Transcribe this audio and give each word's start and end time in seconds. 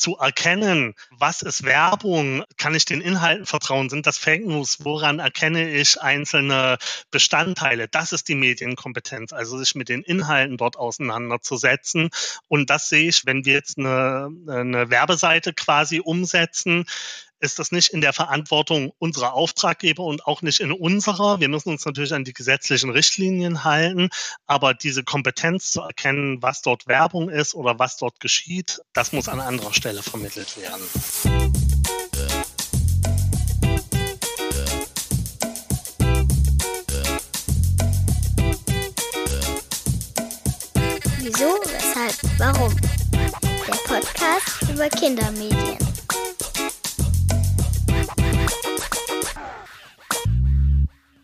zu 0.00 0.16
erkennen, 0.16 0.94
was 1.10 1.42
ist 1.42 1.64
Werbung, 1.64 2.44
kann 2.56 2.74
ich 2.74 2.84
den 2.84 3.00
Inhalten 3.00 3.46
vertrauen, 3.46 3.90
sind 3.90 4.06
das 4.06 4.18
Fake 4.18 4.46
News, 4.46 4.78
woran 4.80 5.18
erkenne 5.18 5.70
ich 5.70 6.00
einzelne 6.00 6.78
Bestandteile, 7.10 7.86
das 7.86 8.12
ist 8.12 8.28
die 8.28 8.34
Medienkompetenz, 8.34 9.32
also 9.32 9.58
sich 9.58 9.74
mit 9.74 9.88
den 9.88 10.02
Inhalten 10.02 10.56
dort 10.56 10.76
auseinanderzusetzen. 10.76 12.10
Und 12.48 12.70
das 12.70 12.88
sehe 12.88 13.08
ich, 13.08 13.26
wenn 13.26 13.44
wir 13.44 13.52
jetzt 13.52 13.78
eine, 13.78 14.30
eine 14.48 14.90
Werbeseite 14.90 15.52
quasi 15.52 16.00
umsetzen, 16.00 16.86
ist 17.40 17.58
das 17.58 17.72
nicht 17.72 17.88
in 17.88 18.00
der 18.00 18.12
Verantwortung 18.12 18.92
unserer 18.98 19.32
Auftraggeber 19.34 20.04
und 20.04 20.26
auch 20.26 20.42
nicht 20.42 20.60
in 20.60 20.72
unserer. 20.72 21.40
Wir 21.40 21.48
müssen 21.48 21.70
uns 21.70 21.84
natürlich 21.84 22.12
an 22.12 22.24
die 22.24 22.34
gesetzlichen 22.34 22.90
Richtlinien 22.90 23.64
halten, 23.64 24.10
aber 24.46 24.74
diese 24.74 25.02
Kompetenz 25.02 25.72
zu 25.72 25.80
erkennen, 25.80 26.42
was 26.42 26.62
dort 26.62 26.86
Werbung 26.86 27.30
ist 27.30 27.54
oder 27.54 27.78
was 27.78 27.96
dort 27.96 28.20
geschieht, 28.20 28.80
das 28.92 29.12
muss 29.12 29.28
an 29.28 29.40
anderer 29.40 29.72
Stelle 29.72 30.02
vermittelt 30.02 30.56
werden. 30.58 30.82
Wieso, 41.22 41.54
weshalb, 41.64 42.38
warum? 42.38 42.76
Der 43.66 43.76
Podcast 43.86 44.62
über 44.70 44.88
Kindermedien. 44.88 45.89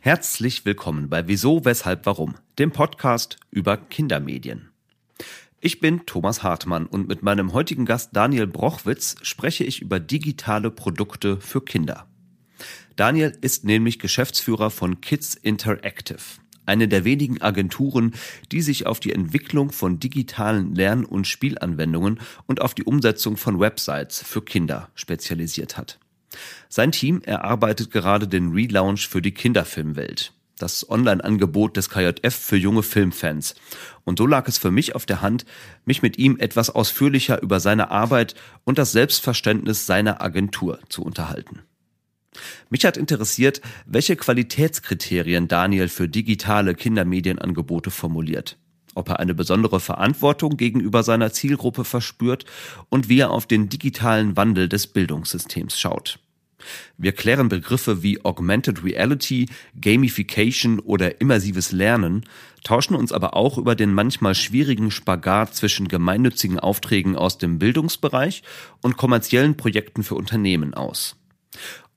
Herzlich 0.06 0.65
willkommen 0.65 1.09
bei 1.09 1.27
Wieso, 1.27 1.65
Weshalb, 1.65 2.06
Warum, 2.06 2.37
dem 2.60 2.70
Podcast 2.70 3.38
über 3.51 3.77
Kindermedien. 3.77 4.69
Ich 5.59 5.80
bin 5.80 6.06
Thomas 6.06 6.45
Hartmann 6.45 6.87
und 6.87 7.09
mit 7.09 7.24
meinem 7.24 7.52
heutigen 7.52 7.87
Gast 7.87 8.11
Daniel 8.12 8.47
Brochwitz 8.47 9.16
spreche 9.23 9.64
ich 9.64 9.83
über 9.83 9.98
digitale 9.98 10.70
Produkte 10.70 11.41
für 11.41 11.61
Kinder. 11.61 12.06
Daniel 12.94 13.36
ist 13.41 13.64
nämlich 13.64 13.98
Geschäftsführer 13.98 14.70
von 14.70 15.00
Kids 15.00 15.34
Interactive, 15.34 16.22
eine 16.66 16.86
der 16.86 17.05
wenigen 17.05 17.42
Agenturen, 17.42 18.14
die 18.53 18.62
sich 18.62 18.86
auf 18.86 19.00
die 19.00 19.12
Entwicklung 19.12 19.72
von 19.72 19.98
digitalen 19.98 20.77
Lern- 20.77 21.05
und 21.05 21.27
Spielanwendungen 21.27 22.20
und 22.47 22.61
auf 22.61 22.75
die 22.75 22.84
Umsetzung 22.84 23.36
von 23.36 23.59
Websites 23.59 24.22
für 24.22 24.42
Kinder 24.42 24.88
spezialisiert 24.94 25.77
hat. 25.77 25.98
Sein 26.69 26.92
Team 26.92 27.23
erarbeitet 27.23 27.91
gerade 27.91 28.29
den 28.29 28.53
Relaunch 28.53 29.09
für 29.09 29.23
die 29.23 29.33
Kinderfilmwelt, 29.33 30.33
das 30.59 30.89
Online-Angebot 30.89 31.77
des 31.77 31.91
KJF 31.91 32.34
für 32.34 32.56
junge 32.56 32.83
Filmfans. 32.83 33.55
Und 34.05 34.19
so 34.19 34.27
lag 34.27 34.48
es 34.48 34.59
für 34.59 34.70
mich 34.70 34.95
auf 34.95 35.06
der 35.06 35.23
Hand, 35.23 35.45
mich 35.84 36.03
mit 36.03 36.19
ihm 36.19 36.37
etwas 36.39 36.70
ausführlicher 36.70 37.43
über 37.43 37.61
seine 37.61 37.91
Arbeit 37.91 38.34
und 38.65 38.78
das 38.78 38.93
Selbstverständnis 38.93 39.87
seiner 39.87 40.20
Agentur 40.20 40.81
zu 40.89 41.03
unterhalten. 41.03 41.62
Mich 42.69 42.84
hat 42.84 42.97
interessiert, 42.97 43.62
welche 43.87 44.17
Qualitätskriterien 44.17 45.48
Daniel 45.48 45.89
für 45.89 46.09
digitale 46.09 46.75
Kindermedienangebote 46.75 47.91
formuliert 47.91 48.59
ob 48.97 49.11
er 49.11 49.21
eine 49.21 49.34
besondere 49.34 49.78
Verantwortung 49.78 50.56
gegenüber 50.56 51.03
seiner 51.03 51.31
Zielgruppe 51.31 51.84
verspürt 51.84 52.47
und 52.89 53.09
wie 53.09 53.21
er 53.21 53.31
auf 53.31 53.47
den 53.47 53.69
digitalen 53.69 54.37
Wandel 54.37 54.69
des 54.69 54.89
Bildungssystems 54.89 55.78
schaut. 55.78 56.19
Wir 56.98 57.12
klären 57.12 57.48
Begriffe 57.48 58.03
wie 58.03 58.25
Augmented 58.25 58.84
Reality, 58.84 59.47
Gamification 59.81 60.78
oder 60.78 61.20
immersives 61.20 61.72
Lernen, 61.72 62.25
tauschen 62.64 62.97
uns 62.97 63.12
aber 63.12 63.34
auch 63.34 63.59
über 63.59 63.75
den 63.75 63.92
manchmal 63.95 64.34
schwierigen 64.34 64.91
Spagat 64.91 65.55
zwischen 65.55 65.89
gemeinnützigen 65.89 66.59
Aufträgen 66.59 67.17
aus 67.17 67.39
dem 67.39 67.59
Bildungsbereich 67.59 68.42
und 68.83 68.97
kommerziellen 68.97 69.56
Projekten 69.56 70.03
für 70.03 70.14
Unternehmen 70.17 70.75
aus. 70.75 71.17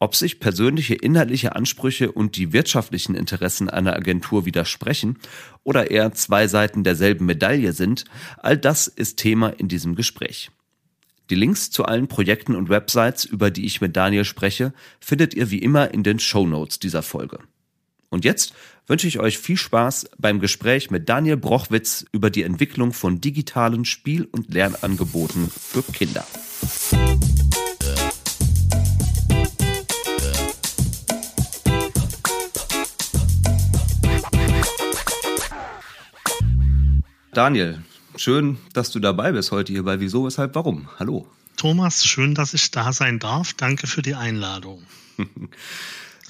Ob 0.02 0.16
sich 0.16 0.40
persönliche 0.40 0.95
inhaltliche 0.95 1.56
Ansprüche 1.56 2.12
und 2.12 2.38
die 2.38 2.53
wirtschaftlichen 2.53 3.16
Interessen 3.16 3.70
einer 3.70 3.95
Agentur 3.95 4.45
widersprechen 4.45 5.18
oder 5.63 5.91
eher 5.91 6.13
zwei 6.13 6.47
Seiten 6.47 6.86
derselben 6.86 7.25
Medaille 7.25 7.74
sind, 7.74 8.06
all 8.38 8.57
das 8.57 8.88
ist 8.88 9.18
Thema 9.18 9.50
in 9.50 9.68
diesem 9.68 9.96
Gespräch. 9.96 10.51
Die 11.29 11.35
Links 11.35 11.69
zu 11.69 11.85
allen 11.85 12.07
Projekten 12.07 12.56
und 12.56 12.69
Websites, 12.69 13.23
über 13.23 13.51
die 13.51 13.66
ich 13.66 13.81
mit 13.81 13.95
Daniel 13.95 14.25
spreche, 14.25 14.73
findet 15.00 15.35
ihr 15.35 15.51
wie 15.51 15.59
immer 15.59 15.94
in 15.94 16.01
den 16.01 16.17
Show 16.17 16.47
Notes 16.47 16.79
dieser 16.79 17.03
Folge. 17.03 17.40
Und 18.09 18.25
jetzt 18.25 18.56
wünsche 18.88 19.07
ich 19.07 19.19
euch 19.19 19.38
viel 19.38 19.57
Spaß 19.57 20.09
beim 20.18 20.39
Gespräch 20.39 20.89
mit 20.89 21.07
Daniel 21.07 21.38
Brochwitz 21.38 22.03
über 22.12 22.31
die 22.31 22.41
Entwicklung 22.41 22.94
von 22.94 23.22
digitalen 23.22 23.85
Spiel- 23.85 24.28
und 24.31 24.51
Lernangeboten 24.51 25.51
für 25.51 25.84
Kinder. 25.84 26.25
Daniel, 37.31 37.84
schön, 38.22 38.57
dass 38.74 38.91
du 38.91 39.00
dabei 39.00 39.31
bist 39.31 39.52
heute 39.52 39.72
hier 39.74 39.84
bei 39.84 40.00
Wieso, 40.00 40.25
Weshalb, 40.25 40.56
Warum. 40.56 40.90
Hallo. 41.00 41.28
Thomas, 41.57 42.06
schön, 42.06 42.35
dass 42.35 42.53
ich 42.53 42.72
da 42.72 42.94
sein 42.94 43.19
darf. 43.19 43.53
Danke 43.53 43.88
für 43.88 44.02
die 44.02 44.16
Einladung. 44.16 44.84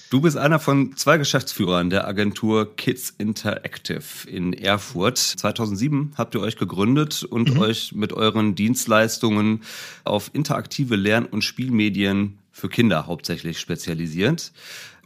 Du 0.10 0.22
bist 0.22 0.38
einer 0.38 0.58
von 0.58 0.96
zwei 0.96 1.20
Geschäftsführern 1.20 1.92
der 1.92 2.08
Agentur 2.08 2.76
Kids 2.76 3.14
Interactive 3.16 4.28
in 4.28 4.54
Erfurt. 4.54 5.20
2007 5.20 6.14
habt 6.18 6.34
ihr 6.34 6.42
euch 6.42 6.58
gegründet 6.58 7.24
und 7.24 7.54
mhm. 7.54 7.60
euch 7.60 7.94
mit 7.94 8.12
euren 8.12 8.56
Dienstleistungen 8.56 9.62
auf 10.06 10.32
interaktive 10.34 10.96
Lern- 10.96 11.28
und 11.28 11.44
Spielmedien 11.44 12.40
für 12.52 12.70
Kinder 12.70 13.06
hauptsächlich 13.06 13.60
spezialisiert. 13.60 14.52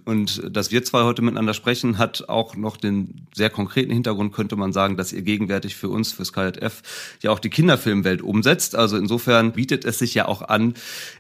Und 0.05 0.41
dass 0.49 0.71
wir 0.71 0.83
zwei 0.83 1.03
heute 1.03 1.21
miteinander 1.21 1.53
sprechen, 1.53 1.97
hat 1.97 2.27
auch 2.27 2.55
noch 2.55 2.77
den 2.77 3.27
sehr 3.33 3.49
konkreten 3.49 3.91
Hintergrund, 3.91 4.33
könnte 4.33 4.55
man 4.55 4.73
sagen, 4.73 4.97
dass 4.97 5.13
ihr 5.13 5.21
gegenwärtig 5.21 5.75
für 5.75 5.89
uns, 5.89 6.11
für 6.11 6.25
SkyF, 6.25 6.81
ja 7.21 7.31
auch 7.31 7.39
die 7.39 7.49
Kinderfilmwelt 7.49 8.21
umsetzt. 8.21 8.75
Also 8.75 8.97
insofern 8.97 9.53
bietet 9.53 9.85
es 9.85 9.99
sich 9.99 10.13
ja 10.13 10.27
auch 10.27 10.41
an, 10.41 10.73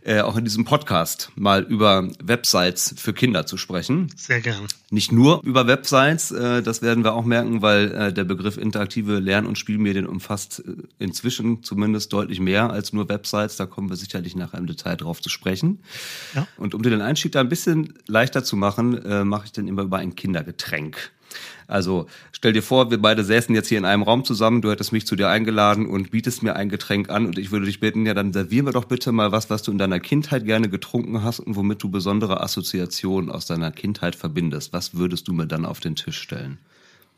äh, 0.03 0.21
auch 0.21 0.35
in 0.35 0.43
diesem 0.43 0.65
Podcast 0.65 1.31
mal 1.35 1.63
über 1.63 2.09
Websites 2.21 2.93
für 2.97 3.13
Kinder 3.13 3.45
zu 3.45 3.57
sprechen. 3.57 4.11
Sehr 4.15 4.41
gern. 4.41 4.67
Nicht 4.89 5.11
nur 5.11 5.41
über 5.43 5.65
Websites, 5.65 6.31
äh, 6.31 6.61
das 6.61 6.81
werden 6.81 7.03
wir 7.03 7.13
auch 7.13 7.25
merken, 7.25 7.61
weil 7.61 7.91
äh, 7.91 8.13
der 8.13 8.25
Begriff 8.25 8.57
interaktive 8.57 9.19
Lern- 9.19 9.45
und 9.45 9.57
Spielmedien 9.57 10.05
umfasst 10.05 10.63
äh, 10.67 10.73
inzwischen 10.99 11.63
zumindest 11.63 12.11
deutlich 12.11 12.39
mehr 12.39 12.69
als 12.69 12.91
nur 12.91 13.07
Websites. 13.07 13.55
Da 13.55 13.65
kommen 13.65 13.89
wir 13.89 13.95
sicherlich 13.95 14.35
nachher 14.35 14.57
im 14.57 14.67
Detail 14.67 14.97
drauf 14.97 15.21
zu 15.21 15.29
sprechen. 15.29 15.79
Ja. 16.35 16.47
Und 16.57 16.75
um 16.75 16.83
den 16.83 17.01
Einstieg 17.01 17.31
da 17.31 17.39
ein 17.39 17.49
bisschen 17.49 17.93
leichter 18.07 18.43
zu 18.43 18.57
machen, 18.57 18.72
machen, 18.73 19.05
äh, 19.05 19.23
mache 19.23 19.45
ich 19.45 19.51
dann 19.51 19.67
immer 19.67 19.83
über 19.83 19.97
ein 19.97 20.15
Kindergetränk. 20.15 21.11
Also 21.67 22.07
stell 22.31 22.53
dir 22.53 22.61
vor, 22.61 22.91
wir 22.91 23.01
beide 23.01 23.23
säßen 23.23 23.55
jetzt 23.55 23.69
hier 23.69 23.77
in 23.77 23.85
einem 23.85 24.03
Raum 24.03 24.23
zusammen, 24.23 24.61
du 24.61 24.69
hättest 24.69 24.91
mich 24.91 25.07
zu 25.07 25.15
dir 25.15 25.29
eingeladen 25.29 25.87
und 25.87 26.11
bietest 26.11 26.43
mir 26.43 26.55
ein 26.55 26.69
Getränk 26.69 27.09
an 27.09 27.25
und 27.25 27.39
ich 27.39 27.51
würde 27.51 27.65
dich 27.65 27.79
bitten, 27.79 28.05
ja, 28.05 28.13
dann 28.13 28.33
servier 28.33 28.63
mir 28.63 28.71
doch 28.71 28.85
bitte 28.85 29.11
mal 29.11 29.31
was, 29.31 29.49
was 29.49 29.63
du 29.63 29.71
in 29.71 29.77
deiner 29.77 29.99
Kindheit 29.99 30.45
gerne 30.45 30.69
getrunken 30.69 31.23
hast 31.23 31.39
und 31.39 31.55
womit 31.55 31.81
du 31.81 31.89
besondere 31.89 32.41
Assoziationen 32.41 33.31
aus 33.31 33.45
deiner 33.45 33.71
Kindheit 33.71 34.15
verbindest. 34.15 34.73
Was 34.73 34.95
würdest 34.95 35.27
du 35.27 35.33
mir 35.33 35.47
dann 35.47 35.65
auf 35.65 35.79
den 35.79 35.95
Tisch 35.95 36.19
stellen? 36.19 36.59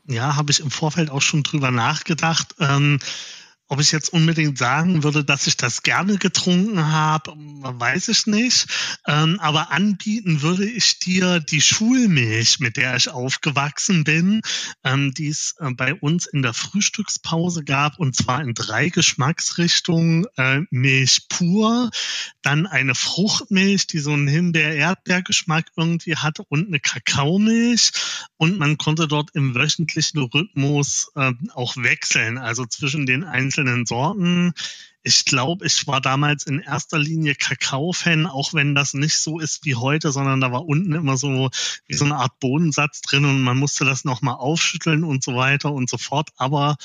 Ja, 0.06 0.36
habe 0.36 0.52
ich 0.52 0.60
im 0.60 0.70
Vorfeld 0.70 1.10
auch 1.10 1.22
schon 1.22 1.42
drüber 1.42 1.70
nachgedacht. 1.70 2.54
Ähm 2.60 2.98
ob 3.68 3.80
ich 3.80 3.90
jetzt 3.90 4.12
unbedingt 4.12 4.58
sagen 4.58 5.02
würde, 5.02 5.24
dass 5.24 5.46
ich 5.46 5.56
das 5.56 5.82
gerne 5.82 6.18
getrunken 6.18 6.86
habe, 6.86 7.32
weiß 7.36 8.08
ich 8.08 8.26
nicht. 8.26 8.66
Ähm, 9.06 9.40
aber 9.40 9.72
anbieten 9.72 10.42
würde 10.42 10.68
ich 10.68 11.00
dir 11.00 11.40
die 11.40 11.60
Schulmilch, 11.60 12.60
mit 12.60 12.76
der 12.76 12.96
ich 12.96 13.08
aufgewachsen 13.08 14.04
bin, 14.04 14.40
ähm, 14.84 15.12
die 15.14 15.28
es 15.28 15.56
äh, 15.58 15.70
bei 15.72 15.94
uns 15.94 16.26
in 16.26 16.42
der 16.42 16.54
Frühstückspause 16.54 17.64
gab, 17.64 17.98
und 17.98 18.14
zwar 18.14 18.40
in 18.40 18.54
drei 18.54 18.88
Geschmacksrichtungen. 18.88 20.26
Äh, 20.36 20.60
Milch 20.70 21.26
pur, 21.28 21.90
dann 22.42 22.66
eine 22.66 22.94
Fruchtmilch, 22.94 23.86
die 23.88 23.98
so 23.98 24.12
einen 24.12 24.28
Himbeer-Erdbeer-Geschmack 24.28 25.66
irgendwie 25.76 26.16
hatte, 26.16 26.44
und 26.48 26.68
eine 26.68 26.78
Kakaomilch. 26.78 27.90
Und 28.36 28.58
man 28.58 28.78
konnte 28.78 29.08
dort 29.08 29.30
im 29.34 29.54
wöchentlichen 29.54 30.20
Rhythmus 30.20 31.10
äh, 31.16 31.32
auch 31.54 31.76
wechseln, 31.76 32.38
also 32.38 32.64
zwischen 32.66 33.06
den 33.06 33.24
einzelnen 33.24 33.55
einzelnen 33.56 33.86
Sorten. 33.86 34.52
Ich 35.02 35.24
glaube, 35.24 35.64
ich 35.66 35.86
war 35.86 36.00
damals 36.00 36.44
in 36.46 36.58
erster 36.58 36.98
Linie 36.98 37.36
Kakao-Fan, 37.36 38.26
auch 38.26 38.54
wenn 38.54 38.74
das 38.74 38.92
nicht 38.92 39.18
so 39.18 39.38
ist 39.38 39.64
wie 39.64 39.76
heute, 39.76 40.10
sondern 40.10 40.40
da 40.40 40.50
war 40.50 40.66
unten 40.66 40.92
immer 40.92 41.16
so 41.16 41.50
wie 41.86 41.94
so 41.94 42.04
eine 42.04 42.16
Art 42.16 42.40
Bodensatz 42.40 43.02
drin 43.02 43.24
und 43.24 43.40
man 43.40 43.56
musste 43.56 43.84
das 43.84 44.04
nochmal 44.04 44.34
aufschütteln 44.34 45.04
und 45.04 45.22
so 45.22 45.36
weiter 45.36 45.72
und 45.72 45.88
so 45.88 45.96
fort. 45.96 46.30
Aber 46.36 46.76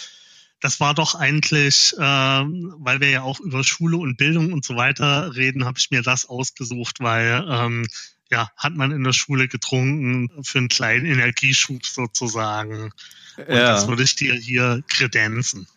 das 0.60 0.80
war 0.80 0.94
doch 0.94 1.16
eigentlich, 1.16 1.96
äh, 1.98 2.02
weil 2.02 3.00
wir 3.00 3.10
ja 3.10 3.22
auch 3.24 3.40
über 3.40 3.64
Schule 3.64 3.98
und 3.98 4.18
Bildung 4.18 4.54
und 4.54 4.64
so 4.64 4.76
weiter 4.76 5.36
reden, 5.36 5.66
habe 5.66 5.80
ich 5.80 5.90
mir 5.90 6.04
das 6.04 6.30
ausgesucht, 6.30 7.00
weil 7.00 7.44
ähm, 7.50 7.88
ja, 8.30 8.52
hat 8.56 8.76
man 8.76 8.92
in 8.92 9.04
der 9.04 9.14
Schule 9.14 9.48
getrunken 9.48 10.30
für 10.44 10.60
einen 10.60 10.70
kleinen 10.70 11.08
Energieschub 11.08 11.84
sozusagen. 11.84 12.92
Und 13.36 13.50
ja. 13.50 13.74
das 13.74 13.88
würde 13.88 14.04
ich 14.04 14.16
dir 14.16 14.36
hier 14.36 14.84
kredenzen. 14.88 15.68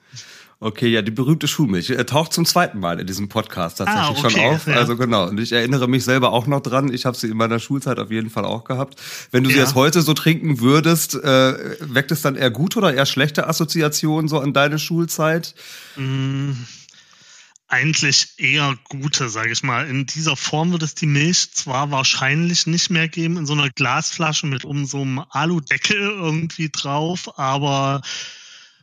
Okay, 0.65 0.89
ja, 0.89 1.03
die 1.03 1.11
berühmte 1.11 1.47
Schulmilch 1.47 1.91
er 1.91 2.07
taucht 2.07 2.33
zum 2.33 2.47
zweiten 2.47 2.81
Mal 2.81 2.99
in 2.99 3.07
diesem 3.07 3.29
Podcast 3.29 3.77
tatsächlich 3.77 4.17
ah, 4.17 4.27
okay, 4.27 4.31
schon 4.31 4.41
auf. 4.41 4.67
Ja. 4.67 4.77
Also 4.77 4.97
genau. 4.97 5.29
Und 5.29 5.39
ich 5.39 5.53
erinnere 5.53 5.89
mich 5.89 6.05
selber 6.05 6.33
auch 6.33 6.47
noch 6.47 6.63
dran. 6.63 6.91
Ich 6.91 7.05
habe 7.05 7.15
sie 7.19 7.27
in 7.27 7.37
meiner 7.37 7.59
Schulzeit 7.59 7.99
auf 7.99 8.11
jeden 8.11 8.31
Fall 8.31 8.47
auch 8.47 8.65
gehabt. 8.65 8.99
Wenn 9.31 9.45
du 9.45 9.51
ja. 9.51 9.57
sie 9.57 9.61
jetzt 9.61 9.75
heute 9.75 10.01
so 10.01 10.15
trinken 10.15 10.61
würdest, 10.61 11.17
äh, 11.17 11.77
weckt 11.81 12.13
es 12.13 12.23
dann 12.23 12.35
eher 12.35 12.51
gute 12.51 12.79
oder 12.79 12.95
eher 12.95 13.05
schlechte 13.05 13.47
Assoziationen 13.47 14.27
so 14.27 14.41
an 14.41 14.55
deine 14.55 14.79
Schulzeit? 14.79 15.55
Mm 15.97 16.53
eigentlich 17.67 18.35
eher 18.37 18.77
gute, 18.89 19.29
sage 19.31 19.51
ich 19.51 19.65
mal. 19.65 19.89
In 19.89 20.07
dieser 20.07 20.37
Form 20.37 20.71
wird 20.71 20.85
es 20.85 20.95
die 20.95 21.07
Milch 21.07 21.51
zwar 21.55 21.91
wahrscheinlich 21.91 22.69
nicht 22.69 22.89
mehr 22.91 23.09
geben, 23.09 23.37
in 23.37 23.47
so 23.47 23.55
einer 23.55 23.69
Glasflasche 23.71 24.47
mit 24.47 24.65
um 24.65 24.85
so 24.87 25.01
einem 25.01 25.25
Aludeckel 25.31 25.99
irgendwie 25.99 26.69
drauf, 26.71 27.37
aber 27.37 28.03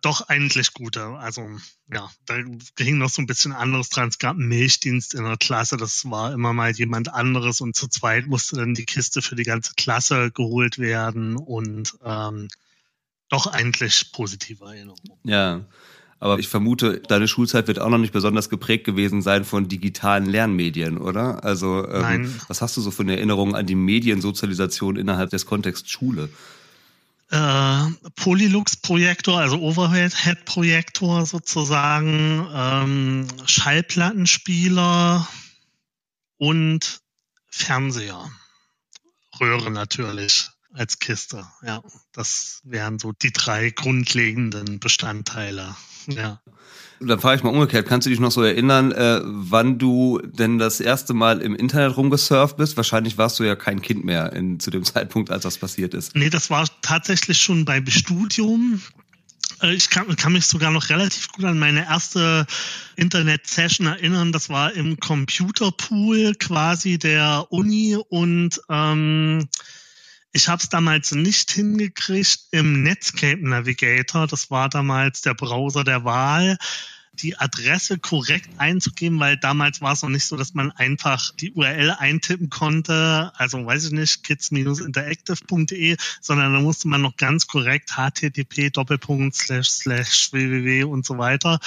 doch 0.01 0.27
eigentlich 0.29 0.73
gute. 0.73 1.05
Also 1.05 1.47
ja, 1.91 2.09
da 2.25 2.37
ging 2.75 2.97
noch 2.97 3.09
so 3.09 3.21
ein 3.21 3.27
bisschen 3.27 3.51
anderes 3.51 3.89
dran. 3.89 4.09
Es 4.09 4.19
gab 4.19 4.35
einen 4.35 4.47
Milchdienst 4.47 5.13
in 5.13 5.23
der 5.23 5.37
Klasse, 5.37 5.77
das 5.77 6.09
war 6.09 6.33
immer 6.33 6.53
mal 6.53 6.71
jemand 6.71 7.13
anderes 7.13 7.61
und 7.61 7.75
zu 7.75 7.87
zweit 7.87 8.27
musste 8.27 8.57
dann 8.57 8.73
die 8.73 8.85
Kiste 8.85 9.21
für 9.21 9.35
die 9.35 9.43
ganze 9.43 9.73
Klasse 9.75 10.31
geholt 10.31 10.79
werden 10.79 11.37
und 11.37 11.97
ähm, 12.03 12.47
doch 13.29 13.47
eigentlich 13.47 14.11
positive 14.11 14.65
Erinnerungen. 14.65 15.19
Ja. 15.23 15.65
Aber 16.19 16.37
ich 16.37 16.47
vermute, 16.47 16.99
deine 16.99 17.27
Schulzeit 17.27 17.67
wird 17.67 17.79
auch 17.79 17.89
noch 17.89 17.97
nicht 17.97 18.13
besonders 18.13 18.49
geprägt 18.51 18.83
gewesen 18.83 19.23
sein 19.23 19.43
von 19.43 19.67
digitalen 19.67 20.27
Lernmedien, 20.27 20.99
oder? 20.99 21.43
Also, 21.43 21.83
ähm, 21.87 22.01
Nein. 22.01 22.41
was 22.47 22.61
hast 22.61 22.77
du 22.77 22.81
so 22.81 22.91
für 22.91 23.01
eine 23.01 23.15
Erinnerung 23.15 23.55
an 23.55 23.65
die 23.65 23.73
Mediensozialisation 23.73 24.97
innerhalb 24.97 25.31
des 25.31 25.47
Kontexts 25.47 25.89
Schule? 25.89 26.29
Äh, 27.31 27.85
Polylux-Projektor, 28.17 29.39
also 29.39 29.57
Overhead-Projektor 29.61 31.25
sozusagen, 31.25 32.45
ähm, 32.53 33.27
Schallplattenspieler 33.45 35.25
und 36.37 37.01
Fernseher. 37.47 38.29
Röhre 39.39 39.71
natürlich 39.71 40.49
als 40.73 40.99
Kiste. 40.99 41.47
Ja, 41.61 41.81
das 42.11 42.59
wären 42.65 42.99
so 42.99 43.13
die 43.13 43.31
drei 43.31 43.69
grundlegenden 43.69 44.81
Bestandteile 44.81 45.75
ja. 46.07 46.41
Dann 47.03 47.19
frage 47.19 47.37
ich 47.37 47.43
mal 47.43 47.49
umgekehrt, 47.49 47.87
kannst 47.87 48.05
du 48.05 48.11
dich 48.11 48.19
noch 48.19 48.31
so 48.31 48.43
erinnern, 48.43 48.91
äh, 48.91 49.21
wann 49.23 49.79
du 49.79 50.19
denn 50.23 50.59
das 50.59 50.79
erste 50.79 51.15
Mal 51.15 51.41
im 51.41 51.55
Internet 51.55 51.97
rumgesurft 51.97 52.57
bist? 52.57 52.77
Wahrscheinlich 52.77 53.17
warst 53.17 53.39
du 53.39 53.43
ja 53.43 53.55
kein 53.55 53.81
Kind 53.81 54.05
mehr 54.05 54.33
in, 54.33 54.59
zu 54.59 54.69
dem 54.69 54.83
Zeitpunkt, 54.83 55.31
als 55.31 55.43
das 55.43 55.57
passiert 55.57 55.95
ist. 55.95 56.15
Nee, 56.15 56.29
das 56.29 56.51
war 56.51 56.67
tatsächlich 56.81 57.39
schon 57.39 57.65
beim 57.65 57.87
Studium. 57.87 58.81
Äh, 59.61 59.73
ich 59.73 59.89
kann, 59.89 60.15
kann 60.15 60.33
mich 60.33 60.45
sogar 60.45 60.71
noch 60.71 60.89
relativ 60.89 61.31
gut 61.31 61.45
an 61.45 61.57
meine 61.57 61.85
erste 61.85 62.45
Internet-Session 62.95 63.87
erinnern. 63.87 64.31
Das 64.31 64.49
war 64.49 64.73
im 64.73 64.99
Computerpool 64.99 66.35
quasi 66.35 66.99
der 66.99 67.47
Uni 67.49 67.97
und 68.09 68.61
ähm, 68.69 69.47
ich 70.31 70.47
habe 70.47 70.61
es 70.61 70.69
damals 70.69 71.11
nicht 71.11 71.51
hingekriegt 71.51 72.39
im 72.51 72.83
Netscape 72.83 73.41
Navigator. 73.41 74.27
Das 74.27 74.49
war 74.49 74.69
damals 74.69 75.21
der 75.21 75.33
Browser 75.33 75.83
der 75.83 76.05
Wahl 76.05 76.57
die 77.13 77.37
Adresse 77.37 77.99
korrekt 77.99 78.49
einzugeben, 78.57 79.19
weil 79.19 79.37
damals 79.37 79.81
war 79.81 79.93
es 79.93 80.01
noch 80.01 80.09
nicht 80.09 80.25
so, 80.25 80.37
dass 80.37 80.53
man 80.53 80.71
einfach 80.71 81.31
die 81.35 81.51
URL 81.51 81.91
eintippen 81.91 82.49
konnte, 82.49 83.31
also 83.35 83.65
weiß 83.65 83.85
ich 83.85 83.91
nicht, 83.91 84.23
kids-interactive.de, 84.23 85.97
sondern 86.21 86.53
da 86.53 86.59
musste 86.59 86.87
man 86.87 87.01
noch 87.01 87.17
ganz 87.17 87.47
korrekt 87.47 87.97
http 87.97 88.71
doppelpunkt 88.71 89.35
slash 89.35 89.69
slash 89.69 90.31
www 90.31 90.83
und 90.83 91.05
so 91.05 91.17
weiter. 91.17 91.59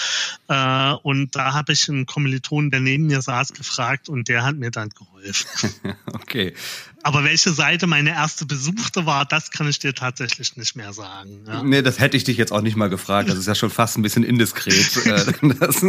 Äh, 0.48 0.92
und 1.02 1.36
da 1.36 1.52
habe 1.52 1.72
ich 1.72 1.88
einen 1.88 2.06
Kommiliton, 2.06 2.70
der 2.70 2.80
neben 2.80 3.06
mir 3.06 3.20
saß, 3.20 3.52
gefragt 3.52 4.08
und 4.08 4.28
der 4.28 4.44
hat 4.44 4.56
mir 4.56 4.70
dann 4.70 4.88
geholfen. 4.88 5.13
okay. 6.12 6.54
Aber 7.06 7.22
welche 7.22 7.52
Seite 7.52 7.86
meine 7.86 8.10
erste 8.10 8.46
besuchte 8.46 9.04
war, 9.04 9.26
das 9.26 9.50
kann 9.50 9.68
ich 9.68 9.78
dir 9.78 9.94
tatsächlich 9.94 10.56
nicht 10.56 10.74
mehr 10.74 10.94
sagen. 10.94 11.40
Ja. 11.46 11.62
Nee, 11.62 11.82
das 11.82 11.98
hätte 11.98 12.16
ich 12.16 12.24
dich 12.24 12.38
jetzt 12.38 12.50
auch 12.50 12.62
nicht 12.62 12.76
mal 12.76 12.88
gefragt. 12.88 13.28
Das 13.28 13.36
ist 13.36 13.46
ja 13.46 13.54
schon 13.54 13.68
fast 13.68 13.98
ein 13.98 14.02
bisschen 14.02 14.24
indiskret. 14.24 14.74
Äh, 15.04 15.32
das, 15.60 15.84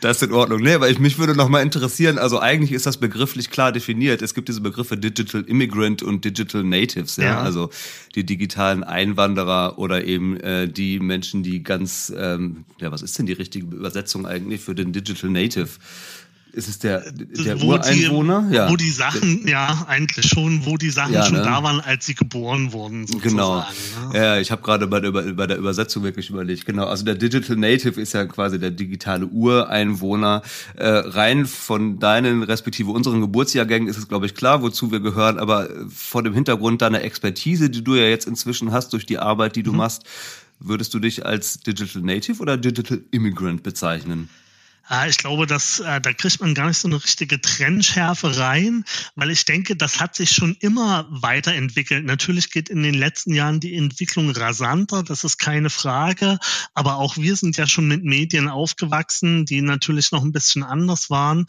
das 0.00 0.16
ist 0.16 0.22
in 0.24 0.32
Ordnung. 0.32 0.60
Nee, 0.60 0.74
aber 0.74 0.90
ich, 0.90 0.98
mich 0.98 1.18
würde 1.18 1.36
noch 1.36 1.48
mal 1.48 1.62
interessieren, 1.62 2.18
also 2.18 2.40
eigentlich 2.40 2.72
ist 2.72 2.86
das 2.86 2.96
begrifflich 2.96 3.50
klar 3.50 3.70
definiert. 3.70 4.20
Es 4.20 4.34
gibt 4.34 4.48
diese 4.48 4.60
Begriffe 4.60 4.96
Digital 4.96 5.42
Immigrant 5.42 6.02
und 6.02 6.24
Digital 6.24 6.64
Natives, 6.64 7.16
ja. 7.16 7.24
ja. 7.24 7.40
Also 7.40 7.70
die 8.16 8.24
digitalen 8.24 8.82
Einwanderer 8.82 9.78
oder 9.78 10.04
eben 10.04 10.38
äh, 10.40 10.68
die 10.68 10.98
Menschen, 10.98 11.44
die 11.44 11.62
ganz, 11.62 12.12
ähm, 12.16 12.64
ja, 12.80 12.90
was 12.90 13.02
ist 13.02 13.16
denn 13.18 13.26
die 13.26 13.32
richtige 13.32 13.66
Übersetzung 13.66 14.26
eigentlich 14.26 14.60
für 14.60 14.74
den 14.74 14.92
Digital 14.92 15.30
Native? 15.30 15.68
Ist 16.52 16.68
es 16.68 16.78
der, 16.78 17.10
der 17.12 17.60
wo 17.60 17.68
Ureinwohner? 17.68 18.46
Die, 18.48 18.56
ja. 18.56 18.70
Wo 18.70 18.76
die 18.76 18.90
Sachen, 18.90 19.46
ja, 19.46 19.84
eigentlich 19.88 20.26
schon, 20.26 20.66
wo 20.66 20.76
die 20.76 20.90
Sachen 20.90 21.12
ja, 21.12 21.24
schon 21.24 21.36
ne? 21.36 21.42
da 21.42 21.62
waren, 21.62 21.80
als 21.80 22.06
sie 22.06 22.14
geboren 22.14 22.72
wurden, 22.72 23.06
sozusagen. 23.06 23.36
Genau. 23.36 23.64
Ne? 24.12 24.18
Ja, 24.18 24.38
ich 24.38 24.50
habe 24.50 24.62
gerade 24.62 24.86
bei 24.86 25.00
der, 25.00 25.12
bei 25.12 25.46
der 25.46 25.58
Übersetzung 25.58 26.02
wirklich 26.02 26.30
überlegt. 26.30 26.66
Genau, 26.66 26.86
also 26.86 27.04
der 27.04 27.14
Digital 27.14 27.56
Native 27.56 28.00
ist 28.00 28.14
ja 28.14 28.24
quasi 28.24 28.58
der 28.58 28.70
digitale 28.70 29.26
Ureinwohner. 29.26 30.42
Äh, 30.76 30.88
rein 30.88 31.46
von 31.46 31.98
deinen, 31.98 32.42
respektive 32.42 32.90
unseren 32.90 33.20
Geburtsjahrgängen 33.20 33.88
ist 33.88 33.98
es, 33.98 34.08
glaube 34.08 34.26
ich, 34.26 34.34
klar, 34.34 34.62
wozu 34.62 34.90
wir 34.90 35.00
gehören, 35.00 35.38
aber 35.38 35.68
vor 35.88 36.22
dem 36.22 36.34
Hintergrund 36.34 36.82
deiner 36.82 37.02
Expertise, 37.02 37.70
die 37.70 37.84
du 37.84 37.94
ja 37.94 38.04
jetzt 38.04 38.26
inzwischen 38.26 38.72
hast 38.72 38.92
durch 38.92 39.06
die 39.06 39.18
Arbeit, 39.18 39.56
die 39.56 39.62
du 39.62 39.72
mhm. 39.72 39.78
machst, 39.78 40.02
würdest 40.58 40.92
du 40.94 40.98
dich 40.98 41.24
als 41.24 41.60
Digital 41.60 42.02
Native 42.02 42.40
oder 42.40 42.56
Digital 42.56 43.00
Immigrant 43.10 43.62
bezeichnen? 43.62 44.28
Ja, 44.90 45.06
ich 45.06 45.18
glaube, 45.18 45.46
dass 45.46 45.78
äh, 45.78 46.00
da 46.00 46.12
kriegt 46.12 46.40
man 46.40 46.52
gar 46.52 46.66
nicht 46.66 46.78
so 46.78 46.88
eine 46.88 47.02
richtige 47.02 47.40
Trennschärfe 47.40 48.36
rein, 48.38 48.84
weil 49.14 49.30
ich 49.30 49.44
denke, 49.44 49.76
das 49.76 50.00
hat 50.00 50.16
sich 50.16 50.32
schon 50.32 50.56
immer 50.58 51.06
weiterentwickelt. 51.10 52.04
Natürlich 52.04 52.50
geht 52.50 52.68
in 52.68 52.82
den 52.82 52.94
letzten 52.94 53.32
Jahren 53.32 53.60
die 53.60 53.76
Entwicklung 53.76 54.30
rasanter, 54.30 55.04
das 55.04 55.22
ist 55.22 55.38
keine 55.38 55.70
Frage. 55.70 56.40
Aber 56.74 56.96
auch 56.96 57.16
wir 57.16 57.36
sind 57.36 57.56
ja 57.56 57.68
schon 57.68 57.86
mit 57.86 58.02
Medien 58.02 58.48
aufgewachsen, 58.48 59.44
die 59.44 59.62
natürlich 59.62 60.10
noch 60.10 60.24
ein 60.24 60.32
bisschen 60.32 60.64
anders 60.64 61.08
waren. 61.08 61.46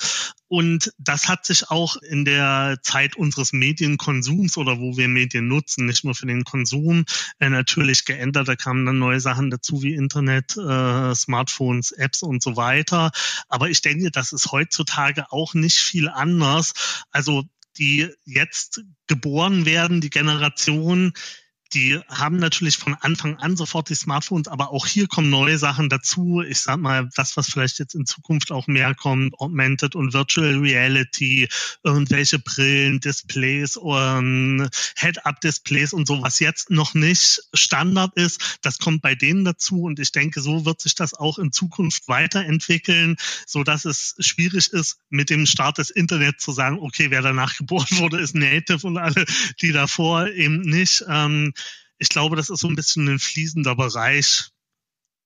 Und 0.52 0.94
das 0.98 1.30
hat 1.30 1.46
sich 1.46 1.72
auch 1.72 1.96
in 1.96 2.26
der 2.26 2.78
Zeit 2.84 3.16
unseres 3.16 3.54
Medienkonsums 3.54 4.58
oder 4.58 4.80
wo 4.80 4.98
wir 4.98 5.08
Medien 5.08 5.48
nutzen, 5.48 5.86
nicht 5.86 6.04
nur 6.04 6.14
für 6.14 6.26
den 6.26 6.44
Konsum, 6.44 7.06
äh, 7.40 7.48
natürlich 7.48 8.04
geändert. 8.04 8.50
Da 8.50 8.58
kamen 8.58 8.86
dann 8.86 9.00
neue 9.00 9.22
Sachen 9.22 9.50
dazu 9.50 9.82
wie 9.82 9.94
Internet, 9.94 10.58
äh, 10.58 11.16
Smartphones, 11.16 11.94
Apps 11.94 12.22
und 12.22 12.44
so 12.44 12.58
weiter. 12.58 13.12
Aber 13.48 13.70
ich 13.70 13.82
denke, 13.82 14.12
das 14.12 14.34
ist 14.34 14.52
heutzutage 14.52 15.32
auch 15.32 15.54
nicht 15.54 15.78
viel 15.78 16.10
anders. 16.10 16.74
Also 17.12 17.46
die 17.78 18.10
jetzt 18.26 18.82
geboren 19.08 19.66
werden, 19.66 20.02
die 20.02 20.10
Generation, 20.10 21.14
die 21.74 22.00
haben 22.10 22.38
natürlich 22.38 22.78
von 22.78 22.96
Anfang 22.96 23.38
an 23.38 23.56
sofort 23.56 23.90
die 23.90 23.96
Smartphones, 23.96 24.48
aber 24.48 24.72
auch 24.72 24.86
hier 24.86 25.08
kommen 25.08 25.30
neue 25.30 25.58
Sachen 25.58 25.90
dazu. 25.90 26.42
Ich 26.48 26.60
sag 26.60 26.78
mal, 26.78 27.10
das, 27.16 27.38
was 27.38 27.48
vielleicht 27.48 27.80
jetzt 27.80 27.96
in 27.96 28.06
Zukunft 28.06 28.52
auch 28.52 28.68
mehr 28.68 28.94
kommt, 28.94 29.34
Augmented 29.40 29.96
und 29.96 30.14
Virtual 30.14 30.58
Reality, 30.58 31.48
irgendwelche 31.84 32.40
Brillen, 32.40 33.00
Displays, 33.00 33.78
um, 33.78 34.68
Head-Up-Displays 34.98 35.94
und 35.94 36.08
so, 36.08 36.22
was 36.22 36.40
jetzt 36.40 36.70
noch 36.70 36.94
nicht 36.94 37.42
Standard 37.54 38.16
ist, 38.16 38.60
das 38.62 38.80
kommt 38.80 39.02
bei 39.02 39.16
denen 39.16 39.46
dazu 39.46 39.84
und 39.84 40.00
ich 40.00 40.12
denke, 40.12 40.42
so 40.42 40.66
wird 40.66 40.82
sich 40.82 40.96
das 40.96 41.14
auch 41.14 41.38
in 41.38 41.52
Zukunft 41.52 42.08
weiterentwickeln, 42.08 43.16
so 43.46 43.64
dass 43.64 43.86
es 43.86 44.16
schwierig 44.20 44.74
ist, 44.74 44.98
mit 45.10 45.30
dem 45.30 45.46
Start 45.46 45.78
des 45.78 45.90
Internets 45.90 46.44
zu 46.44 46.52
sagen, 46.52 46.80
okay, 46.80 47.12
wer 47.12 47.22
danach 47.22 47.56
geboren 47.58 47.98
wurde, 47.98 48.20
ist 48.20 48.36
Native 48.36 48.86
und 48.86 48.98
alle, 48.98 49.26
die 49.62 49.72
davor 49.72 50.28
eben 50.28 50.62
nicht. 50.62 51.04
Ähm, 51.08 51.54
ich 52.02 52.10
glaube, 52.10 52.36
das 52.36 52.50
ist 52.50 52.62
so 52.62 52.68
ein 52.68 52.76
bisschen 52.76 53.08
ein 53.08 53.20
fließender 53.20 53.76
Bereich. 53.76 54.50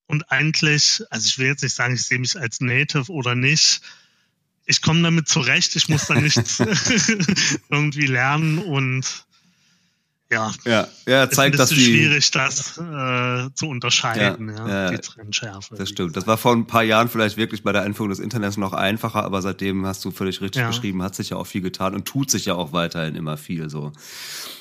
Und 0.07 0.29
eigentlich, 0.29 1.01
also 1.09 1.25
ich 1.25 1.39
will 1.39 1.47
jetzt 1.47 1.63
nicht 1.63 1.73
sagen, 1.73 1.95
ich 1.95 2.03
sehe 2.03 2.19
mich 2.19 2.37
als 2.37 2.59
Native 2.59 3.09
oder 3.13 3.33
nicht. 3.33 3.79
Ich 4.65 4.81
komme 4.81 5.01
damit 5.01 5.29
zurecht, 5.29 5.77
ich 5.77 5.87
muss 5.87 6.07
da 6.07 6.15
nichts 6.19 6.59
irgendwie 7.69 8.07
lernen 8.07 8.59
und 8.59 9.25
ja, 10.31 10.51
ja, 10.65 10.87
ja 11.05 11.29
zeigt, 11.29 11.59
dass 11.59 11.69
die 11.69 11.75
schwierig, 11.85 12.31
das 12.31 12.77
äh, 12.77 13.49
zu 13.53 13.67
unterscheiden, 13.67 14.49
ja, 14.57 14.67
ja, 14.67 14.89
die 14.89 14.97
Trennschärfe. 14.97 15.75
Das 15.75 15.89
stimmt. 15.89 16.17
Das 16.17 16.25
war 16.25 16.37
vor 16.37 16.53
ein 16.53 16.65
paar 16.65 16.81
Jahren 16.83 17.09
vielleicht 17.09 17.37
wirklich 17.37 17.63
bei 17.63 17.71
der 17.71 17.83
Einführung 17.83 18.09
des 18.09 18.19
Internets 18.19 18.57
noch 18.57 18.73
einfacher, 18.73 19.23
aber 19.23 19.43
seitdem 19.43 19.85
hast 19.85 20.03
du 20.03 20.09
völlig 20.09 20.41
richtig 20.41 20.61
ja. 20.61 20.67
beschrieben, 20.67 21.03
hat 21.03 21.13
sich 21.13 21.29
ja 21.29 21.37
auch 21.37 21.45
viel 21.45 21.61
getan 21.61 21.93
und 21.93 22.05
tut 22.05 22.31
sich 22.31 22.45
ja 22.45 22.55
auch 22.55 22.73
weiterhin 22.73 23.15
immer 23.15 23.37
viel 23.37 23.69
so. 23.69 23.93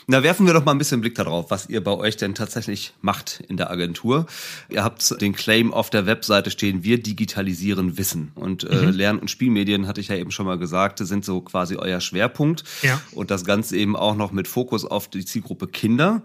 Na, 0.06 0.22
werfen 0.22 0.46
wir 0.46 0.52
doch 0.52 0.64
mal 0.64 0.72
ein 0.72 0.78
bisschen 0.78 1.00
Blick 1.00 1.14
darauf, 1.14 1.50
was 1.50 1.68
ihr 1.68 1.82
bei 1.82 1.92
euch 1.92 2.16
denn 2.16 2.34
tatsächlich 2.34 2.92
macht 3.00 3.42
in 3.48 3.56
der 3.56 3.70
Agentur. 3.70 4.26
Ihr 4.68 4.84
habt 4.84 5.20
den 5.20 5.34
Claim 5.34 5.72
auf 5.72 5.88
der 5.88 6.04
Webseite 6.04 6.50
stehen, 6.50 6.84
wir 6.84 7.02
digitalisieren 7.02 7.96
Wissen. 7.96 8.32
Und 8.34 8.64
äh, 8.64 8.74
mhm. 8.74 8.92
Lern- 8.92 9.18
und 9.18 9.30
Spielmedien, 9.30 9.86
hatte 9.86 10.00
ich 10.00 10.08
ja 10.08 10.16
eben 10.16 10.30
schon 10.30 10.46
mal 10.46 10.58
gesagt, 10.58 10.98
sind 10.98 11.24
so 11.24 11.40
quasi 11.40 11.76
euer 11.76 12.00
Schwerpunkt. 12.00 12.64
Ja. 12.82 13.00
Und 13.12 13.30
das 13.30 13.44
Ganze 13.46 13.76
eben 13.76 13.96
auch 13.96 14.14
noch 14.14 14.32
mit 14.32 14.46
Fokus 14.46 14.84
auf 14.84 15.08
die 15.08 15.24
Zielgruppe 15.24 15.68
Kinder. 15.68 16.22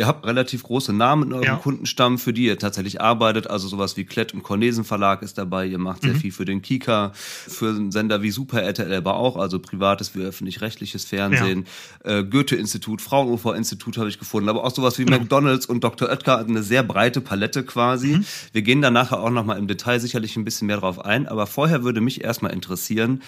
Ihr 0.00 0.06
habt 0.06 0.24
relativ 0.24 0.62
große 0.62 0.94
Namen 0.94 1.24
in 1.24 1.32
eurem 1.34 1.44
ja. 1.44 1.56
Kundenstamm, 1.56 2.16
für 2.16 2.32
die 2.32 2.46
ihr 2.46 2.58
tatsächlich 2.58 3.02
arbeitet. 3.02 3.50
Also 3.50 3.68
sowas 3.68 3.98
wie 3.98 4.06
Klett 4.06 4.32
und 4.32 4.42
Cornesen 4.42 4.82
Verlag 4.82 5.20
ist 5.20 5.36
dabei. 5.36 5.66
Ihr 5.66 5.76
macht 5.76 6.00
sehr 6.00 6.14
mhm. 6.14 6.20
viel 6.20 6.32
für 6.32 6.46
den 6.46 6.62
Kika, 6.62 7.12
für 7.14 7.68
einen 7.68 7.92
Sender 7.92 8.22
wie 8.22 8.30
Super 8.30 8.62
RTL 8.62 8.94
aber 8.94 9.16
auch, 9.16 9.36
also 9.36 9.58
privates 9.58 10.14
wie 10.14 10.22
öffentlich-rechtliches 10.22 11.04
Fernsehen. 11.04 11.66
Ja. 12.02 12.20
Äh, 12.20 12.24
Goethe-Institut, 12.24 13.02
Fraunhofer-Institut 13.02 13.98
habe 13.98 14.08
ich 14.08 14.18
gefunden, 14.18 14.48
aber 14.48 14.64
auch 14.64 14.74
sowas 14.74 14.98
wie 14.98 15.04
mhm. 15.04 15.10
McDonalds 15.10 15.66
und 15.66 15.84
Dr. 15.84 16.08
Oetker, 16.08 16.38
eine 16.38 16.62
sehr 16.62 16.82
breite 16.82 17.20
Palette 17.20 17.62
quasi. 17.62 18.16
Mhm. 18.16 18.24
Wir 18.52 18.62
gehen 18.62 18.80
da 18.80 18.90
nachher 18.90 19.20
auch 19.20 19.28
nochmal 19.28 19.58
im 19.58 19.66
Detail 19.66 20.00
sicherlich 20.00 20.34
ein 20.34 20.46
bisschen 20.46 20.66
mehr 20.66 20.78
drauf 20.78 21.04
ein, 21.04 21.28
aber 21.28 21.46
vorher 21.46 21.84
würde 21.84 22.00
mich 22.00 22.24
erstmal 22.24 22.54
interessieren, 22.54 23.20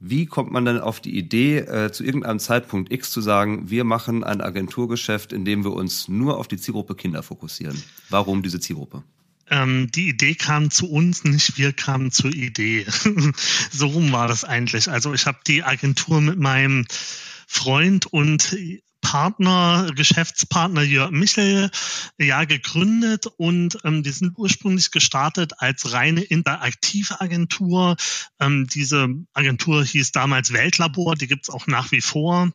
wie 0.00 0.26
kommt 0.26 0.52
man 0.52 0.64
denn 0.64 0.78
auf 0.78 1.00
die 1.00 1.16
Idee, 1.16 1.58
äh, 1.58 1.90
zu 1.90 2.04
irgendeinem 2.04 2.38
Zeitpunkt 2.38 2.92
X 2.92 3.10
zu 3.10 3.20
sagen, 3.20 3.68
wir 3.70 3.84
machen 3.84 4.22
ein 4.22 4.40
Agenturgeschäft, 4.40 5.32
in 5.32 5.44
dem 5.44 5.64
wir 5.64 5.72
uns 5.72 6.08
nur 6.08 6.38
auf 6.38 6.46
die 6.46 6.56
Zielgruppe 6.56 6.94
Kinder 6.94 7.22
fokussieren? 7.22 7.82
Warum 8.08 8.42
diese 8.42 8.60
Zielgruppe? 8.60 9.02
Ähm, 9.50 9.90
die 9.90 10.10
Idee 10.10 10.34
kam 10.34 10.70
zu 10.70 10.90
uns, 10.90 11.24
nicht 11.24 11.58
wir 11.58 11.72
kamen 11.72 12.12
zur 12.12 12.32
Idee. 12.32 12.86
so 13.70 13.86
rum 13.86 14.12
war 14.12 14.28
das 14.28 14.44
eigentlich. 14.44 14.90
Also 14.90 15.14
ich 15.14 15.26
habe 15.26 15.38
die 15.46 15.64
Agentur 15.64 16.20
mit 16.20 16.38
meinem 16.38 16.86
Freund 17.46 18.06
und 18.06 18.56
Partner, 19.00 19.90
Geschäftspartner 19.94 20.82
Jörg 20.82 21.10
Michel 21.10 21.70
ja 22.18 22.44
gegründet 22.44 23.26
und 23.26 23.78
ähm, 23.84 24.02
die 24.02 24.10
sind 24.10 24.36
ursprünglich 24.36 24.90
gestartet 24.90 25.52
als 25.58 25.92
reine 25.92 26.22
interaktive 26.22 27.20
Agentur. 27.20 27.96
Ähm, 28.40 28.66
diese 28.66 29.08
Agentur 29.32 29.84
hieß 29.84 30.12
damals 30.12 30.52
Weltlabor, 30.52 31.14
die 31.14 31.26
gibt's 31.26 31.50
auch 31.50 31.66
nach 31.66 31.92
wie 31.92 32.00
vor. 32.00 32.50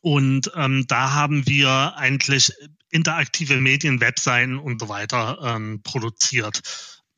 Und 0.00 0.52
ähm, 0.54 0.84
da 0.86 1.12
haben 1.12 1.46
wir 1.46 1.96
eigentlich 1.96 2.52
interaktive 2.90 3.60
Medien, 3.60 4.00
Webseiten 4.00 4.58
und 4.58 4.80
so 4.80 4.88
weiter 4.88 5.38
ähm, 5.42 5.82
produziert. 5.82 6.62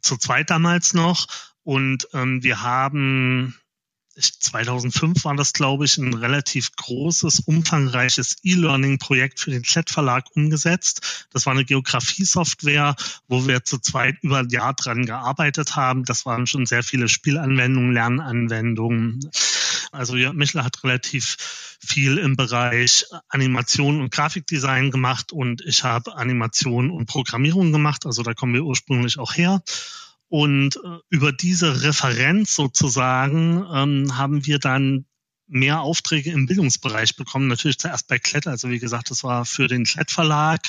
Zu 0.01 0.17
zweit 0.17 0.51
damals 0.51 0.95
noch. 0.95 1.27
Und 1.63 2.09
ähm, 2.15 2.43
wir 2.43 2.63
haben 2.63 3.55
2005 4.21 5.25
war 5.25 5.37
das, 5.37 5.53
glaube 5.53 5.85
ich, 5.85 5.97
ein 5.97 6.13
relativ 6.15 6.75
großes, 6.77 7.41
umfangreiches 7.41 8.37
E-Learning-Projekt 8.43 9.41
für 9.41 9.51
den 9.51 9.63
Chat-Verlag 9.63 10.25
umgesetzt. 10.35 11.27
Das 11.33 11.47
war 11.47 11.53
eine 11.53 11.65
Geografie-Software, 11.65 12.97
wo 13.29 13.47
wir 13.47 13.65
zu 13.65 13.79
zweit 13.79 14.17
über 14.23 14.39
ein 14.39 14.49
Jahr 14.49 14.75
dran 14.75 15.07
gearbeitet 15.07 15.77
haben. 15.77 16.05
Das 16.05 16.27
waren 16.27 16.47
schon 16.47 16.67
sehr 16.67 16.83
viele 16.83 17.09
Spielanwendungen, 17.09 17.93
Lernanwendungen. 17.93 19.31
Also 19.93 20.17
Jörg 20.17 20.35
Michler 20.35 20.65
hat 20.65 20.83
relativ 20.85 21.37
viel 21.81 22.19
im 22.19 22.37
Bereich 22.37 23.07
Animation 23.29 24.01
und 24.01 24.11
Grafikdesign 24.11 24.91
gemacht 24.91 25.33
und 25.33 25.63
ich 25.63 25.85
habe 25.85 26.17
Animation 26.17 26.91
und 26.91 27.07
Programmierung 27.07 27.73
gemacht. 27.73 28.05
Also 28.05 28.23
da 28.23 28.35
kommen 28.35 28.55
wir 28.55 28.65
ursprünglich 28.65 29.19
auch 29.19 29.35
her. 29.35 29.63
Und 30.29 30.77
äh, 30.77 30.99
über 31.09 31.33
diese 31.33 31.83
Referenz 31.83 32.55
sozusagen 32.55 33.67
ähm, 33.73 34.17
haben 34.17 34.45
wir 34.47 34.59
dann 34.59 35.07
mehr 35.47 35.81
Aufträge 35.81 36.31
im 36.31 36.47
Bildungsbereich 36.47 37.17
bekommen. 37.17 37.49
Natürlich 37.49 37.79
zuerst 37.79 38.07
bei 38.09 38.19
Klett, 38.19 38.47
also 38.47 38.69
wie 38.69 38.79
gesagt, 38.79 39.11
das 39.11 39.25
war 39.25 39.47
für 39.47 39.67
den 39.67 39.85
Klett 39.85 40.11
Verlag 40.11 40.69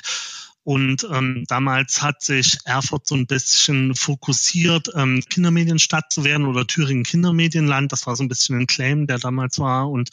und 0.64 1.08
ähm, 1.12 1.46
damals 1.48 2.02
hat 2.02 2.22
sich 2.22 2.58
Erfurt 2.66 3.08
so 3.08 3.16
ein 3.16 3.26
bisschen 3.26 3.96
fokussiert, 3.96 4.90
ähm, 4.96 5.24
Kindermedienstadt 5.28 6.12
zu 6.12 6.24
werden 6.24 6.46
oder 6.46 6.68
Thüringen 6.68 7.04
Kindermedienland. 7.04 7.92
Das 7.92 8.06
war 8.06 8.16
so 8.16 8.24
ein 8.24 8.28
bisschen 8.28 8.60
ein 8.60 8.68
Claim, 8.68 9.08
der 9.08 9.20
damals 9.20 9.58
war. 9.58 9.90
Und 9.90 10.10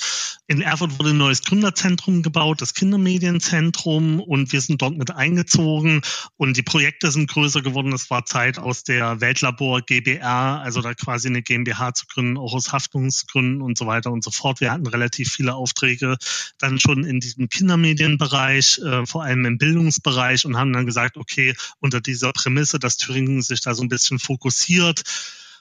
in 0.47 0.63
Erfurt 0.63 0.99
wurde 0.99 1.11
ein 1.11 1.19
neues 1.19 1.43
Gründerzentrum 1.43 2.23
gebaut, 2.23 2.63
das 2.63 2.75
Kindermedienzentrum. 2.75 4.21
Und 4.21 4.53
wir 4.53 4.61
sind 4.61 4.81
dort 4.81 4.97
mit 4.97 5.11
eingezogen. 5.11 6.03
Und 6.37 6.57
die 6.57 6.63
Projekte 6.63 7.11
sind 7.11 7.29
größer 7.29 7.61
geworden. 7.61 7.93
Es 7.93 8.09
war 8.09 8.25
Zeit 8.25 8.59
aus 8.59 8.85
der 8.85 9.21
Weltlabor 9.21 9.83
GBR, 9.83 10.63
also 10.63 10.81
da 10.81 10.95
quasi 10.95 11.29
eine 11.29 11.43
GmbH 11.43 11.93
zu 11.93 12.07
gründen, 12.07 12.39
auch 12.39 12.55
aus 12.55 12.73
Haftungsgründen 12.73 13.63
und 13.63 13.77
so 13.77 13.87
weiter 13.87 14.13
und 14.13 14.23
so 14.23 14.31
fort. 14.31 14.61
Wir 14.61 14.71
hatten 14.71 14.87
relativ 14.87 15.33
viele 15.33 15.55
Aufträge 15.55 16.17
dann 16.59 16.79
schon 16.79 17.05
in 17.05 17.21
diesem 17.21 17.49
Kindermedienbereich, 17.49 18.79
äh, 18.79 19.07
vor 19.07 19.25
allem 19.25 19.45
im 19.45 19.59
Bildungsbereich 19.59 20.36
und 20.45 20.57
haben 20.57 20.73
dann 20.73 20.87
gesagt, 20.87 21.17
okay, 21.17 21.55
unter 21.81 22.01
dieser 22.01 22.33
Prämisse, 22.33 22.79
dass 22.79 22.97
Thüringen 22.97 23.43
sich 23.43 23.61
da 23.61 23.75
so 23.75 23.83
ein 23.83 23.89
bisschen 23.89 24.19
fokussiert, 24.19 25.03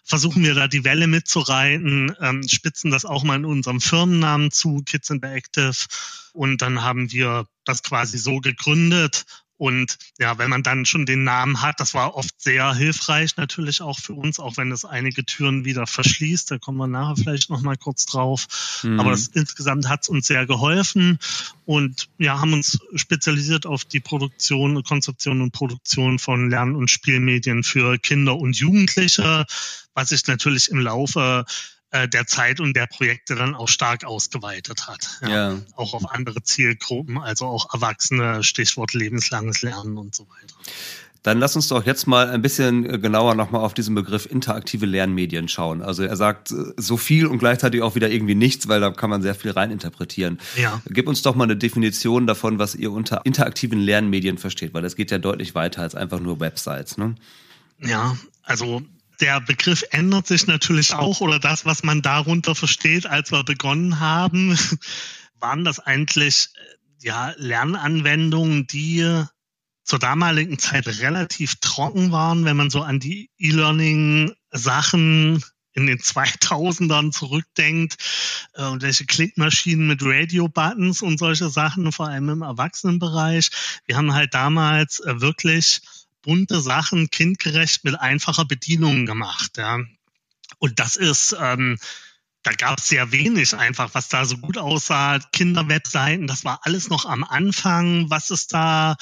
versuchen 0.04 0.44
wir 0.44 0.54
da 0.54 0.68
die 0.68 0.84
Welle 0.84 1.08
mitzureiten, 1.08 2.16
ähm, 2.22 2.48
spitzen 2.48 2.92
das 2.92 3.06
auch 3.06 3.24
mal 3.24 3.36
in 3.36 3.46
unserem 3.46 3.82
Firmennamen 3.82 4.52
zu, 4.52 4.84
Kids 4.86 5.10
Interactive. 5.10 5.74
Und 6.34 6.62
dann 6.62 6.84
haben 6.84 7.12
wir 7.12 7.48
das 7.64 7.82
quasi 7.82 8.18
so 8.18 8.40
gegründet 8.40 9.26
und 9.58 9.98
ja, 10.20 10.38
wenn 10.38 10.50
man 10.50 10.64
dann 10.64 10.86
schon 10.86 11.06
den 11.06 11.24
Namen 11.24 11.62
hat, 11.62 11.80
das 11.80 11.94
war 11.94 12.16
oft 12.16 12.42
sehr 12.42 12.74
hilfreich 12.74 13.38
natürlich 13.38 13.82
auch 13.82 14.00
für 14.00 14.14
uns, 14.14 14.40
auch 14.40 14.58
wenn 14.58 14.72
es 14.72 14.84
einige 14.84 15.26
Türen 15.26 15.64
wieder 15.64 15.88
verschließt. 15.88 16.52
Da 16.52 16.58
kommen 16.58 16.78
wir 16.78 16.88
nachher 16.88 17.16
vielleicht 17.16 17.50
noch 17.50 17.62
mal 17.62 17.78
kurz 17.78 18.06
drauf. 18.06 18.48
Mhm. 18.84 19.00
Aber 19.00 19.12
das, 19.12 19.28
insgesamt 19.28 19.88
hat 19.88 20.04
es 20.04 20.10
uns 20.10 20.28
sehr 20.28 20.46
geholfen 20.46 21.20
und 21.66 22.10
ja, 22.18 22.40
haben 22.40 22.54
uns 22.54 22.80
spezialisiert 22.96 23.66
auf 23.66 23.86
die 23.86 24.02
Produktion, 24.02 24.84
Konzeption 24.84 25.42
und 25.42 25.52
Produktion 25.52 26.20
von 26.20 26.50
Lern- 26.50 26.76
und 26.76 26.90
Spielmedien 26.90 27.64
für 27.64 27.98
Kinder 27.98 28.36
und 28.36 28.58
Jugendliche, 28.58 29.46
was 29.94 30.10
sich 30.10 30.28
natürlich 30.28 30.70
im 30.70 30.80
Laufe 30.80 31.46
äh, 31.92 32.08
der 32.08 32.28
Zeit 32.28 32.60
und 32.60 32.76
der 32.76 32.88
Projekte 32.88 33.36
dann 33.36 33.56
auch 33.56 33.68
stark 33.68 34.04
ausgeweitet 34.04 34.88
hat. 34.88 35.20
Ja. 35.22 35.30
ja. 35.30 35.62
Auch 35.76 35.94
auf 35.94 36.12
andere 36.12 36.44
Zielgruppen, 36.44 37.18
also 37.18 37.46
auch 37.46 37.74
Erwachsene, 37.74 38.44
Stichwort 38.44 38.94
lebenslanges 38.94 39.62
Lernen 39.62 39.98
und 39.98 40.16
so 40.16 40.28
weiter. 40.28 40.56
Dann 41.26 41.40
lass 41.40 41.56
uns 41.56 41.70
doch 41.70 41.84
jetzt 41.88 42.06
mal 42.06 42.30
ein 42.30 42.44
bisschen 42.44 42.88
äh, 42.88 43.00
genauer 43.00 43.34
nochmal 43.34 43.62
auf 43.62 43.74
diesen 43.74 43.96
Begriff 43.96 44.28
interaktive 44.28 44.86
Lernmedien 44.86 45.48
schauen. 45.48 45.82
Also 45.82 46.04
er 46.04 46.16
sagt 46.16 46.52
äh, 46.52 46.74
so 46.78 46.98
viel 46.98 47.26
und 47.26 47.40
gleichzeitig 47.40 47.82
auch 47.82 47.96
wieder 47.96 48.12
irgendwie 48.12 48.36
nichts, 48.36 48.68
weil 48.68 48.80
da 48.80 48.92
kann 48.92 49.10
man 49.10 49.24
sehr 49.24 49.34
viel 49.34 49.50
reininterpretieren. 49.50 50.40
Ja. 50.56 50.84
Gib 50.88 51.08
uns 51.08 51.24
doch 51.24 51.34
mal 51.34 51.46
eine 51.46 51.58
Definition 51.58 52.28
davon, 52.28 52.60
was 52.60 52.76
ihr 52.76 52.92
unter 52.92 53.22
interaktiven 53.26 53.80
Lernmedien 53.80 54.38
versteht, 54.38 54.76
weil 54.76 54.84
das 54.84 54.96
geht 54.96 55.10
ja 55.10 55.18
deutlich 55.18 55.56
weiter 55.56 55.82
als 55.82 55.96
einfach 55.96 56.20
nur 56.20 56.40
Websites. 56.40 56.98
Ne? 56.98 57.16
Ja, 57.80 58.16
also 58.44 58.84
der 59.22 59.42
Begriff 59.42 59.84
ändert 59.92 60.28
sich 60.28 60.48
natürlich 60.48 60.94
auch 60.94 61.22
oder 61.22 61.40
das, 61.40 61.66
was 61.66 61.84
man 61.84 62.02
darunter 62.02 62.56
versteht, 62.56 63.06
als 63.06 63.32
wir 63.32 63.44
begonnen 63.44 64.00
haben, 64.00 64.58
waren 65.40 65.64
das 65.64 65.80
eigentlich 65.80 66.50
äh, 66.56 67.06
ja 67.06 67.34
Lernanwendungen, 67.38 68.68
die 68.68 69.26
zur 69.84 70.00
damaligen 70.00 70.58
Zeit 70.58 70.88
relativ 70.88 71.56
trocken 71.62 72.12
waren, 72.12 72.44
wenn 72.44 72.58
man 72.58 72.72
so 72.72 72.82
an 72.82 73.00
die 73.00 73.30
E-Learning 73.38 74.34
Sachen 74.52 75.44
in 75.74 75.86
den 75.86 75.98
2000ern 76.00 77.12
zurückdenkt, 77.12 77.98
äh, 78.54 78.64
welche 78.80 79.06
Klickmaschinen 79.06 79.88
mit 79.88 80.02
Radio-Buttons 80.02 81.02
und 81.02 81.20
solche 81.20 81.50
Sachen, 81.50 81.92
vor 81.92 82.08
allem 82.08 82.30
im 82.30 82.42
Erwachsenenbereich. 82.42 83.50
Wir 83.86 83.98
haben 83.98 84.14
halt 84.14 84.34
damals 84.34 85.00
äh, 85.02 85.22
wirklich 85.22 85.82
bunte 86.26 86.60
Sachen 86.60 87.10
kindgerecht 87.10 87.84
mit 87.84 88.00
einfacher 88.00 88.46
Bedienung 88.46 89.06
gemacht. 89.06 89.58
Ja. 89.58 89.80
Und 90.58 90.80
das 90.80 90.96
ist, 90.96 91.36
ähm, 91.40 91.78
da 92.46 92.52
gab 92.52 92.78
es 92.78 92.88
sehr 92.88 93.12
wenig 93.12 93.56
einfach, 93.56 93.90
was 93.94 94.08
da 94.08 94.24
so 94.24 94.38
gut 94.38 94.60
aussah. 94.60 95.18
Kinderwebseiten, 95.32 96.28
das 96.28 96.46
war 96.46 96.60
alles 96.62 96.90
noch 96.90 97.06
am 97.06 97.24
Anfang. 97.24 98.12
Was 98.12 98.30
es 98.30 98.46
da 98.46 98.98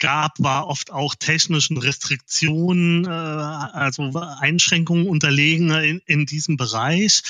gab, 0.00 0.32
war 0.40 0.66
oft 0.66 0.90
auch 0.90 1.14
technischen 1.14 1.78
Restriktionen, 1.78 3.04
äh, 3.04 3.08
also 3.08 4.10
Einschränkungen 4.40 5.06
unterlegen 5.06 5.70
in, 5.70 6.02
in 6.06 6.26
diesem 6.26 6.56
Bereich. 6.56 7.22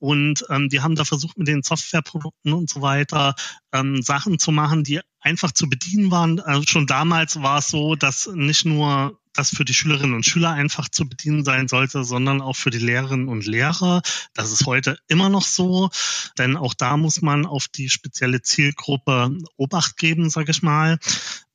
Und 0.00 0.44
ähm, 0.50 0.68
die 0.70 0.80
haben 0.80 0.96
da 0.96 1.04
versucht, 1.04 1.38
mit 1.38 1.46
den 1.46 1.62
Softwareprodukten 1.62 2.52
und 2.52 2.68
so 2.68 2.82
weiter 2.82 3.36
ähm, 3.72 4.02
Sachen 4.02 4.40
zu 4.40 4.50
machen, 4.50 4.82
die 4.82 5.00
einfach 5.20 5.52
zu 5.52 5.68
bedienen 5.68 6.10
waren. 6.10 6.40
Also 6.40 6.64
schon 6.66 6.88
damals 6.88 7.40
war 7.42 7.60
es 7.60 7.68
so, 7.68 7.94
dass 7.94 8.28
nicht 8.34 8.64
nur 8.64 9.20
das 9.36 9.50
für 9.50 9.64
die 9.64 9.74
Schülerinnen 9.74 10.14
und 10.14 10.26
Schüler 10.26 10.50
einfach 10.50 10.88
zu 10.88 11.08
bedienen 11.08 11.44
sein 11.44 11.68
sollte, 11.68 12.04
sondern 12.04 12.40
auch 12.40 12.56
für 12.56 12.70
die 12.70 12.78
Lehrerinnen 12.78 13.28
und 13.28 13.46
Lehrer. 13.46 14.02
Das 14.34 14.52
ist 14.52 14.66
heute 14.66 14.98
immer 15.08 15.28
noch 15.28 15.44
so, 15.44 15.90
denn 16.38 16.56
auch 16.56 16.74
da 16.74 16.96
muss 16.96 17.22
man 17.22 17.46
auf 17.46 17.68
die 17.68 17.88
spezielle 17.88 18.42
Zielgruppe 18.42 19.36
Obacht 19.56 19.96
geben, 19.96 20.30
sage 20.30 20.50
ich 20.50 20.62
mal. 20.62 20.98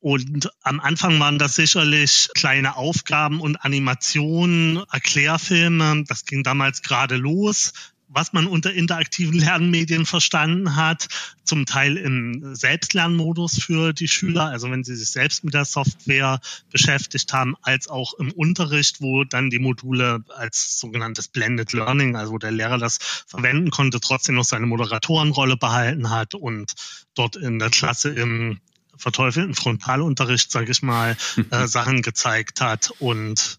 Und 0.00 0.50
am 0.62 0.80
Anfang 0.80 1.20
waren 1.20 1.38
das 1.38 1.54
sicherlich 1.54 2.28
kleine 2.34 2.76
Aufgaben 2.76 3.40
und 3.40 3.56
Animationen, 3.64 4.82
Erklärfilme. 4.90 6.04
Das 6.08 6.24
ging 6.24 6.42
damals 6.42 6.82
gerade 6.82 7.16
los 7.16 7.72
was 8.12 8.32
man 8.32 8.46
unter 8.46 8.72
interaktiven 8.72 9.38
Lernmedien 9.38 10.06
verstanden 10.06 10.76
hat, 10.76 11.08
zum 11.44 11.66
Teil 11.66 11.96
im 11.96 12.54
Selbstlernmodus 12.54 13.62
für 13.62 13.92
die 13.92 14.08
Schüler, 14.08 14.46
also 14.46 14.70
wenn 14.70 14.84
sie 14.84 14.96
sich 14.96 15.10
selbst 15.10 15.44
mit 15.44 15.54
der 15.54 15.64
Software 15.64 16.40
beschäftigt 16.70 17.32
haben, 17.32 17.56
als 17.62 17.88
auch 17.88 18.14
im 18.14 18.32
Unterricht, 18.32 19.00
wo 19.00 19.24
dann 19.24 19.50
die 19.50 19.58
Module 19.58 20.22
als 20.36 20.78
sogenanntes 20.78 21.28
Blended 21.28 21.72
Learning, 21.72 22.16
also 22.16 22.32
wo 22.32 22.38
der 22.38 22.52
Lehrer 22.52 22.78
das 22.78 22.98
verwenden 23.26 23.70
konnte, 23.70 24.00
trotzdem 24.00 24.34
noch 24.34 24.44
seine 24.44 24.66
Moderatorenrolle 24.66 25.56
behalten 25.56 26.10
hat 26.10 26.34
und 26.34 26.74
dort 27.14 27.36
in 27.36 27.58
der 27.58 27.70
Klasse 27.70 28.10
im 28.10 28.60
verteufelten 28.96 29.54
Frontalunterricht, 29.54 30.50
sage 30.50 30.70
ich 30.70 30.82
mal, 30.82 31.16
äh, 31.50 31.66
Sachen 31.66 32.02
gezeigt 32.02 32.60
hat 32.60 32.92
und 32.98 33.58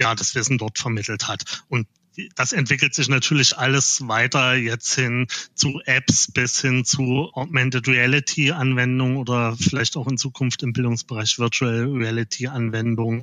ja, 0.00 0.14
das 0.14 0.34
Wissen 0.34 0.58
dort 0.58 0.78
vermittelt 0.78 1.28
hat. 1.28 1.62
Und 1.68 1.86
das 2.34 2.52
entwickelt 2.52 2.94
sich 2.94 3.08
natürlich 3.08 3.56
alles 3.58 4.06
weiter 4.06 4.54
jetzt 4.54 4.94
hin 4.94 5.26
zu 5.54 5.80
Apps 5.84 6.30
bis 6.30 6.60
hin 6.60 6.84
zu 6.84 7.30
Augmented 7.32 7.88
Reality 7.88 8.52
Anwendungen 8.52 9.16
oder 9.16 9.56
vielleicht 9.56 9.96
auch 9.96 10.06
in 10.08 10.18
Zukunft 10.18 10.62
im 10.62 10.72
Bildungsbereich 10.72 11.38
Virtual 11.38 11.84
Reality 11.84 12.48
Anwendungen 12.48 13.22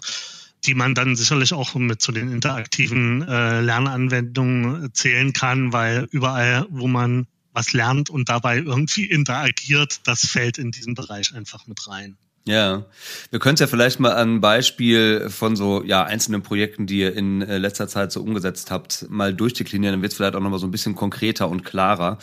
die 0.66 0.74
man 0.74 0.94
dann 0.94 1.16
sicherlich 1.16 1.54
auch 1.54 1.76
mit 1.76 2.02
zu 2.02 2.12
den 2.12 2.32
interaktiven 2.32 3.22
äh, 3.22 3.62
Lernanwendungen 3.62 4.94
zählen 4.94 5.32
kann, 5.34 5.72
weil 5.72 6.08
überall, 6.12 6.66
wo 6.70 6.88
man 6.88 7.28
was 7.54 7.74
lernt 7.74 8.10
und 8.10 8.30
dabei 8.30 8.58
irgendwie 8.58 9.06
interagiert, 9.06 10.02
das 10.04 10.26
fällt 10.26 10.58
in 10.58 10.72
diesen 10.72 10.96
Bereich 10.96 11.34
einfach 11.34 11.66
mit 11.68 11.88
rein. 11.88 12.18
Ja, 12.48 12.86
wir 13.30 13.40
können 13.40 13.56
es 13.56 13.60
ja 13.60 13.68
vielleicht 13.68 14.00
mal 14.00 14.14
an 14.14 14.42
Beispiel 14.42 15.30
von 15.30 15.56
so 15.56 15.84
ja 15.84 16.04
einzelnen 16.04 16.42
Projekten, 16.42 16.88
die 16.88 17.00
ihr 17.00 17.16
in 17.16 17.42
äh, 17.42 17.58
letzter 17.58 17.88
Zeit 17.88 18.12
so 18.12 18.22
umgesetzt 18.22 18.72
habt, 18.72 19.06
mal 19.10 19.34
durchdeklinieren. 19.34 19.94
Dann 19.94 20.02
wird 20.02 20.14
es 20.14 20.18
vielleicht 20.18 20.36
auch 20.36 20.40
nochmal 20.40 20.60
so 20.60 20.66
ein 20.66 20.72
bisschen 20.72 20.96
konkreter 20.96 21.50
und 21.50 21.64
klarer 21.64 22.18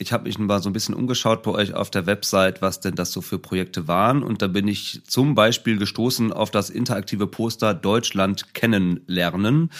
ich 0.00 0.14
habe 0.14 0.24
mich 0.24 0.38
mal 0.38 0.62
so 0.62 0.70
ein 0.70 0.72
bisschen 0.72 0.94
umgeschaut 0.94 1.42
bei 1.42 1.50
euch 1.50 1.74
auf 1.74 1.90
der 1.90 2.06
Website, 2.06 2.62
was 2.62 2.80
denn 2.80 2.94
das 2.94 3.12
so 3.12 3.20
für 3.20 3.38
Projekte 3.38 3.86
waren. 3.86 4.22
Und 4.22 4.40
da 4.40 4.46
bin 4.46 4.66
ich 4.66 5.02
zum 5.06 5.34
Beispiel 5.34 5.76
gestoßen 5.76 6.32
auf 6.32 6.50
das 6.50 6.70
interaktive 6.70 7.26
Poster 7.26 7.74
Deutschland 7.74 8.54
kennenlernen. 8.54 9.70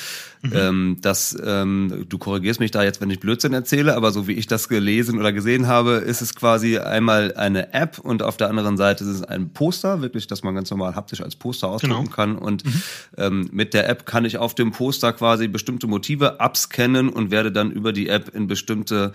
Mhm. 0.42 0.52
Ähm, 0.54 0.96
das, 1.00 1.36
ähm, 1.42 2.04
du 2.06 2.18
korrigierst 2.18 2.60
mich 2.60 2.70
da 2.70 2.82
jetzt, 2.82 3.00
wenn 3.00 3.08
ich 3.08 3.18
Blödsinn 3.20 3.54
erzähle, 3.54 3.96
aber 3.96 4.10
so 4.10 4.28
wie 4.28 4.32
ich 4.32 4.46
das 4.46 4.68
gelesen 4.68 5.18
oder 5.18 5.32
gesehen 5.32 5.68
habe, 5.68 5.92
ist 5.92 6.20
es 6.20 6.34
quasi 6.34 6.76
einmal 6.76 7.32
eine 7.34 7.72
App 7.72 7.98
und 7.98 8.22
auf 8.22 8.36
der 8.36 8.48
anderen 8.50 8.76
Seite 8.76 9.04
ist 9.04 9.10
es 9.10 9.22
ein 9.22 9.54
Poster, 9.54 10.02
wirklich, 10.02 10.26
dass 10.26 10.42
man 10.42 10.54
ganz 10.54 10.70
normal 10.70 10.96
haptisch 10.96 11.22
als 11.22 11.34
Poster 11.34 11.68
ausdrucken 11.68 12.04
genau. 12.04 12.14
kann. 12.14 12.36
Und 12.36 12.66
mhm. 12.66 12.82
ähm, 13.16 13.48
mit 13.52 13.72
der 13.72 13.88
App 13.88 14.04
kann 14.04 14.26
ich 14.26 14.36
auf 14.36 14.54
dem 14.54 14.70
Poster 14.70 15.14
quasi 15.14 15.48
bestimmte 15.48 15.86
Motive 15.86 16.40
abscannen 16.40 17.08
und 17.08 17.30
werde 17.30 17.52
dann 17.52 17.70
über 17.70 17.94
die 17.94 18.08
App 18.08 18.34
in 18.34 18.48
bestimmte, 18.48 19.12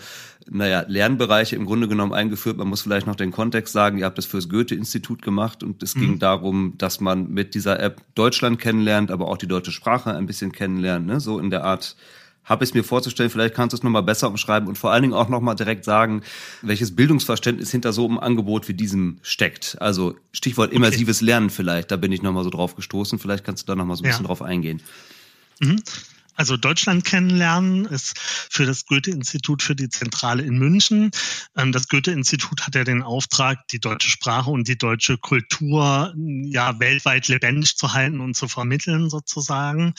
naja, 0.50 0.84
Lernbereiche 0.96 1.56
im 1.58 1.66
Grunde 1.66 1.88
genommen 1.88 2.14
eingeführt. 2.14 2.58
Man 2.58 2.70
muss 2.70 2.82
vielleicht 2.82 3.06
noch 3.06 3.16
den 3.16 3.32
Kontext 3.32 3.74
sagen, 3.74 3.98
ihr 3.98 4.06
habt 4.06 4.18
das 4.18 4.26
fürs 4.26 4.50
Goethe-Institut 4.50 5.22
gemacht 5.22 5.62
und 5.62 5.84
es 5.84 5.96
mhm. 5.96 6.00
ging 6.00 6.20
darum, 6.20 6.74
dass 6.78 7.02
man 7.02 7.30
mit 7.30 7.54
dieser 7.54 7.80
App 7.82 8.02
Deutschland 8.16 8.60
kennenlernt, 8.60 9.12
aber 9.12 9.28
auch 9.28 9.38
die 9.38 9.48
deutsche 9.48 9.74
Sprache 9.74 10.16
ein 10.16 10.26
bisschen 10.26 10.54
kennenlernt, 10.54 11.06
ne? 11.06 11.20
so 11.20 11.38
in 11.38 11.50
der 11.50 11.66
Art 11.66 11.96
habe 12.46 12.64
ich 12.64 12.70
es 12.70 12.74
mir 12.76 12.84
vorzustellen. 12.84 13.32
Vielleicht 13.32 13.56
kannst 13.56 13.74
du 13.74 13.78
es 13.78 13.84
nochmal 13.84 14.04
besser 14.04 14.28
umschreiben 14.28 14.70
und 14.70 14.78
vor 14.78 14.92
allen 14.92 15.02
Dingen 15.02 15.16
auch 15.16 15.30
nochmal 15.30 15.56
direkt 15.56 15.84
sagen, 15.84 16.22
welches 16.62 16.96
Bildungsverständnis 16.96 17.72
hinter 17.72 17.92
so 17.92 18.06
einem 18.08 18.20
Angebot 18.20 18.68
wie 18.68 18.76
diesem 18.76 19.18
steckt. 19.24 19.78
Also 19.82 20.16
Stichwort 20.32 20.72
immersives 20.72 21.18
okay. 21.18 21.26
Lernen 21.26 21.50
vielleicht, 21.50 21.90
da 21.90 21.98
bin 21.98 22.12
ich 22.12 22.22
nochmal 22.22 22.44
so 22.44 22.52
drauf 22.52 22.76
gestoßen. 22.76 23.18
Vielleicht 23.18 23.44
kannst 23.44 23.64
du 23.64 23.66
da 23.66 23.76
nochmal 23.76 23.98
so 23.98 24.04
ein 24.04 24.06
ja. 24.06 24.12
bisschen 24.12 24.28
drauf 24.28 24.44
eingehen. 24.44 24.82
Mhm. 25.60 25.82
Also 26.36 26.58
Deutschland 26.58 27.06
kennenlernen 27.06 27.86
ist 27.86 28.14
für 28.20 28.66
das 28.66 28.86
Goethe-Institut 28.86 29.62
für 29.62 29.76
die 29.76 29.90
Zentrale 29.90 30.44
in 30.44 30.58
München. 30.58 31.12
Ähm, 31.56 31.72
das 31.72 31.88
Goethe-Institut 31.88 32.66
hat 32.66 32.76
ja 32.76 32.84
den 32.84 33.02
Auftrag, 33.02 33.68
die 33.70 33.80
deutsche 33.80 34.10
Sprache 34.10 34.50
und 34.50 34.68
die 34.68 34.78
deutsche 34.78 35.18
Kultur 35.18 36.14
ja 36.16 36.80
weltweit 36.80 37.28
lebendig 37.28 37.78
zu 37.78 37.94
halten 37.94 38.20
und 38.20 38.36
zu 38.36 38.48
vermitteln 38.48 39.10
sozusagen. 39.10 39.94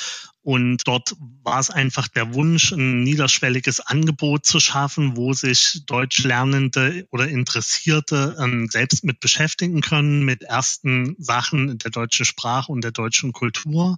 Und 0.46 0.86
dort 0.86 1.16
war 1.42 1.58
es 1.58 1.70
einfach 1.70 2.06
der 2.06 2.32
Wunsch, 2.32 2.70
ein 2.70 3.02
niederschwelliges 3.02 3.80
Angebot 3.80 4.46
zu 4.46 4.60
schaffen, 4.60 5.16
wo 5.16 5.32
sich 5.32 5.82
Deutschlernende 5.86 7.08
oder 7.10 7.26
Interessierte 7.26 8.36
ähm, 8.38 8.68
selbst 8.70 9.02
mit 9.02 9.18
beschäftigen 9.18 9.80
können, 9.80 10.24
mit 10.24 10.44
ersten 10.44 11.16
Sachen 11.18 11.78
der 11.78 11.90
deutschen 11.90 12.24
Sprache 12.24 12.70
und 12.70 12.84
der 12.84 12.92
deutschen 12.92 13.32
Kultur. 13.32 13.96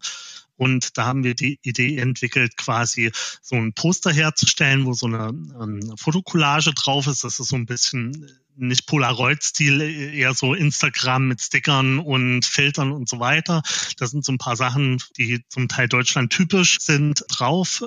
Und 0.58 0.98
da 0.98 1.06
haben 1.06 1.24
wir 1.24 1.34
die 1.34 1.58
Idee 1.62 1.96
entwickelt, 1.96 2.56
quasi 2.56 3.12
so 3.40 3.56
ein 3.56 3.72
Poster 3.72 4.12
herzustellen, 4.12 4.84
wo 4.84 4.92
so 4.92 5.06
eine 5.06 5.28
ähm, 5.28 5.94
Fotokollage 5.96 6.74
drauf 6.74 7.06
ist. 7.06 7.24
Das 7.24 7.40
ist 7.40 7.48
so 7.48 7.56
ein 7.56 7.64
bisschen 7.64 8.28
nicht 8.56 8.86
Polaroid-Stil, 8.86 9.80
eher 10.14 10.34
so 10.34 10.52
Instagram 10.52 11.28
mit 11.28 11.40
Stickern 11.40 12.00
und 12.00 12.44
Filtern 12.44 12.90
und 12.90 13.08
so 13.08 13.20
weiter. 13.20 13.62
Das 13.98 14.10
sind 14.10 14.24
so 14.24 14.32
ein 14.32 14.38
paar 14.38 14.56
Sachen, 14.56 14.98
die 15.16 15.44
zum 15.48 15.68
Teil 15.68 15.88
Deutschland 15.88 16.32
typisch 16.32 16.78
sind, 16.80 17.24
drauf. 17.28 17.82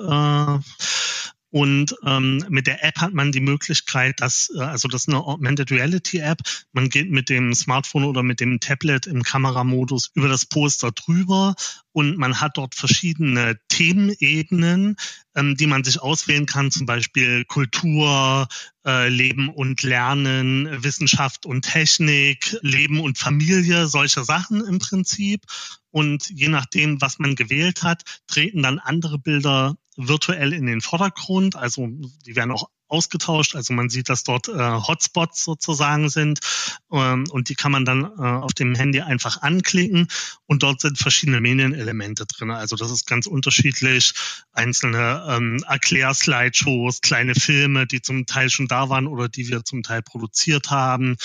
Und 1.52 1.94
ähm, 2.06 2.42
mit 2.48 2.66
der 2.66 2.82
App 2.82 2.98
hat 2.98 3.12
man 3.12 3.30
die 3.30 3.40
Möglichkeit, 3.40 4.22
dass, 4.22 4.50
äh, 4.56 4.60
also 4.62 4.88
das 4.88 5.02
ist 5.02 5.08
eine 5.08 5.18
Augmented 5.18 5.70
Reality 5.70 6.18
App, 6.18 6.38
man 6.72 6.88
geht 6.88 7.10
mit 7.10 7.28
dem 7.28 7.52
Smartphone 7.54 8.04
oder 8.04 8.22
mit 8.22 8.40
dem 8.40 8.58
Tablet 8.58 9.06
im 9.06 9.22
Kameramodus 9.22 10.10
über 10.14 10.28
das 10.28 10.46
Poster 10.46 10.92
drüber 10.92 11.54
und 11.92 12.16
man 12.16 12.40
hat 12.40 12.56
dort 12.56 12.74
verschiedene 12.74 13.58
Themenebenen, 13.68 14.96
ähm, 15.34 15.54
die 15.54 15.66
man 15.66 15.84
sich 15.84 16.00
auswählen 16.00 16.46
kann, 16.46 16.70
zum 16.70 16.86
Beispiel 16.86 17.44
Kultur, 17.44 18.48
äh, 18.86 19.10
Leben 19.10 19.50
und 19.50 19.82
Lernen, 19.82 20.82
Wissenschaft 20.82 21.44
und 21.44 21.66
Technik, 21.66 22.56
Leben 22.62 22.98
und 22.98 23.18
Familie, 23.18 23.88
solche 23.88 24.24
Sachen 24.24 24.64
im 24.64 24.78
Prinzip. 24.78 25.42
Und 25.90 26.30
je 26.30 26.48
nachdem, 26.48 27.02
was 27.02 27.18
man 27.18 27.36
gewählt 27.36 27.82
hat, 27.82 28.04
treten 28.26 28.62
dann 28.62 28.78
andere 28.78 29.18
Bilder 29.18 29.76
virtuell 29.96 30.52
in 30.52 30.66
den 30.66 30.80
Vordergrund. 30.80 31.56
Also 31.56 31.88
die 32.26 32.36
werden 32.36 32.52
auch 32.52 32.70
ausgetauscht. 32.92 33.56
Also 33.56 33.72
man 33.72 33.88
sieht, 33.88 34.08
dass 34.08 34.22
dort 34.22 34.48
äh, 34.48 34.52
Hotspots 34.52 35.44
sozusagen 35.44 36.08
sind 36.10 36.40
ähm, 36.92 37.24
und 37.30 37.48
die 37.48 37.54
kann 37.54 37.72
man 37.72 37.84
dann 37.84 38.04
äh, 38.04 38.22
auf 38.22 38.52
dem 38.52 38.74
Handy 38.74 39.00
einfach 39.00 39.42
anklicken 39.42 40.08
und 40.46 40.62
dort 40.62 40.80
sind 40.82 40.98
verschiedene 40.98 41.40
Medienelemente 41.40 42.26
drin. 42.26 42.50
Also 42.50 42.76
das 42.76 42.90
ist 42.90 43.06
ganz 43.06 43.26
unterschiedlich. 43.26 44.12
Einzelne 44.52 45.24
ähm, 45.28 45.64
Erklärslideshows, 45.66 47.00
kleine 47.00 47.34
Filme, 47.34 47.86
die 47.86 48.02
zum 48.02 48.26
Teil 48.26 48.50
schon 48.50 48.68
da 48.68 48.90
waren 48.90 49.06
oder 49.06 49.28
die 49.28 49.48
wir 49.48 49.64
zum 49.64 49.82
Teil 49.82 50.02
produziert 50.02 50.70
haben, 50.70 51.16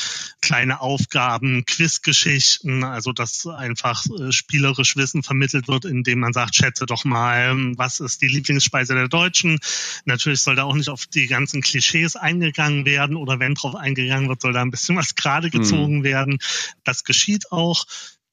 kleine 0.41 0.79
Aufgaben, 0.79 1.65
Quizgeschichten, 1.65 2.83
also 2.83 3.11
dass 3.11 3.45
einfach 3.45 4.05
äh, 4.05 4.31
spielerisch 4.31 4.95
Wissen 4.95 5.23
vermittelt 5.23 5.67
wird, 5.67 5.85
indem 5.85 6.19
man 6.19 6.33
sagt, 6.33 6.55
schätze 6.55 6.85
doch 6.85 7.03
mal, 7.03 7.55
was 7.77 7.99
ist 7.99 8.21
die 8.21 8.27
Lieblingsspeise 8.27 8.93
der 8.93 9.09
Deutschen. 9.09 9.59
Natürlich 10.05 10.41
soll 10.41 10.55
da 10.55 10.63
auch 10.63 10.75
nicht 10.75 10.89
auf 10.89 11.05
die 11.05 11.27
ganzen 11.27 11.56
ganzen 11.57 11.61
Klischees 11.61 12.15
eingegangen 12.15 12.85
werden 12.85 13.15
oder 13.15 13.39
wenn 13.39 13.55
drauf 13.55 13.75
eingegangen 13.75 14.29
wird, 14.29 14.41
soll 14.41 14.53
da 14.53 14.61
ein 14.61 14.71
bisschen 14.71 14.97
was 14.97 15.15
gerade 15.15 15.49
gezogen 15.49 15.99
mhm. 15.99 16.03
werden. 16.03 16.39
Das 16.83 17.03
geschieht 17.03 17.51
auch. 17.51 17.85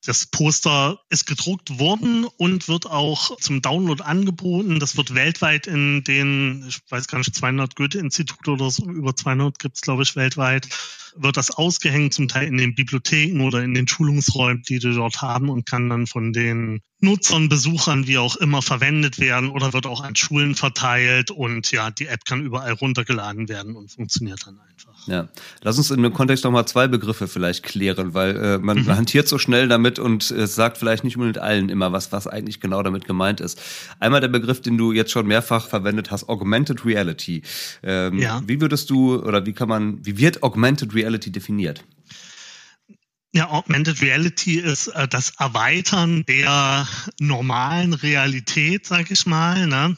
Das 0.07 0.27
Poster 0.27 1.01
ist 1.09 1.25
gedruckt 1.25 1.79
worden 1.79 2.27
und 2.37 2.69
wird 2.69 2.85
auch 2.85 3.39
zum 3.39 3.63
Download 3.63 4.03
angeboten. 4.03 4.79
Das 4.79 4.99
wird 4.99 5.15
weltweit 5.15 5.67
in 5.67 6.05
den, 6.05 6.67
ich 6.69 6.81
weiß 6.91 7.09
gar 7.09 7.17
nicht, 7.19 7.35
200 7.35 7.75
Goethe-Institute 7.75 8.51
oder 8.51 8.71
so, 8.71 8.85
über 8.85 9.17
200 9.17 9.59
gibt 9.59 9.77
es, 9.77 9.81
glaube 9.81 10.03
ich, 10.03 10.15
weltweit, 10.15 10.69
wird 11.17 11.37
das 11.37 11.51
ausgehängt, 11.51 12.15
zum 12.15 12.29
Teil 12.29 12.49
in 12.49 12.57
den 12.57 12.75
Bibliotheken 12.75 13.41
oder 13.43 13.63
in 13.63 13.75
den 13.75 13.89
Schulungsräumen, 13.89 14.63
die 14.69 14.79
die 14.79 14.95
dort 14.95 15.23
haben 15.23 15.49
und 15.49 15.67
kann 15.67 15.89
dann 15.89 16.07
von 16.07 16.33
den 16.33 16.81
Nutzern, 17.05 17.49
Besuchern, 17.49 18.07
wie 18.07 18.19
auch 18.19 18.37
immer, 18.37 18.63
verwendet 18.63 19.21
werden 19.21 19.51
oder 19.51 19.73
wird 19.73 19.87
auch 19.87 20.03
an 20.03 20.17
Schulen 20.17 20.55
verteilt 20.55 21.31
und 21.31 21.71
ja, 21.71 21.91
die 21.91 22.07
App 22.07 22.25
kann 22.25 22.41
überall 22.41 22.73
runtergeladen 22.73 23.49
werden 23.49 23.77
und 23.77 23.93
funktioniert 23.93 24.41
dann 24.47 24.59
einfach. 24.59 24.95
Ja, 25.07 25.29
lass 25.61 25.77
uns 25.77 25.91
in 25.91 26.03
dem 26.03 26.15
Kontext 26.15 26.45
nochmal 26.45 26.67
zwei 26.67 26.89
Begriffe 26.89 27.29
vielleicht 27.29 27.63
klären, 27.63 28.15
weil 28.15 28.37
äh, 28.37 28.59
man 28.59 28.79
mhm. 28.79 28.87
hantiert 28.87 29.29
so 29.29 29.39
schnell 29.39 29.69
damit 29.69 29.99
und 29.99 30.23
es 30.25 30.31
äh, 30.31 30.47
sagt 30.47 30.79
vielleicht 30.79 31.05
nicht 31.05 31.17
unbedingt 31.17 31.39
allen 31.39 31.69
immer 31.69 31.93
was, 31.93 32.11
was 32.11 32.27
eigentlich 32.27 32.61
genau 32.61 32.83
damit 32.83 33.05
gemeint 33.05 33.41
ist. 33.41 33.61
Einmal 34.01 34.23
der 34.23 34.29
Begriff, 34.29 34.63
den 34.63 34.79
du 34.79 34.93
jetzt 34.93 35.11
schon 35.11 35.27
mehrfach 35.27 35.69
verwendet 35.69 36.11
hast, 36.11 36.29
Augmented 36.29 36.87
Reality. 36.87 37.43
Ähm, 37.83 38.19
ja. 38.19 38.43
Wie 38.47 38.61
würdest 38.63 38.89
du 38.89 39.17
oder 39.17 39.45
wie 39.45 39.53
kann 39.53 39.69
man, 39.69 40.05
wie 40.07 40.17
wird 40.17 40.43
Augmented 40.43 40.95
Reality 40.95 41.04
definiert? 41.31 41.85
Ja, 43.33 43.51
Augmented 43.51 44.01
Reality 44.01 44.61
ist 44.61 44.87
äh, 44.89 45.09
das 45.09 45.31
Erweitern 45.39 46.25
der 46.27 46.87
normalen 47.19 47.93
Realität, 47.93 48.87
sag 48.87 49.11
ich 49.11 49.27
mal. 49.27 49.67
Ne? 49.67 49.97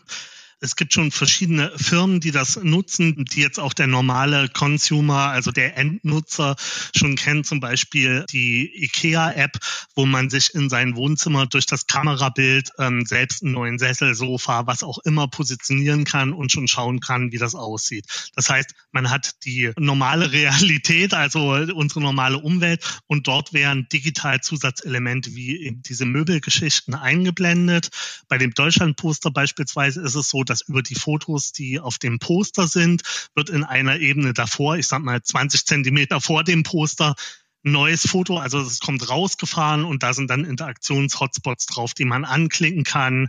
Es 0.60 0.74
gibt 0.74 0.94
schon 0.94 1.10
verschiedene 1.10 1.70
Firmen, 1.76 2.20
die 2.20 2.30
das 2.30 2.56
nutzen, 2.62 3.26
die 3.26 3.42
jetzt 3.42 3.60
auch 3.60 3.74
der 3.74 3.86
normale 3.86 4.48
Consumer, 4.48 5.28
also 5.28 5.50
der 5.50 5.76
Endnutzer 5.76 6.56
schon 6.96 7.14
kennt. 7.16 7.46
Zum 7.46 7.60
Beispiel 7.60 8.24
die 8.30 8.84
IKEA-App, 8.84 9.58
wo 9.94 10.06
man 10.06 10.30
sich 10.30 10.54
in 10.54 10.70
sein 10.70 10.96
Wohnzimmer 10.96 11.46
durch 11.46 11.66
das 11.66 11.86
Kamerabild 11.86 12.70
ähm, 12.78 13.04
selbst 13.04 13.42
einen 13.42 13.52
neuen 13.52 13.78
Sessel, 13.78 14.14
Sofa, 14.14 14.66
was 14.66 14.82
auch 14.82 14.98
immer 15.04 15.28
positionieren 15.28 16.04
kann 16.04 16.32
und 16.32 16.50
schon 16.50 16.68
schauen 16.68 17.00
kann, 17.00 17.32
wie 17.32 17.38
das 17.38 17.54
aussieht. 17.54 18.06
Das 18.34 18.48
heißt, 18.48 18.74
man 18.92 19.10
hat 19.10 19.44
die 19.44 19.72
normale 19.78 20.32
Realität, 20.32 21.12
also 21.12 21.50
unsere 21.50 22.00
normale 22.00 22.38
Umwelt 22.38 23.02
und 23.06 23.26
dort 23.26 23.52
werden 23.52 23.88
digital 23.92 24.40
Zusatzelemente 24.40 25.34
wie 25.34 25.76
diese 25.86 26.06
Möbelgeschichten 26.06 26.94
eingeblendet. 26.94 27.90
Bei 28.28 28.38
dem 28.38 28.54
Deutschlandposter 28.54 29.30
beispielsweise 29.30 30.00
ist 30.00 30.14
es 30.14 30.30
so, 30.30 30.45
dass 30.50 30.62
über 30.62 30.82
die 30.82 30.94
Fotos, 30.94 31.52
die 31.52 31.80
auf 31.80 31.98
dem 31.98 32.18
Poster 32.18 32.66
sind, 32.66 33.02
wird 33.34 33.50
in 33.50 33.64
einer 33.64 33.98
Ebene 33.98 34.32
davor, 34.32 34.76
ich 34.76 34.86
sag 34.86 35.02
mal 35.02 35.22
20 35.22 35.66
Zentimeter 35.66 36.20
vor 36.20 36.44
dem 36.44 36.62
Poster, 36.62 37.14
neues 37.62 38.08
Foto, 38.08 38.38
also 38.38 38.60
es 38.60 38.80
kommt 38.80 39.08
rausgefahren 39.08 39.84
und 39.84 40.02
da 40.02 40.14
sind 40.14 40.30
dann 40.30 40.44
Interaktions-Hotspots 40.44 41.66
drauf, 41.66 41.94
die 41.94 42.04
man 42.04 42.24
anklicken 42.24 42.84
kann. 42.84 43.28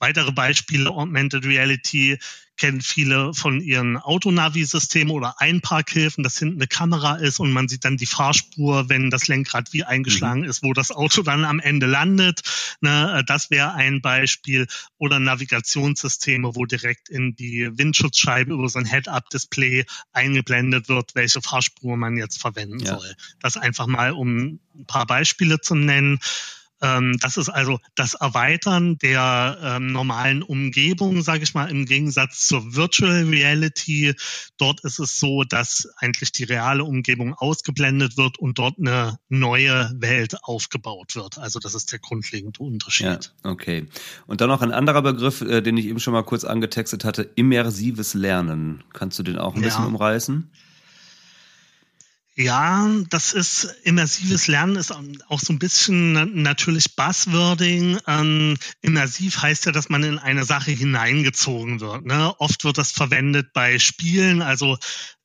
Weitere 0.00 0.32
Beispiele 0.32 0.90
Augmented 0.90 1.44
Reality 1.44 2.18
kennen 2.60 2.82
viele 2.82 3.32
von 3.32 3.60
ihren 3.62 3.96
Autonavi-Systemen 3.96 5.10
oder 5.10 5.40
Einparkhilfen, 5.40 6.22
dass 6.22 6.38
hinten 6.38 6.58
eine 6.58 6.66
Kamera 6.66 7.16
ist 7.16 7.40
und 7.40 7.52
man 7.52 7.68
sieht 7.68 7.86
dann 7.86 7.96
die 7.96 8.06
Fahrspur, 8.06 8.90
wenn 8.90 9.08
das 9.08 9.28
Lenkrad 9.28 9.72
wie 9.72 9.84
eingeschlagen 9.84 10.42
mhm. 10.42 10.48
ist, 10.48 10.62
wo 10.62 10.74
das 10.74 10.90
Auto 10.90 11.22
dann 11.22 11.46
am 11.46 11.58
Ende 11.58 11.86
landet. 11.86 12.42
Ne, 12.82 13.24
das 13.26 13.50
wäre 13.50 13.72
ein 13.72 14.02
Beispiel. 14.02 14.66
Oder 14.98 15.18
Navigationssysteme, 15.20 16.54
wo 16.54 16.66
direkt 16.66 17.08
in 17.08 17.34
die 17.34 17.70
Windschutzscheibe 17.72 18.52
über 18.52 18.68
so 18.68 18.78
ein 18.78 18.84
Head-Up-Display 18.84 19.86
eingeblendet 20.12 20.90
wird, 20.90 21.14
welche 21.14 21.40
Fahrspur 21.40 21.96
man 21.96 22.18
jetzt 22.18 22.40
verwenden 22.40 22.80
ja. 22.80 22.98
soll. 22.98 23.14
Das 23.40 23.56
einfach 23.56 23.86
mal, 23.86 24.12
um 24.12 24.60
ein 24.74 24.86
paar 24.86 25.06
Beispiele 25.06 25.60
zu 25.62 25.74
nennen. 25.74 26.20
Ähm, 26.82 27.18
das 27.20 27.36
ist 27.36 27.48
also 27.48 27.78
das 27.94 28.14
Erweitern 28.14 28.98
der 28.98 29.58
ähm, 29.62 29.92
normalen 29.92 30.42
Umgebung, 30.42 31.22
sage 31.22 31.42
ich 31.42 31.54
mal, 31.54 31.70
im 31.70 31.84
Gegensatz 31.84 32.46
zur 32.46 32.74
Virtual 32.74 33.24
Reality. 33.24 34.14
Dort 34.56 34.80
ist 34.80 34.98
es 34.98 35.18
so, 35.18 35.44
dass 35.44 35.88
eigentlich 35.96 36.32
die 36.32 36.44
reale 36.44 36.84
Umgebung 36.84 37.34
ausgeblendet 37.34 38.16
wird 38.16 38.38
und 38.38 38.58
dort 38.58 38.78
eine 38.78 39.18
neue 39.28 39.90
Welt 39.94 40.42
aufgebaut 40.42 41.16
wird. 41.16 41.38
Also 41.38 41.58
das 41.58 41.74
ist 41.74 41.92
der 41.92 41.98
grundlegende 41.98 42.60
Unterschied. 42.62 43.32
Ja, 43.44 43.50
okay. 43.50 43.86
Und 44.26 44.40
dann 44.40 44.48
noch 44.48 44.62
ein 44.62 44.72
anderer 44.72 45.02
Begriff, 45.02 45.42
äh, 45.42 45.60
den 45.60 45.76
ich 45.76 45.86
eben 45.86 46.00
schon 46.00 46.14
mal 46.14 46.22
kurz 46.22 46.44
angetextet 46.44 47.04
hatte, 47.04 47.22
immersives 47.34 48.14
Lernen. 48.14 48.82
Kannst 48.92 49.18
du 49.18 49.22
den 49.22 49.38
auch 49.38 49.54
ein 49.54 49.62
ja. 49.62 49.68
bisschen 49.68 49.86
umreißen? 49.86 50.50
Ja, 50.52 50.69
das 53.10 53.34
ist 53.34 53.64
immersives 53.82 54.46
Lernen 54.46 54.76
ist 54.76 54.92
auch 54.92 55.40
so 55.40 55.52
ein 55.52 55.58
bisschen 55.58 56.42
natürlich 56.42 56.96
Buzzwording. 56.96 57.98
Ähm, 58.06 58.56
immersiv 58.80 59.42
heißt 59.42 59.66
ja, 59.66 59.72
dass 59.72 59.90
man 59.90 60.02
in 60.04 60.18
eine 60.18 60.44
Sache 60.44 60.70
hineingezogen 60.70 61.80
wird. 61.80 62.06
Ne? 62.06 62.34
Oft 62.38 62.64
wird 62.64 62.78
das 62.78 62.92
verwendet 62.92 63.52
bei 63.52 63.78
Spielen, 63.78 64.40
also 64.40 64.78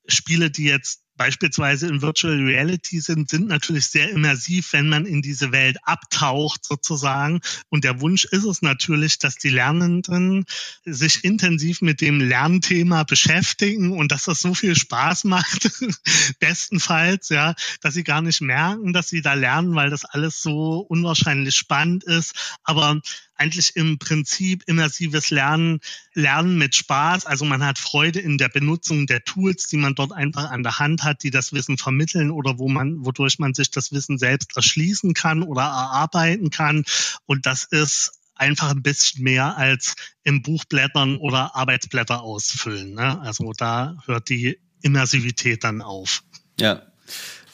Spiele, 0.08 0.52
die 0.52 0.66
jetzt 0.66 1.05
beispielsweise 1.18 1.88
in 1.88 2.02
Virtual 2.02 2.36
Reality 2.36 3.00
sind, 3.00 3.30
sind 3.30 3.48
natürlich 3.48 3.88
sehr 3.88 4.10
immersiv, 4.10 4.74
wenn 4.74 4.90
man 4.90 5.06
in 5.06 5.22
diese 5.22 5.52
Welt 5.52 5.78
abtaucht 5.84 6.66
sozusagen. 6.66 7.42
Und 7.70 7.84
der 7.84 8.02
Wunsch 8.02 8.26
ist 8.26 8.44
es 8.44 8.62
natürlich, 8.62 9.20
dass 9.20 9.36
die 9.36 9.50
Lernenden 9.50 10.46
sich 10.86 11.24
intensiv 11.24 11.82
mit 11.82 12.02
dem 12.02 12.20
Lernthema 12.20 13.04
beschäftigen 13.04 13.92
und 13.92 14.12
dass 14.12 14.26
das 14.26 14.40
so 14.40 14.54
viel 14.54 14.76
Spaß 14.76 15.24
macht, 15.26 15.70
bestenfalls, 16.40 17.30
ja, 17.30 17.56
dass 17.82 17.94
sie 17.94 18.04
gar 18.04 18.22
nicht 18.22 18.42
merken, 18.42 18.94
dass 18.94 19.10
sie 19.10 19.22
da 19.22 19.34
lernen, 19.34 19.76
weil 19.76 19.90
das 19.90 20.06
alles 20.06 20.42
so 20.42 20.80
unwahrscheinlich 20.80 21.56
spannend 21.56 22.04
ist. 22.04 22.58
Aber 22.64 23.02
eigentlich 23.36 23.76
im 23.76 23.98
Prinzip 23.98 24.64
immersives 24.68 25.30
Lernen, 25.30 25.80
Lernen 26.14 26.58
mit 26.58 26.76
Spaß. 26.76 27.26
Also 27.26 27.46
man 27.46 27.64
hat 27.64 27.78
Freude 27.78 28.20
in 28.20 28.38
der 28.38 28.50
Benutzung 28.50 29.08
der 29.08 29.24
Tools, 29.24 29.68
die 29.68 29.78
man 29.78 29.96
dort 29.96 30.12
einfach 30.12 30.50
an 30.52 30.64
der 30.64 30.80
Hand 30.80 31.04
hat, 31.04 31.24
die 31.24 31.32
das 31.32 31.54
Wissen 31.54 31.78
vermitteln 31.78 32.32
oder 32.32 32.58
wo 32.58 32.70
man, 32.70 33.06
wodurch 33.06 33.40
man 33.40 33.54
sich 33.54 33.72
das 33.72 33.92
Wissen 33.92 34.18
selbst 34.18 34.56
erschließen 34.56 35.14
kann 35.14 35.44
oder 35.44 35.64
erarbeiten 35.64 36.50
kann. 36.50 36.84
Und 37.26 37.46
das 37.46 37.66
ist 37.66 38.14
einfach 38.36 38.72
ein 38.72 38.82
bisschen 38.82 39.24
mehr 39.24 39.58
als 39.58 39.96
im 40.24 40.42
Buch 40.42 40.66
blättern 40.66 41.18
oder 41.18 41.56
Arbeitsblätter 41.56 42.22
ausfüllen. 42.22 42.94
Ne? 42.94 43.20
Also 43.22 43.54
da 43.56 43.98
hört 44.06 44.30
die 44.30 44.60
Immersivität 44.82 45.64
dann 45.64 45.82
auf. 45.82 46.24
Ja, 46.60 46.84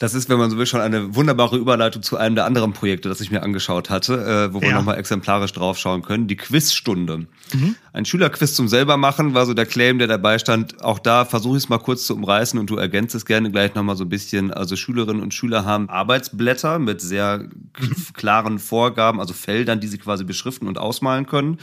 das 0.02 0.14
ist, 0.14 0.28
wenn 0.28 0.36
man 0.36 0.50
so 0.50 0.58
will, 0.58 0.66
schon 0.66 0.80
eine 0.80 1.14
wunderbare 1.14 1.56
Überleitung 1.56 2.02
zu 2.02 2.16
einem 2.16 2.34
der 2.34 2.44
anderen 2.44 2.72
Projekte, 2.72 3.08
das 3.08 3.20
ich 3.20 3.30
mir 3.30 3.44
angeschaut 3.44 3.88
hatte, 3.88 4.48
äh, 4.50 4.52
wo 4.52 4.60
wir 4.60 4.70
ja. 4.70 4.74
nochmal 4.74 4.98
exemplarisch 4.98 5.52
draufschauen 5.52 6.02
können. 6.02 6.26
Die 6.26 6.34
Quizstunde. 6.34 7.28
Mhm. 7.52 7.76
Ein 7.92 8.04
Schülerquiz 8.04 8.54
zum 8.54 8.66
selber 8.66 8.96
machen 8.96 9.32
war 9.32 9.46
so 9.46 9.54
der 9.54 9.64
Claim, 9.64 10.00
der 10.00 10.08
dabei 10.08 10.40
stand. 10.40 10.82
Auch 10.82 10.98
da 10.98 11.24
versuche 11.24 11.56
ich 11.56 11.62
es 11.62 11.68
mal 11.68 11.78
kurz 11.78 12.04
zu 12.04 12.16
umreißen 12.16 12.58
und 12.58 12.68
du 12.68 12.78
ergänzt 12.78 13.14
es 13.14 13.24
gerne 13.24 13.52
gleich 13.52 13.76
nochmal 13.76 13.94
so 13.94 14.02
ein 14.02 14.08
bisschen. 14.08 14.52
Also 14.52 14.74
Schülerinnen 14.74 15.22
und 15.22 15.34
Schüler 15.34 15.64
haben 15.64 15.88
Arbeitsblätter 15.88 16.80
mit 16.80 17.00
sehr 17.00 17.38
mhm. 17.38 17.94
klaren 18.12 18.58
Vorgaben, 18.58 19.20
also 19.20 19.34
Feldern, 19.34 19.78
die 19.78 19.86
sie 19.86 19.98
quasi 19.98 20.24
beschriften 20.24 20.66
und 20.66 20.78
ausmalen 20.78 21.26
können 21.26 21.58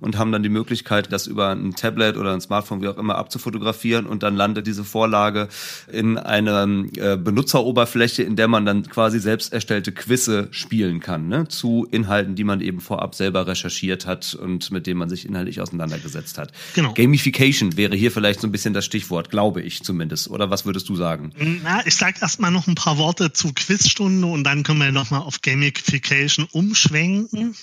und 0.00 0.18
haben 0.18 0.32
dann 0.32 0.42
die 0.42 0.48
Möglichkeit, 0.48 1.12
das 1.12 1.26
über 1.26 1.50
ein 1.50 1.74
Tablet 1.74 2.16
oder 2.16 2.32
ein 2.32 2.40
Smartphone, 2.40 2.82
wie 2.82 2.88
auch 2.88 2.98
immer, 2.98 3.16
abzufotografieren 3.16 4.06
und 4.06 4.22
dann 4.22 4.36
landet 4.36 4.66
diese 4.66 4.84
Vorlage 4.84 5.48
in 5.90 6.18
einer 6.18 6.66
äh, 6.96 7.16
Benutzeroberfläche, 7.16 8.22
in 8.22 8.36
der 8.36 8.48
man 8.48 8.66
dann 8.66 8.88
quasi 8.88 9.18
selbst 9.18 9.52
erstellte 9.52 9.92
Quizze 9.92 10.48
spielen 10.50 11.00
kann, 11.00 11.28
ne? 11.28 11.48
zu 11.48 11.86
Inhalten, 11.90 12.34
die 12.34 12.44
man 12.44 12.60
eben 12.60 12.80
vorab 12.80 13.14
selber 13.14 13.46
recherchiert 13.46 14.06
hat 14.06 14.34
und 14.34 14.70
mit 14.70 14.86
denen 14.86 14.98
man 14.98 15.08
sich 15.08 15.26
inhaltlich 15.26 15.60
auseinandergesetzt 15.60 16.38
hat. 16.38 16.52
Genau. 16.74 16.92
Gamification 16.94 17.76
wäre 17.76 17.96
hier 17.96 18.10
vielleicht 18.10 18.40
so 18.40 18.48
ein 18.48 18.52
bisschen 18.52 18.74
das 18.74 18.84
Stichwort, 18.84 19.30
glaube 19.30 19.62
ich 19.62 19.82
zumindest. 19.82 20.28
Oder 20.28 20.50
was 20.50 20.64
würdest 20.64 20.88
du 20.88 20.96
sagen? 20.96 21.32
Na, 21.62 21.86
ich 21.86 21.96
sage 21.96 22.18
erstmal 22.20 22.50
noch 22.50 22.66
ein 22.66 22.74
paar 22.74 22.98
Worte 22.98 23.32
zu 23.32 23.52
Quizstunde 23.52 24.26
und 24.26 24.44
dann 24.44 24.62
können 24.62 24.80
wir 24.80 24.92
nochmal 24.92 25.20
auf 25.20 25.40
Gamification 25.42 26.46
umschwenken. 26.52 27.54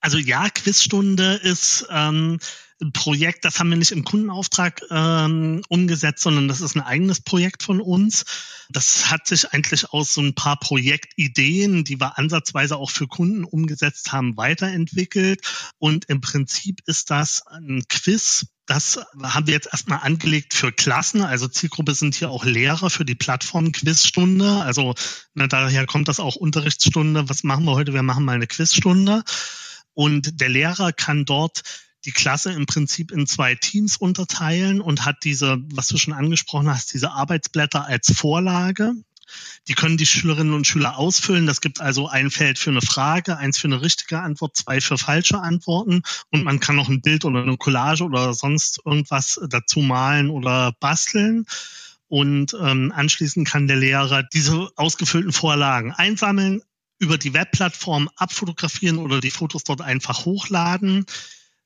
Also 0.00 0.18
ja, 0.18 0.48
Quizstunde 0.48 1.34
ist 1.34 1.81
ähm, 1.90 2.38
Projekt, 2.92 3.44
das 3.44 3.60
haben 3.60 3.70
wir 3.70 3.76
nicht 3.76 3.92
im 3.92 4.04
Kundenauftrag 4.04 4.82
ähm, 4.90 5.62
umgesetzt, 5.68 6.22
sondern 6.22 6.48
das 6.48 6.60
ist 6.60 6.74
ein 6.74 6.82
eigenes 6.82 7.20
Projekt 7.20 7.62
von 7.62 7.80
uns. 7.80 8.24
Das 8.70 9.10
hat 9.10 9.26
sich 9.26 9.52
eigentlich 9.52 9.90
aus 9.92 10.14
so 10.14 10.20
ein 10.20 10.34
paar 10.34 10.58
Projektideen, 10.58 11.84
die 11.84 12.00
wir 12.00 12.18
ansatzweise 12.18 12.76
auch 12.76 12.90
für 12.90 13.06
Kunden 13.06 13.44
umgesetzt 13.44 14.12
haben, 14.12 14.36
weiterentwickelt. 14.36 15.40
Und 15.78 16.06
im 16.06 16.20
Prinzip 16.20 16.80
ist 16.86 17.10
das 17.10 17.46
ein 17.46 17.84
Quiz, 17.88 18.46
das 18.66 19.00
haben 19.22 19.46
wir 19.46 19.54
jetzt 19.54 19.68
erstmal 19.70 20.00
angelegt 20.00 20.54
für 20.54 20.72
Klassen. 20.72 21.22
Also 21.22 21.48
Zielgruppe 21.48 21.94
sind 21.94 22.14
hier 22.14 22.30
auch 22.30 22.44
Lehrer 22.44 22.90
für 22.90 23.04
die 23.04 23.14
Plattform 23.14 23.72
Quizstunde. 23.72 24.62
Also 24.62 24.94
na, 25.34 25.46
daher 25.46 25.86
kommt 25.86 26.08
das 26.08 26.20
auch 26.20 26.36
Unterrichtsstunde. 26.36 27.28
Was 27.28 27.42
machen 27.42 27.64
wir 27.64 27.72
heute? 27.72 27.92
Wir 27.92 28.02
machen 28.02 28.24
mal 28.24 28.36
eine 28.36 28.46
Quizstunde. 28.46 29.24
Und 29.94 30.40
der 30.40 30.48
Lehrer 30.48 30.92
kann 30.92 31.24
dort 31.24 31.62
die 32.04 32.12
Klasse 32.12 32.52
im 32.52 32.66
Prinzip 32.66 33.12
in 33.12 33.26
zwei 33.26 33.54
Teams 33.54 33.96
unterteilen 33.96 34.80
und 34.80 35.04
hat 35.04 35.18
diese, 35.24 35.58
was 35.72 35.88
du 35.88 35.98
schon 35.98 36.14
angesprochen 36.14 36.68
hast, 36.68 36.92
diese 36.92 37.12
Arbeitsblätter 37.12 37.86
als 37.86 38.12
Vorlage. 38.12 38.94
Die 39.68 39.74
können 39.74 39.96
die 39.96 40.06
Schülerinnen 40.06 40.52
und 40.52 40.66
Schüler 40.66 40.98
ausfüllen. 40.98 41.46
Das 41.46 41.60
gibt 41.60 41.80
also 41.80 42.08
ein 42.08 42.30
Feld 42.30 42.58
für 42.58 42.70
eine 42.70 42.82
Frage, 42.82 43.38
eins 43.38 43.58
für 43.58 43.68
eine 43.68 43.80
richtige 43.80 44.20
Antwort, 44.20 44.56
zwei 44.56 44.80
für 44.80 44.98
falsche 44.98 45.38
Antworten. 45.38 46.02
Und 46.30 46.44
man 46.44 46.60
kann 46.60 46.76
noch 46.76 46.88
ein 46.88 47.00
Bild 47.00 47.24
oder 47.24 47.42
eine 47.42 47.56
Collage 47.56 48.04
oder 48.04 48.34
sonst 48.34 48.80
irgendwas 48.84 49.40
dazu 49.48 49.80
malen 49.80 50.28
oder 50.28 50.74
basteln. 50.80 51.46
Und 52.08 52.54
ähm, 52.60 52.92
anschließend 52.94 53.48
kann 53.48 53.68
der 53.68 53.76
Lehrer 53.76 54.22
diese 54.22 54.68
ausgefüllten 54.76 55.32
Vorlagen 55.32 55.92
einsammeln, 55.92 56.62
über 57.02 57.18
die 57.18 57.34
Webplattform 57.34 58.08
abfotografieren 58.14 58.98
oder 58.98 59.20
die 59.20 59.32
Fotos 59.32 59.64
dort 59.64 59.80
einfach 59.80 60.24
hochladen. 60.24 61.04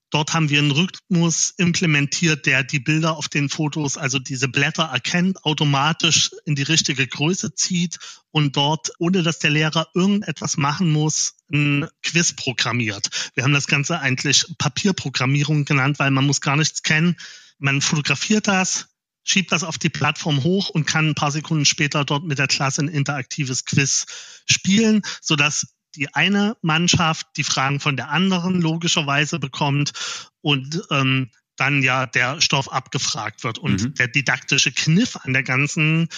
Dort 0.08 0.32
haben 0.32 0.48
wir 0.48 0.60
einen 0.60 0.70
Rhythmus 0.70 1.52
implementiert, 1.58 2.46
der 2.46 2.62
die 2.64 2.78
Bilder 2.78 3.18
auf 3.18 3.28
den 3.28 3.50
Fotos, 3.50 3.98
also 3.98 4.18
diese 4.18 4.48
Blätter 4.48 4.84
erkennt, 4.84 5.44
automatisch 5.44 6.30
in 6.46 6.54
die 6.54 6.62
richtige 6.62 7.06
Größe 7.06 7.54
zieht 7.54 7.98
und 8.30 8.56
dort, 8.56 8.92
ohne 8.98 9.22
dass 9.22 9.40
der 9.40 9.50
Lehrer 9.50 9.88
irgendetwas 9.92 10.56
machen 10.56 10.90
muss, 10.90 11.34
ein 11.52 11.86
Quiz 12.02 12.32
programmiert. 12.32 13.30
Wir 13.34 13.44
haben 13.44 13.52
das 13.52 13.66
Ganze 13.66 14.00
eigentlich 14.00 14.46
Papierprogrammierung 14.56 15.66
genannt, 15.66 15.98
weil 15.98 16.12
man 16.12 16.24
muss 16.24 16.40
gar 16.40 16.56
nichts 16.56 16.82
kennen. 16.82 17.16
Man 17.58 17.82
fotografiert 17.82 18.48
das, 18.48 18.88
schiebt 19.26 19.52
das 19.52 19.64
auf 19.64 19.76
die 19.76 19.90
Plattform 19.90 20.42
hoch 20.42 20.70
und 20.70 20.86
kann 20.86 21.10
ein 21.10 21.14
paar 21.14 21.32
Sekunden 21.32 21.66
später 21.66 22.04
dort 22.04 22.24
mit 22.24 22.38
der 22.38 22.46
Klasse 22.46 22.82
ein 22.82 22.88
interaktives 22.88 23.64
Quiz 23.66 24.06
spielen, 24.48 25.02
sodass 25.20 25.74
die 25.96 26.14
eine 26.14 26.56
Mannschaft 26.62 27.26
die 27.36 27.44
Fragen 27.44 27.80
von 27.80 27.96
der 27.96 28.10
anderen 28.10 28.60
logischerweise 28.60 29.38
bekommt 29.38 29.92
und 30.40 30.82
ähm, 30.90 31.30
dann 31.56 31.82
ja 31.82 32.06
der 32.06 32.40
Stoff 32.40 32.70
abgefragt 32.70 33.42
wird. 33.42 33.58
Und 33.58 33.82
mhm. 33.82 33.94
der 33.94 34.08
didaktische 34.08 34.72
Kniff 34.72 35.16
an 35.16 35.32
der 35.32 35.42
ganzen 35.42 36.08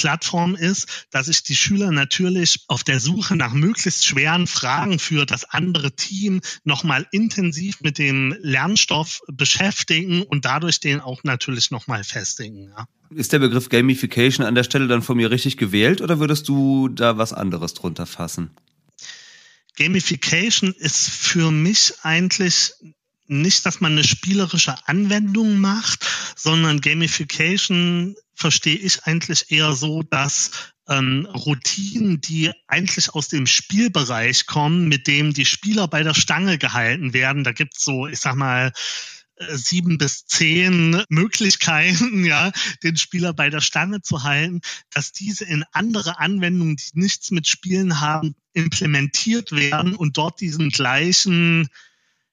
Plattform 0.00 0.54
ist, 0.54 1.06
dass 1.10 1.26
sich 1.26 1.42
die 1.42 1.54
Schüler 1.54 1.90
natürlich 1.90 2.64
auf 2.68 2.82
der 2.84 3.00
Suche 3.00 3.36
nach 3.36 3.52
möglichst 3.52 4.06
schweren 4.06 4.46
Fragen 4.46 4.98
für 4.98 5.26
das 5.26 5.44
andere 5.44 5.94
Team 5.94 6.40
nochmal 6.64 7.06
intensiv 7.12 7.82
mit 7.82 7.98
dem 7.98 8.34
Lernstoff 8.40 9.20
beschäftigen 9.30 10.22
und 10.22 10.46
dadurch 10.46 10.80
den 10.80 11.02
auch 11.02 11.22
natürlich 11.22 11.70
nochmal 11.70 12.02
festigen. 12.02 12.70
Ja. 12.70 12.86
Ist 13.10 13.34
der 13.34 13.40
Begriff 13.40 13.68
Gamification 13.68 14.46
an 14.46 14.54
der 14.54 14.64
Stelle 14.64 14.88
dann 14.88 15.02
von 15.02 15.18
mir 15.18 15.30
richtig 15.30 15.58
gewählt 15.58 16.00
oder 16.00 16.18
würdest 16.18 16.48
du 16.48 16.88
da 16.88 17.18
was 17.18 17.34
anderes 17.34 17.74
drunter 17.74 18.06
fassen? 18.06 18.52
Gamification 19.76 20.72
ist 20.72 21.10
für 21.10 21.50
mich 21.50 21.92
eigentlich 22.04 22.72
nicht, 23.26 23.66
dass 23.66 23.80
man 23.80 23.92
eine 23.92 24.04
spielerische 24.04 24.74
Anwendung 24.88 25.58
macht, 25.58 26.06
sondern 26.36 26.80
Gamification 26.80 28.16
verstehe 28.40 28.76
ich 28.76 29.04
eigentlich 29.04 29.50
eher 29.50 29.74
so, 29.74 30.02
dass 30.02 30.72
ähm, 30.88 31.26
Routinen, 31.26 32.20
die 32.20 32.50
eigentlich 32.66 33.14
aus 33.14 33.28
dem 33.28 33.46
Spielbereich 33.46 34.46
kommen, 34.46 34.88
mit 34.88 35.06
dem 35.06 35.32
die 35.32 35.44
Spieler 35.44 35.86
bei 35.86 36.02
der 36.02 36.14
Stange 36.14 36.58
gehalten 36.58 37.12
werden. 37.12 37.44
Da 37.44 37.52
gibt's 37.52 37.84
so, 37.84 38.06
ich 38.06 38.18
sag 38.18 38.34
mal, 38.34 38.72
äh, 39.36 39.56
sieben 39.56 39.98
bis 39.98 40.26
zehn 40.26 41.02
Möglichkeiten, 41.08 42.24
ja, 42.24 42.50
den 42.82 42.96
Spieler 42.96 43.32
bei 43.32 43.50
der 43.50 43.60
Stange 43.60 44.02
zu 44.02 44.22
halten, 44.22 44.60
dass 44.90 45.12
diese 45.12 45.44
in 45.44 45.64
andere 45.72 46.18
Anwendungen, 46.18 46.76
die 46.76 46.98
nichts 46.98 47.30
mit 47.30 47.46
Spielen 47.46 48.00
haben, 48.00 48.34
implementiert 48.52 49.52
werden 49.52 49.94
und 49.94 50.16
dort 50.16 50.40
diesen 50.40 50.70
gleichen 50.70 51.68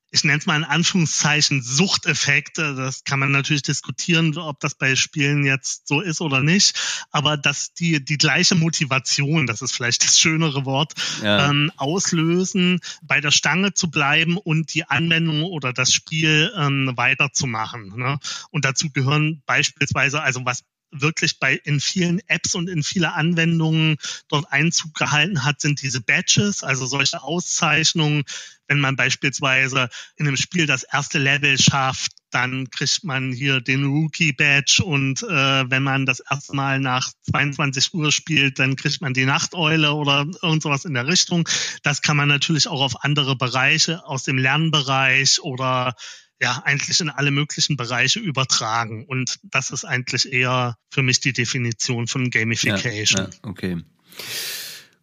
ich 0.09 0.23
nenne 0.23 0.39
es 0.39 0.45
mal 0.45 0.55
in 0.55 0.63
Anführungszeichen 0.63 1.61
Suchteffekte. 1.61 2.75
Das 2.75 3.03
kann 3.03 3.19
man 3.19 3.31
natürlich 3.31 3.63
diskutieren, 3.63 4.37
ob 4.37 4.59
das 4.59 4.75
bei 4.75 4.95
Spielen 4.95 5.43
jetzt 5.43 5.87
so 5.87 5.99
ist 5.99 6.21
oder 6.21 6.41
nicht. 6.41 7.07
Aber 7.11 7.35
dass 7.35 7.73
die, 7.73 8.03
die 8.03 8.17
gleiche 8.17 8.55
Motivation, 8.55 9.47
das 9.47 9.61
ist 9.61 9.73
vielleicht 9.73 10.03
das 10.03 10.19
schönere 10.19 10.65
Wort, 10.65 10.93
ja. 11.21 11.49
ähm, 11.49 11.71
auslösen, 11.75 12.79
bei 13.01 13.19
der 13.19 13.31
Stange 13.31 13.73
zu 13.73 13.91
bleiben 13.91 14.37
und 14.37 14.73
die 14.73 14.85
Anwendung 14.85 15.43
oder 15.43 15.73
das 15.73 15.91
Spiel 15.91 16.53
ähm, 16.55 16.93
weiterzumachen. 16.95 17.97
Ne? 17.97 18.19
Und 18.49 18.63
dazu 18.63 18.89
gehören 18.89 19.41
beispielsweise, 19.45 20.21
also 20.21 20.45
was 20.45 20.63
wirklich 20.91 21.39
bei 21.39 21.55
in 21.55 21.79
vielen 21.79 22.19
Apps 22.27 22.55
und 22.55 22.69
in 22.69 22.83
viele 22.83 23.13
Anwendungen 23.13 23.97
dort 24.29 24.51
Einzug 24.51 24.93
gehalten 24.93 25.43
hat, 25.43 25.61
sind 25.61 25.81
diese 25.81 26.01
Badges, 26.01 26.63
also 26.63 26.85
solche 26.85 27.21
Auszeichnungen. 27.23 28.23
Wenn 28.67 28.79
man 28.79 28.95
beispielsweise 28.95 29.89
in 30.17 30.27
einem 30.27 30.37
Spiel 30.37 30.65
das 30.65 30.83
erste 30.83 31.19
Level 31.19 31.57
schafft, 31.57 32.11
dann 32.31 32.69
kriegt 32.69 33.03
man 33.03 33.31
hier 33.31 33.61
den 33.61 33.85
Rookie 33.85 34.33
Badge 34.33 34.83
und 34.83 35.23
äh, 35.23 35.69
wenn 35.69 35.83
man 35.83 36.05
das 36.05 36.19
erste 36.19 36.53
Mal 36.53 36.79
nach 36.79 37.11
22 37.31 37.93
Uhr 37.93 38.11
spielt, 38.11 38.59
dann 38.59 38.75
kriegt 38.75 39.01
man 39.01 39.13
die 39.13 39.25
Nachteule 39.25 39.93
oder 39.93 40.25
irgend 40.41 40.61
sowas 40.61 40.83
in 40.83 40.93
der 40.93 41.07
Richtung. 41.07 41.47
Das 41.83 42.01
kann 42.01 42.17
man 42.17 42.27
natürlich 42.27 42.67
auch 42.67 42.81
auf 42.81 43.03
andere 43.03 43.37
Bereiche 43.37 44.05
aus 44.05 44.23
dem 44.23 44.37
Lernbereich 44.37 45.39
oder 45.41 45.95
ja 46.41 46.61
eigentlich 46.65 46.99
in 47.01 47.09
alle 47.09 47.31
möglichen 47.31 47.77
Bereiche 47.77 48.19
übertragen. 48.19 49.05
Und 49.05 49.39
das 49.43 49.71
ist 49.71 49.85
eigentlich 49.85 50.31
eher 50.31 50.77
für 50.89 51.03
mich 51.03 51.19
die 51.19 51.33
Definition 51.33 52.07
von 52.07 52.29
Gamification. 52.29 53.25
Ja, 53.25 53.29
ja, 53.29 53.49
okay. 53.49 53.77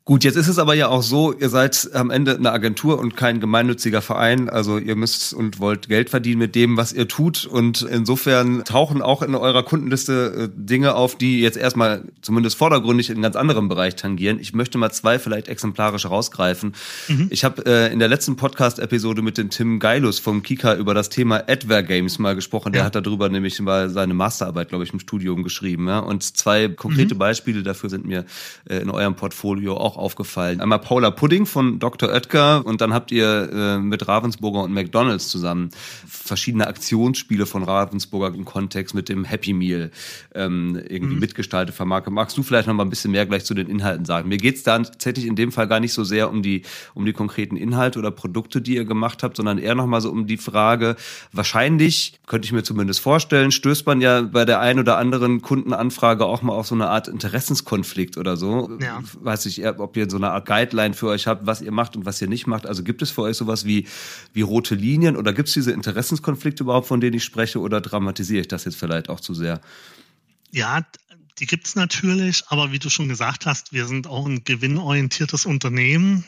Gut, 0.07 0.23
jetzt 0.23 0.37
ist 0.37 0.49
es 0.49 0.59
aber 0.59 0.75
ja 0.75 0.89
auch 0.89 1.03
so, 1.03 1.33
ihr 1.33 1.49
seid 1.49 1.89
am 1.95 2.11
Ende 2.11 2.37
eine 2.37 2.53
Agentur 2.53 2.99
und 2.99 3.17
kein 3.17 3.41
gemeinnütziger 3.41 4.03
Verein. 4.03 4.51
Also 4.51 4.77
ihr 4.77 4.97
müsst 4.97 5.33
und 5.33 5.61
wollt 5.61 5.89
Geld 5.89 6.11
verdienen 6.11 6.41
mit 6.41 6.55
dem, 6.55 6.77
was 6.77 6.93
ihr 6.93 7.09
tut. 7.09 7.47
Und 7.47 7.81
insofern 7.81 8.65
tauchen 8.65 9.01
auch 9.01 9.23
in 9.23 9.35
eurer 9.35 9.63
Kundenliste 9.63 10.51
äh, 10.53 10.61
Dinge 10.61 10.95
auf, 10.95 11.17
die 11.17 11.41
jetzt 11.41 11.57
erstmal 11.57 12.03
zumindest 12.21 12.59
vordergründig 12.59 13.09
in 13.09 13.23
ganz 13.23 13.35
anderen 13.35 13.69
Bereich 13.69 13.97
tangieren. 13.97 14.39
Ich 14.41 14.53
möchte 14.53 14.77
mal 14.77 14.91
zwei 14.91 15.19
vielleicht 15.19 15.49
exemplarisch 15.49 16.05
rausgreifen. 16.05 16.75
Mhm. 17.09 17.29
Ich 17.31 17.43
habe 17.43 17.65
äh, 17.65 17.91
in 17.91 17.99
der 17.99 18.09
letzten 18.09 18.37
Podcast-Episode 18.37 19.23
mit 19.23 19.39
dem 19.39 19.49
Tim 19.49 19.79
Geilus 19.79 20.19
vom 20.19 20.43
Kika 20.43 20.75
über 20.75 20.93
das 20.93 21.09
Thema 21.09 21.45
Adware 21.49 21.83
Games 21.83 22.19
mal 22.19 22.35
gesprochen. 22.35 22.73
Der 22.73 22.83
ja. 22.83 22.87
hat 22.89 22.95
darüber 22.95 23.31
nämlich 23.31 23.59
mal 23.59 23.89
seine 23.89 24.13
Masterarbeit, 24.13 24.69
glaube 24.69 24.85
ich, 24.85 24.93
im 24.93 25.01
Studium 25.01 25.43
geschrieben. 25.45 25.89
Ja? 25.89 26.01
Und 26.01 26.23
zwei 26.37 26.69
konkrete 26.69 27.15
mhm. 27.15 27.21
Beispiele 27.21 27.63
dafür 27.63 27.89
sind 27.89 28.05
mir 28.05 28.27
äh, 28.69 28.81
in 28.81 28.91
eurem 28.91 29.17
Portfolio 29.17 29.79
auch 29.79 29.94
auch 29.95 29.99
aufgefallen. 30.05 30.61
Einmal 30.61 30.79
Paula 30.79 31.11
Pudding 31.11 31.47
von 31.47 31.79
Dr. 31.79 32.11
Oetker 32.11 32.65
und 32.67 32.81
dann 32.81 32.93
habt 32.93 33.13
ihr 33.13 33.51
äh, 33.53 33.79
mit 33.79 34.07
Ravensburger 34.07 34.63
und 34.63 34.73
McDonalds 34.73 35.29
zusammen 35.29 35.71
verschiedene 36.07 36.67
Aktionsspiele 36.67 37.47
von 37.47 37.63
Ravensburger 37.63 38.35
im 38.35 38.45
Kontext 38.45 38.95
mit 38.95 39.09
dem 39.09 39.25
Happy 39.25 39.53
Meal 39.53 39.91
ähm, 40.35 40.77
irgendwie 40.89 41.15
mhm. 41.15 41.21
mitgestaltet 41.21 41.75
vermarktet. 41.75 42.13
Magst 42.13 42.37
du 42.37 42.43
vielleicht 42.43 42.67
noch 42.67 42.75
mal 42.75 42.85
ein 42.85 42.91
bisschen 42.91 43.13
mehr 43.13 43.27
gleich 43.27 43.45
zu 43.45 43.55
den 43.55 43.69
Inhalten 43.69 44.05
sagen? 44.05 44.29
Mir 44.29 44.39
geht's 44.39 44.63
da 44.63 44.79
tatsächlich 44.79 45.27
in 45.27 45.37
dem 45.37 45.53
Fall 45.53 45.69
gar 45.69 45.81
nicht 45.81 45.93
so 45.93 46.05
sehr 46.05 46.31
um 46.31 46.43
die, 46.43 46.63
um 46.95 47.05
die 47.05 47.13
konkreten 47.13 47.57
Inhalte 47.57 47.99
oder 47.99 48.11
Produkte, 48.11 48.61
die 48.61 48.77
ihr 48.77 48.85
gemacht 48.85 49.23
habt, 49.23 49.37
sondern 49.37 49.59
eher 49.59 49.75
noch 49.75 49.87
mal 49.87 50.01
so 50.01 50.11
um 50.11 50.27
die 50.27 50.37
Frage, 50.37 50.97
wahrscheinlich, 51.33 52.19
könnte 52.27 52.47
ich 52.47 52.53
mir 52.53 52.63
zumindest 52.63 53.01
vorstellen, 53.01 53.51
stößt 53.51 53.87
man 53.87 54.01
ja 54.01 54.23
bei 54.23 54.45
der 54.45 54.61
einen 54.61 54.81
oder 54.81 54.99
anderen 54.99 55.43
Kundenanfrage 55.43 56.25
auch 56.25 56.43
mal 56.43 56.55
auf 56.55 56.67
so 56.67 56.75
eine 56.75 56.89
Art 56.89 57.09
Interessenskonflikt 57.09 58.17
oder 58.17 58.37
so. 58.37 58.79
Ja. 58.81 59.01
Weiß 59.21 59.47
ich, 59.47 59.67
ob 59.67 59.84
ihr 59.97 60.09
so 60.09 60.17
eine 60.17 60.31
Art 60.31 60.47
Guideline 60.47 60.95
für 60.95 61.09
euch 61.09 61.27
habt, 61.27 61.47
was 61.47 61.61
ihr 61.61 61.73
macht 61.73 61.97
und 61.97 62.05
was 62.07 62.21
ihr 62.21 62.29
nicht 62.29 62.47
macht. 62.47 62.67
Also 62.67 62.83
gibt 62.83 63.03
es 63.03 63.11
für 63.11 63.23
euch 63.23 63.37
sowas 63.37 63.65
wie, 63.65 63.87
wie 64.33 64.43
rote 64.43 64.75
Linien 64.75 65.17
oder 65.17 65.33
gibt 65.33 65.49
es 65.49 65.55
diese 65.55 65.73
Interessenskonflikte 65.73 66.63
überhaupt, 66.63 66.87
von 66.87 67.01
denen 67.01 67.17
ich 67.17 67.25
spreche 67.25 67.61
oder 67.61 67.81
dramatisiere 67.81 68.41
ich 68.41 68.49
das 68.49 68.65
jetzt 68.65 68.77
vielleicht 68.77 69.09
auch 69.09 69.21
zu 69.21 69.35
sehr? 69.35 69.61
Ja, 70.51 70.83
die 71.39 71.47
gibt 71.47 71.67
es 71.67 71.75
natürlich, 71.75 72.45
aber 72.49 72.73
wie 72.73 72.79
du 72.79 72.89
schon 72.89 73.09
gesagt 73.09 73.47
hast, 73.47 73.73
wir 73.73 73.87
sind 73.87 74.07
auch 74.07 74.27
ein 74.27 74.45
gewinnorientiertes 74.45 75.47
Unternehmen. 75.47 76.25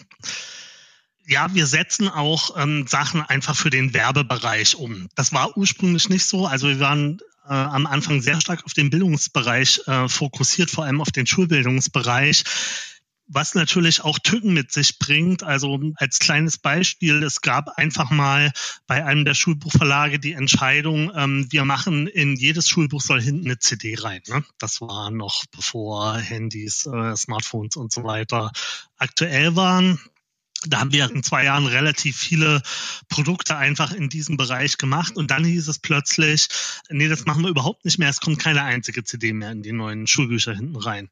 Ja, 1.27 1.53
wir 1.55 1.67
setzen 1.67 2.09
auch 2.09 2.57
ähm, 2.57 2.87
Sachen 2.87 3.23
einfach 3.23 3.57
für 3.57 3.71
den 3.71 3.95
Werbebereich 3.95 4.77
um. 4.77 5.09
Das 5.15 5.33
war 5.33 5.57
ursprünglich 5.57 6.09
nicht 6.09 6.25
so. 6.25 6.47
Also 6.47 6.69
wir 6.69 6.81
waren 6.81 7.21
äh, 7.49 7.53
am 7.53 7.87
Anfang 7.87 8.21
sehr 8.21 8.41
stark 8.41 8.65
auf 8.65 8.75
den 8.75 8.91
Bildungsbereich 8.91 9.83
äh, 9.87 10.09
fokussiert, 10.09 10.71
vor 10.71 10.85
allem 10.85 11.01
auf 11.01 11.11
den 11.11 11.27
Schulbildungsbereich 11.27 12.45
was 13.29 13.55
natürlich 13.55 14.03
auch 14.03 14.19
Tücken 14.19 14.53
mit 14.53 14.73
sich 14.73 14.99
bringt. 14.99 15.43
Also 15.43 15.81
als 15.97 16.19
kleines 16.19 16.59
Beispiel, 16.59 17.23
es 17.23 17.41
gab 17.41 17.77
einfach 17.77 18.11
mal 18.11 18.53
bei 18.87 19.05
einem 19.05 19.25
der 19.25 19.35
Schulbuchverlage 19.35 20.19
die 20.19 20.33
Entscheidung, 20.33 21.13
ähm, 21.15 21.47
wir 21.51 21.65
machen 21.65 22.07
in 22.07 22.37
jedes 22.37 22.69
Schulbuch 22.69 23.01
soll 23.01 23.21
hinten 23.21 23.47
eine 23.47 23.59
CD 23.59 23.97
rein. 23.99 24.23
Ne? 24.29 24.45
Das 24.59 24.81
war 24.81 25.11
noch 25.11 25.45
bevor 25.47 26.17
Handys, 26.19 26.87
äh, 26.87 27.17
Smartphones 27.17 27.77
und 27.77 27.93
so 27.93 28.05
weiter 28.05 28.53
aktuell 28.97 29.57
waren. 29.57 29.99
Da 30.65 30.81
haben 30.81 30.93
wir 30.93 31.11
in 31.11 31.23
zwei 31.23 31.45
Jahren 31.45 31.67
relativ 31.67 32.17
viele 32.17 32.63
Produkte 33.09 33.57
einfach 33.57 33.93
in 33.93 34.09
diesem 34.09 34.37
Bereich 34.37 34.79
gemacht 34.79 35.17
und 35.17 35.31
dann 35.31 35.45
hieß 35.45 35.69
es 35.69 35.79
plötzlich, 35.79 36.49
nee, 36.89 37.09
das 37.09 37.27
machen 37.27 37.43
wir 37.43 37.51
überhaupt 37.51 37.85
nicht 37.85 37.99
mehr. 37.99 38.09
Es 38.09 38.21
kommt 38.21 38.39
keine 38.39 38.63
einzige 38.63 39.05
CD 39.05 39.33
mehr 39.33 39.53
in 39.53 39.63
die 39.63 39.73
neuen 39.73 40.07
Schulbücher 40.07 40.55
hinten 40.55 40.77
rein. 40.77 41.09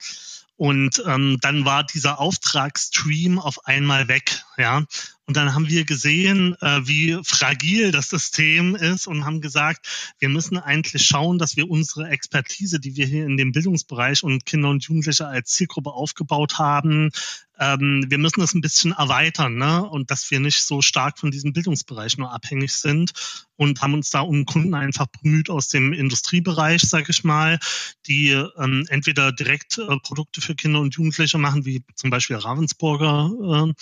Und 0.57 1.03
ähm, 1.07 1.39
dann 1.41 1.65
war 1.65 1.85
dieser 1.85 2.21
Auftragsstream 2.21 3.39
auf 3.39 3.67
einmal 3.67 4.09
weg, 4.09 4.45
ja. 4.57 4.85
Und 5.27 5.37
dann 5.37 5.55
haben 5.55 5.69
wir 5.69 5.85
gesehen, 5.85 6.55
äh, 6.61 6.81
wie 6.87 7.19
fragil 7.25 7.93
das 7.93 8.11
System 8.11 8.75
ist 8.75 9.07
und 9.07 9.25
haben 9.25 9.41
gesagt, 9.41 10.15
wir 10.19 10.29
müssen 10.29 10.59
eigentlich 10.59 11.07
schauen, 11.07 11.39
dass 11.39 11.57
wir 11.57 11.71
unsere 11.71 12.09
Expertise, 12.09 12.79
die 12.79 12.97
wir 12.97 13.07
hier 13.07 13.25
in 13.25 13.39
dem 13.39 13.53
Bildungsbereich 13.53 14.23
und 14.23 14.45
Kinder 14.45 14.69
und 14.69 14.85
Jugendliche 14.85 15.27
als 15.27 15.51
Zielgruppe 15.51 15.93
aufgebaut 15.93 16.59
haben, 16.59 17.11
ähm, 17.59 18.05
wir 18.09 18.19
müssen 18.19 18.41
das 18.41 18.53
ein 18.55 18.61
bisschen 18.61 18.93
erweitern 18.93 19.57
ne? 19.57 19.89
und 19.89 20.11
dass 20.11 20.31
wir 20.31 20.41
nicht 20.41 20.65
so 20.65 20.83
stark 20.83 21.19
von 21.19 21.31
diesem 21.31 21.53
Bildungsbereich 21.53 22.19
nur 22.19 22.33
abhängig 22.33 22.73
sind 22.73 23.13
und 23.57 23.81
haben 23.81 23.95
uns 23.95 24.11
da 24.11 24.21
um 24.21 24.45
Kunden 24.45 24.75
einfach 24.75 25.07
bemüht 25.07 25.51
aus 25.51 25.69
dem 25.69 25.93
Industriebereich, 25.93 26.83
sage 26.83 27.07
ich 27.11 27.23
mal, 27.23 27.59
die 28.07 28.31
ähm, 28.31 28.85
entweder 28.89 29.31
direkt 29.31 29.79
äh, 29.79 29.97
Produkte 30.03 30.41
für 30.41 30.57
Kinder 30.57 30.81
und 30.81 30.97
Jugendliche 30.97 31.39
machen, 31.39 31.65
wie 31.65 31.85
zum 31.95 32.11
Beispiel 32.11 32.37
Ravensburger 32.37 33.31
äh, 33.69 33.73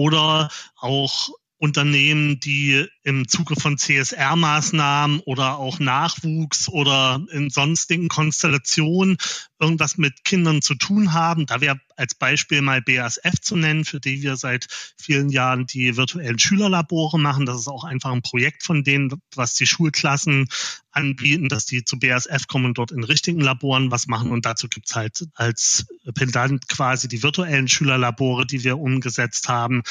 oder 0.00 0.48
auch 0.76 1.28
Unternehmen, 1.60 2.40
die 2.40 2.86
im 3.02 3.28
Zuge 3.28 3.54
von 3.54 3.76
CSR-Maßnahmen 3.76 5.20
oder 5.20 5.58
auch 5.58 5.78
Nachwuchs 5.78 6.70
oder 6.70 7.22
in 7.32 7.50
sonstigen 7.50 8.08
Konstellationen 8.08 9.18
irgendwas 9.60 9.98
mit 9.98 10.24
Kindern 10.24 10.62
zu 10.62 10.74
tun 10.74 11.12
haben. 11.12 11.44
Da 11.44 11.60
wäre 11.60 11.78
als 11.96 12.14
Beispiel 12.14 12.62
mal 12.62 12.80
BASF 12.80 13.40
zu 13.42 13.56
nennen, 13.56 13.84
für 13.84 14.00
die 14.00 14.22
wir 14.22 14.36
seit 14.36 14.68
vielen 14.96 15.28
Jahren 15.28 15.66
die 15.66 15.98
virtuellen 15.98 16.38
Schülerlabore 16.38 17.18
machen. 17.18 17.44
Das 17.44 17.60
ist 17.60 17.68
auch 17.68 17.84
einfach 17.84 18.10
ein 18.10 18.22
Projekt 18.22 18.62
von 18.62 18.82
denen, 18.82 19.20
was 19.34 19.52
die 19.54 19.66
Schulklassen 19.66 20.48
anbieten, 20.92 21.50
dass 21.50 21.66
die 21.66 21.84
zu 21.84 21.98
BASF 21.98 22.46
kommen 22.46 22.64
und 22.64 22.78
dort 22.78 22.90
in 22.90 23.04
richtigen 23.04 23.42
Laboren 23.42 23.90
was 23.90 24.06
machen. 24.06 24.30
Und 24.30 24.46
dazu 24.46 24.66
gibt's 24.68 24.96
halt 24.96 25.26
als 25.34 25.86
Pendant 26.14 26.68
quasi 26.68 27.06
die 27.06 27.22
virtuellen 27.22 27.68
Schülerlabore, 27.68 28.46
die 28.46 28.64
wir 28.64 28.78
umgesetzt 28.78 29.48
haben 29.50 29.82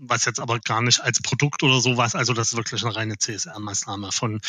was 0.00 0.24
jetzt 0.24 0.40
aber 0.40 0.58
gar 0.60 0.82
nicht 0.82 1.00
als 1.00 1.20
Produkt 1.20 1.62
oder 1.62 1.80
sowas, 1.80 2.14
also 2.14 2.32
das 2.32 2.52
ist 2.52 2.56
wirklich 2.56 2.84
eine 2.84 2.94
reine 2.94 3.14
CSR-Maßnahme 3.14 4.12
von 4.12 4.40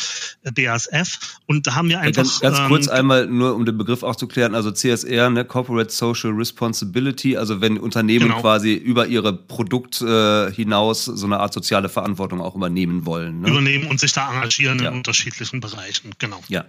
äh, 0.42 0.52
BASF. 0.52 1.38
Und 1.46 1.66
da 1.66 1.74
haben 1.74 1.88
wir 1.88 2.00
einfach. 2.00 2.22
Ganz, 2.22 2.40
ganz 2.40 2.58
kurz 2.68 2.86
ähm, 2.86 2.92
einmal, 2.92 3.26
nur 3.26 3.54
um 3.54 3.64
den 3.64 3.76
Begriff 3.76 4.02
auch 4.02 4.16
zu 4.16 4.26
klären, 4.26 4.54
also 4.54 4.70
CSR, 4.70 5.30
ne, 5.30 5.44
Corporate 5.44 5.90
Social 5.90 6.30
Responsibility, 6.30 7.36
also 7.36 7.60
wenn 7.60 7.78
Unternehmen 7.78 8.28
genau. 8.28 8.40
quasi 8.40 8.74
über 8.74 9.06
ihre 9.06 9.32
Produkt 9.32 10.00
äh, 10.00 10.52
hinaus 10.52 11.04
so 11.04 11.26
eine 11.26 11.40
Art 11.40 11.52
soziale 11.52 11.88
Verantwortung 11.88 12.40
auch 12.40 12.54
übernehmen 12.54 13.06
wollen. 13.06 13.40
Ne? 13.40 13.50
Übernehmen 13.50 13.88
und 13.88 14.00
sich 14.00 14.12
da 14.12 14.32
engagieren 14.32 14.78
ja. 14.80 14.90
in 14.90 14.96
unterschiedlichen 14.96 15.60
Bereichen, 15.60 16.12
genau. 16.18 16.40
Ja. 16.48 16.64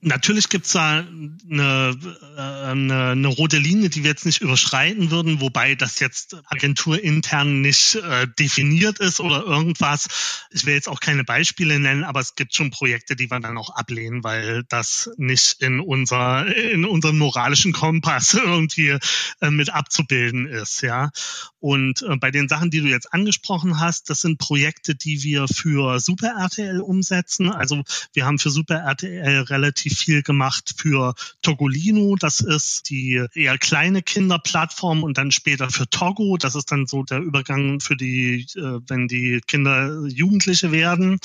Natürlich 0.00 0.48
gibt's 0.48 0.72
da 0.72 1.04
eine, 1.50 1.98
äh, 2.36 2.40
eine, 2.40 3.10
eine 3.10 3.26
rote 3.26 3.58
Linie, 3.58 3.88
die 3.88 4.04
wir 4.04 4.10
jetzt 4.10 4.26
nicht 4.26 4.40
überschreiten 4.40 5.10
würden, 5.10 5.40
wobei 5.40 5.74
das 5.74 5.98
jetzt 5.98 6.36
agenturintern 6.46 7.60
nicht 7.60 7.96
äh, 7.96 8.28
definiert 8.38 9.00
ist 9.00 9.18
oder 9.18 9.42
irgendwas. 9.42 10.46
Ich 10.52 10.66
will 10.66 10.74
jetzt 10.74 10.88
auch 10.88 11.00
keine 11.00 11.24
Beispiele 11.24 11.80
nennen, 11.80 12.04
aber 12.04 12.20
es 12.20 12.36
gibt 12.36 12.54
schon 12.54 12.70
Projekte, 12.70 13.16
die 13.16 13.28
wir 13.28 13.40
dann 13.40 13.58
auch 13.58 13.70
ablehnen, 13.70 14.22
weil 14.22 14.62
das 14.68 15.10
nicht 15.16 15.60
in 15.62 15.80
unser 15.80 16.46
in 16.54 16.84
unserem 16.84 17.18
moralischen 17.18 17.72
Kompass 17.72 18.34
irgendwie 18.34 18.98
äh, 19.40 19.50
mit 19.50 19.70
abzubilden 19.70 20.46
ist, 20.46 20.82
ja. 20.82 21.10
Und 21.58 22.02
äh, 22.02 22.16
bei 22.16 22.30
den 22.30 22.48
Sachen, 22.48 22.70
die 22.70 22.80
du 22.80 22.86
jetzt 22.86 23.12
angesprochen 23.12 23.80
hast, 23.80 24.10
das 24.10 24.20
sind 24.20 24.38
Projekte, 24.38 24.94
die 24.94 25.24
wir 25.24 25.48
für 25.48 25.98
Super 25.98 26.34
RTL 26.38 26.80
umsetzen. 26.80 27.50
Also 27.50 27.82
wir 28.12 28.26
haben 28.26 28.38
für 28.38 28.50
Super 28.50 28.76
RTL 28.76 29.40
relativ 29.40 29.87
relativ 29.88 29.98
viel 29.98 30.22
gemacht 30.22 30.74
für 30.76 31.14
Togolino. 31.42 32.16
Das 32.18 32.40
ist 32.40 32.90
die 32.90 33.24
eher 33.34 33.58
kleine 33.58 34.02
Kinderplattform 34.02 35.02
und 35.02 35.18
dann 35.18 35.30
später 35.30 35.70
für 35.70 35.88
Togo. 35.88 36.36
Das 36.36 36.54
ist 36.54 36.70
dann 36.70 36.86
so 36.86 37.02
der 37.02 37.20
Übergang 37.20 37.80
für 37.80 37.96
die, 37.96 38.46
äh, 38.56 38.80
wenn 38.86 39.08
die 39.08 39.40
Kinder 39.46 40.06
Jugendliche 40.06 40.72
werden. 40.72 41.18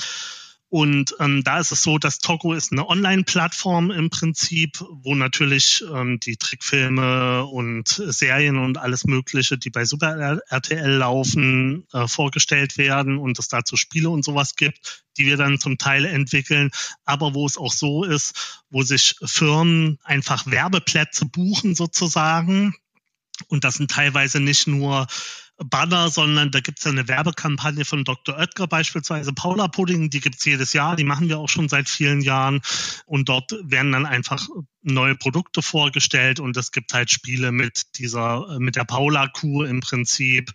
Und 0.74 1.16
ähm, 1.20 1.44
da 1.44 1.60
ist 1.60 1.72
es 1.72 1.84
so, 1.84 2.00
dass 2.00 2.18
Togo 2.18 2.56
ist 2.56 2.72
eine 2.72 2.90
Online-Plattform 2.90 3.92
im 3.92 4.10
Prinzip, 4.10 4.84
wo 5.04 5.14
natürlich 5.14 5.86
ähm, 5.94 6.20
die 6.20 6.36
Trickfilme 6.36 7.46
und 7.46 7.90
Serien 7.90 8.58
und 8.58 8.80
alles 8.80 9.06
Mögliche, 9.06 9.60
die 9.60 9.70
bei 9.70 9.86
Super 9.86 10.40
RTL 10.50 10.90
laufen, 10.94 11.86
äh, 11.94 12.08
vorgestellt 12.08 12.80
werden 12.80 13.20
und 13.20 13.38
es 13.38 13.50
dazu 13.50 13.78
Spiele 13.78 14.10
und 14.10 14.26
sowas 14.26 14.56
gibt, 14.56 15.06
die 15.16 15.28
wir 15.28 15.38
dann 15.38 15.60
zum 15.60 15.78
Teil 15.78 16.06
entwickeln, 16.06 16.72
aber 17.06 17.36
wo 17.36 17.46
es 17.46 17.56
auch 17.56 17.72
so 17.72 18.04
ist, 18.04 18.64
wo 18.72 18.82
sich 18.82 19.16
Firmen 19.24 20.00
einfach 20.04 20.48
Werbeplätze 20.48 21.26
buchen 21.26 21.76
sozusagen. 21.76 22.74
Und 23.48 23.64
das 23.64 23.76
sind 23.76 23.92
teilweise 23.92 24.40
nicht 24.40 24.66
nur 24.66 25.06
Banner, 25.64 26.10
sondern 26.10 26.52
da 26.52 26.60
gibt 26.60 26.80
es 26.80 26.86
ja 26.86 26.92
eine 26.92 27.08
Werbekampagne 27.08 27.86
von 27.86 28.04
Dr. 28.04 28.38
Oetker 28.38 28.68
beispielsweise, 28.68 29.34
Paula 29.34 29.68
Pudding, 29.68 30.10
die 30.10 30.20
gibt 30.20 30.36
es 30.38 30.46
jedes 30.46 30.74
Jahr, 30.74 30.96
die 30.96 31.04
machen 31.04 31.30
wir 31.30 31.40
auch 31.40 31.50
schon 31.50 31.70
seit 31.70 31.90
vielen 31.90 32.22
Jahren 32.22 32.62
und 33.06 33.30
dort 33.30 33.52
werden 33.64 33.92
dann 33.92 34.06
einfach 34.06 34.48
neue 34.82 35.16
Produkte 35.16 35.62
vorgestellt 35.62 36.40
und 36.40 36.58
es 36.58 36.72
gibt 36.72 36.94
halt 36.94 37.12
Spiele 37.12 37.52
mit 37.52 37.98
dieser, 37.98 38.60
mit 38.60 38.76
der 38.76 38.86
Paula-Kuh 38.86 39.64
im 39.64 39.80
Prinzip 39.80 40.52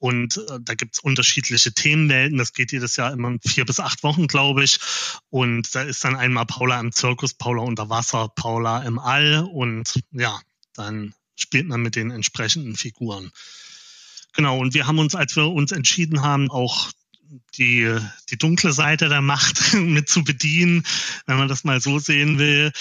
und 0.00 0.38
äh, 0.38 0.58
da 0.62 0.74
gibt's 0.74 0.98
unterschiedliche 0.98 1.72
Themenwelten. 1.72 2.38
Das 2.38 2.54
geht 2.54 2.72
jedes 2.72 2.96
Jahr 2.96 3.12
immer 3.12 3.36
vier 3.46 3.66
bis 3.66 3.80
acht 3.80 4.02
Wochen, 4.02 4.26
glaube 4.26 4.64
ich. 4.64 4.80
Und 5.28 5.74
da 5.74 5.82
ist 5.82 6.02
dann 6.02 6.16
einmal 6.16 6.46
Paula 6.46 6.80
im 6.80 6.90
Zirkus, 6.90 7.34
Paula 7.34 7.62
unter 7.62 7.90
Wasser, 7.90 8.28
Paula 8.28 8.82
im 8.82 8.98
All. 8.98 9.46
Und 9.52 10.02
ja, 10.10 10.40
dann 10.74 11.14
spielt 11.36 11.68
man 11.68 11.82
mit 11.82 11.96
den 11.96 12.10
entsprechenden 12.10 12.76
Figuren. 12.76 13.30
Genau, 14.34 14.58
und 14.58 14.74
wir 14.74 14.86
haben 14.86 14.98
uns, 14.98 15.14
als 15.14 15.36
wir 15.36 15.48
uns 15.48 15.72
entschieden 15.72 16.22
haben, 16.22 16.50
auch 16.50 16.90
die, 17.56 17.96
die 18.28 18.38
dunkle 18.38 18.72
Seite 18.72 19.08
der 19.08 19.22
Macht 19.22 19.74
mit 19.74 20.08
zu 20.08 20.24
bedienen, 20.24 20.84
wenn 21.26 21.38
man 21.38 21.48
das 21.48 21.64
mal 21.64 21.80
so 21.80 21.98
sehen 21.98 22.38
will. 22.38 22.72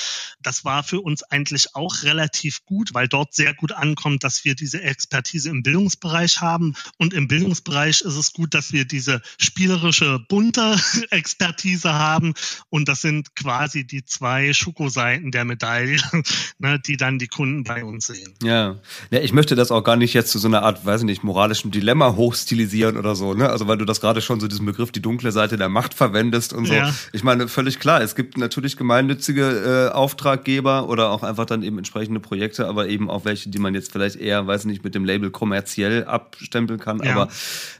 Das 0.42 0.66
war 0.66 0.84
für 0.84 1.02
uns 1.02 1.24
eigentlich 1.24 1.76
auch 1.76 2.04
relativ 2.04 2.66
gut, 2.66 2.94
weil 2.94 3.08
dort 3.08 3.34
sehr 3.34 3.54
gut 3.54 3.72
ankommt, 3.72 4.24
dass 4.24 4.46
wir 4.46 4.56
diese 4.56 4.82
Expertise 4.82 5.50
im 5.50 5.64
Bildungsbereich 5.64 6.42
haben. 6.42 6.76
Und 6.98 7.14
im 7.14 7.28
Bildungsbereich 7.28 8.02
ist 8.02 8.16
es 8.16 8.34
gut, 8.34 8.54
dass 8.54 8.72
wir 8.72 8.86
diese 8.86 9.22
spielerische, 9.38 10.20
bunte 10.28 10.76
Expertise 11.12 11.94
haben. 11.94 12.34
Und 12.70 12.90
das 12.90 13.02
sind 13.02 13.36
quasi 13.36 13.86
die 13.86 14.06
zwei 14.06 14.54
Schokoseiten 14.54 15.32
der 15.32 15.46
Medaille, 15.46 16.00
ne, 16.58 16.80
die 16.80 16.98
dann 16.98 17.20
die 17.20 17.28
Kunden 17.28 17.64
bei 17.64 17.84
uns 17.84 18.08
sehen. 18.08 18.34
Ja. 18.42 18.80
ja, 19.12 19.20
ich 19.20 19.34
möchte 19.34 19.56
das 19.56 19.72
auch 19.72 19.84
gar 19.84 19.96
nicht 19.96 20.14
jetzt 20.14 20.32
zu 20.32 20.40
so 20.40 20.48
einer 20.48 20.64
Art, 20.64 20.86
weiß 20.86 21.02
ich 21.02 21.06
nicht, 21.06 21.24
moralischem 21.24 21.72
Dilemma 21.72 22.16
hochstilisieren 22.16 22.98
oder 22.98 23.16
so, 23.16 23.34
ne? 23.34 23.50
Also 23.50 23.68
weil 23.68 23.78
du 23.78 23.86
das 23.86 24.02
gerade 24.02 24.22
schon 24.22 24.39
schon 24.40 24.42
so 24.42 24.48
diesen 24.48 24.66
Begriff 24.66 24.92
die 24.92 25.02
dunkle 25.02 25.32
Seite 25.32 25.58
der 25.58 25.70
Macht 25.70 25.94
verwendest 25.94 26.54
und 26.54 26.66
so. 26.66 26.74
Ja. 26.74 26.94
Ich 27.12 27.24
meine, 27.24 27.48
völlig 27.48 27.80
klar, 27.80 28.02
es 28.02 28.16
gibt 28.16 28.38
natürlich 28.38 28.78
gemeinnützige 28.78 29.90
äh, 29.92 29.94
Auftraggeber 29.94 30.88
oder 30.88 31.10
auch 31.10 31.24
einfach 31.24 31.46
dann 31.46 31.64
eben 31.64 31.78
entsprechende 31.78 32.20
Projekte, 32.20 32.68
aber 32.68 32.88
eben 32.88 33.10
auch 33.10 33.26
welche, 33.26 33.50
die 33.50 33.60
man 33.60 33.76
jetzt 33.76 33.92
vielleicht 33.92 34.16
eher, 34.16 34.48
weiß 34.48 34.66
nicht, 34.66 34.84
mit 34.84 34.96
dem 34.96 35.06
Label 35.06 35.30
kommerziell 35.30 36.06
abstempeln 36.06 36.80
kann. 36.80 37.02
Ja. 37.04 37.14
Aber 37.14 37.30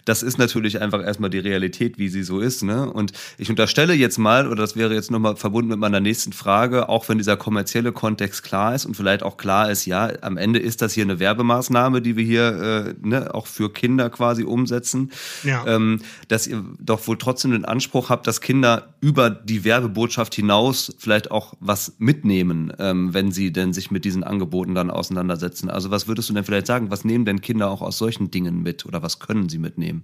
das 0.06 0.24
ist 0.24 0.38
natürlich 0.38 0.82
einfach 0.82 1.04
erstmal 1.04 1.30
die 1.30 1.40
Realität, 1.40 1.98
wie 1.98 2.10
sie 2.10 2.24
so 2.24 2.40
ist. 2.40 2.64
Ne? 2.64 2.92
Und 2.92 3.14
ich 3.38 3.50
unterstelle 3.50 3.94
jetzt 3.94 4.18
mal, 4.18 4.48
oder 4.48 4.62
das 4.62 4.76
wäre 4.76 4.94
jetzt 4.94 5.12
nochmal 5.12 5.36
verbunden 5.36 5.70
mit 5.70 5.80
meiner 5.80 6.00
nächsten 6.00 6.34
Frage, 6.34 6.90
auch 6.90 7.08
wenn 7.10 7.18
dieser 7.18 7.38
kommerzielle 7.38 7.92
Kontext 7.92 8.44
klar 8.44 8.76
ist 8.76 8.86
und 8.86 8.96
vielleicht 8.96 9.24
auch 9.24 9.38
klar 9.38 9.72
ist, 9.72 9.86
ja, 9.86 10.12
am 10.22 10.38
Ende 10.38 10.60
ist 10.60 10.82
das 10.82 10.94
hier 10.94 11.04
eine 11.04 11.20
Werbemaßnahme, 11.20 12.02
die 12.02 12.16
wir 12.16 12.24
hier 12.24 12.96
äh, 13.02 13.08
ne, 13.08 13.34
auch 13.34 13.48
für 13.48 13.72
Kinder 13.72 14.10
quasi 14.10 14.44
umsetzen, 14.44 15.12
ja. 15.44 15.64
ähm, 15.68 16.02
dass 16.28 16.48
ihr 16.50 16.66
doch 16.80 17.08
wohl 17.08 17.18
trotzdem 17.18 17.52
den 17.52 17.66
Anspruch 17.66 18.10
habt, 18.10 18.28
dass 18.28 18.42
Kinder 18.42 18.96
über 19.02 19.30
die 19.30 19.64
Werbebotschaft 19.64 20.36
hinaus 20.36 20.94
vielleicht 20.98 21.32
auch 21.32 21.54
was 21.60 21.96
mitnehmen, 21.98 22.74
ähm, 22.80 23.14
wenn 23.14 23.32
sie 23.32 23.52
denn 23.54 23.74
sich 23.74 23.92
mit 23.92 24.06
diesen 24.06 24.24
Angeboten 24.24 24.76
dann 24.76 24.92
auseinandersetzen. 24.92 25.70
Also 25.70 25.92
was 25.92 26.08
würdest 26.08 26.30
du 26.30 26.34
denn 26.34 26.44
vielleicht 26.44 26.68
sagen, 26.68 26.92
was 26.92 27.06
nehmen 27.06 27.26
denn 27.26 27.42
Kinder 27.42 27.70
auch 27.70 27.82
aus 27.82 27.98
solchen 27.98 28.32
Dingen 28.32 28.62
mit 28.62 28.86
oder 28.86 29.02
was 29.02 29.20
können 29.20 29.50
sie 29.50 29.60
mitnehmen? 29.60 30.04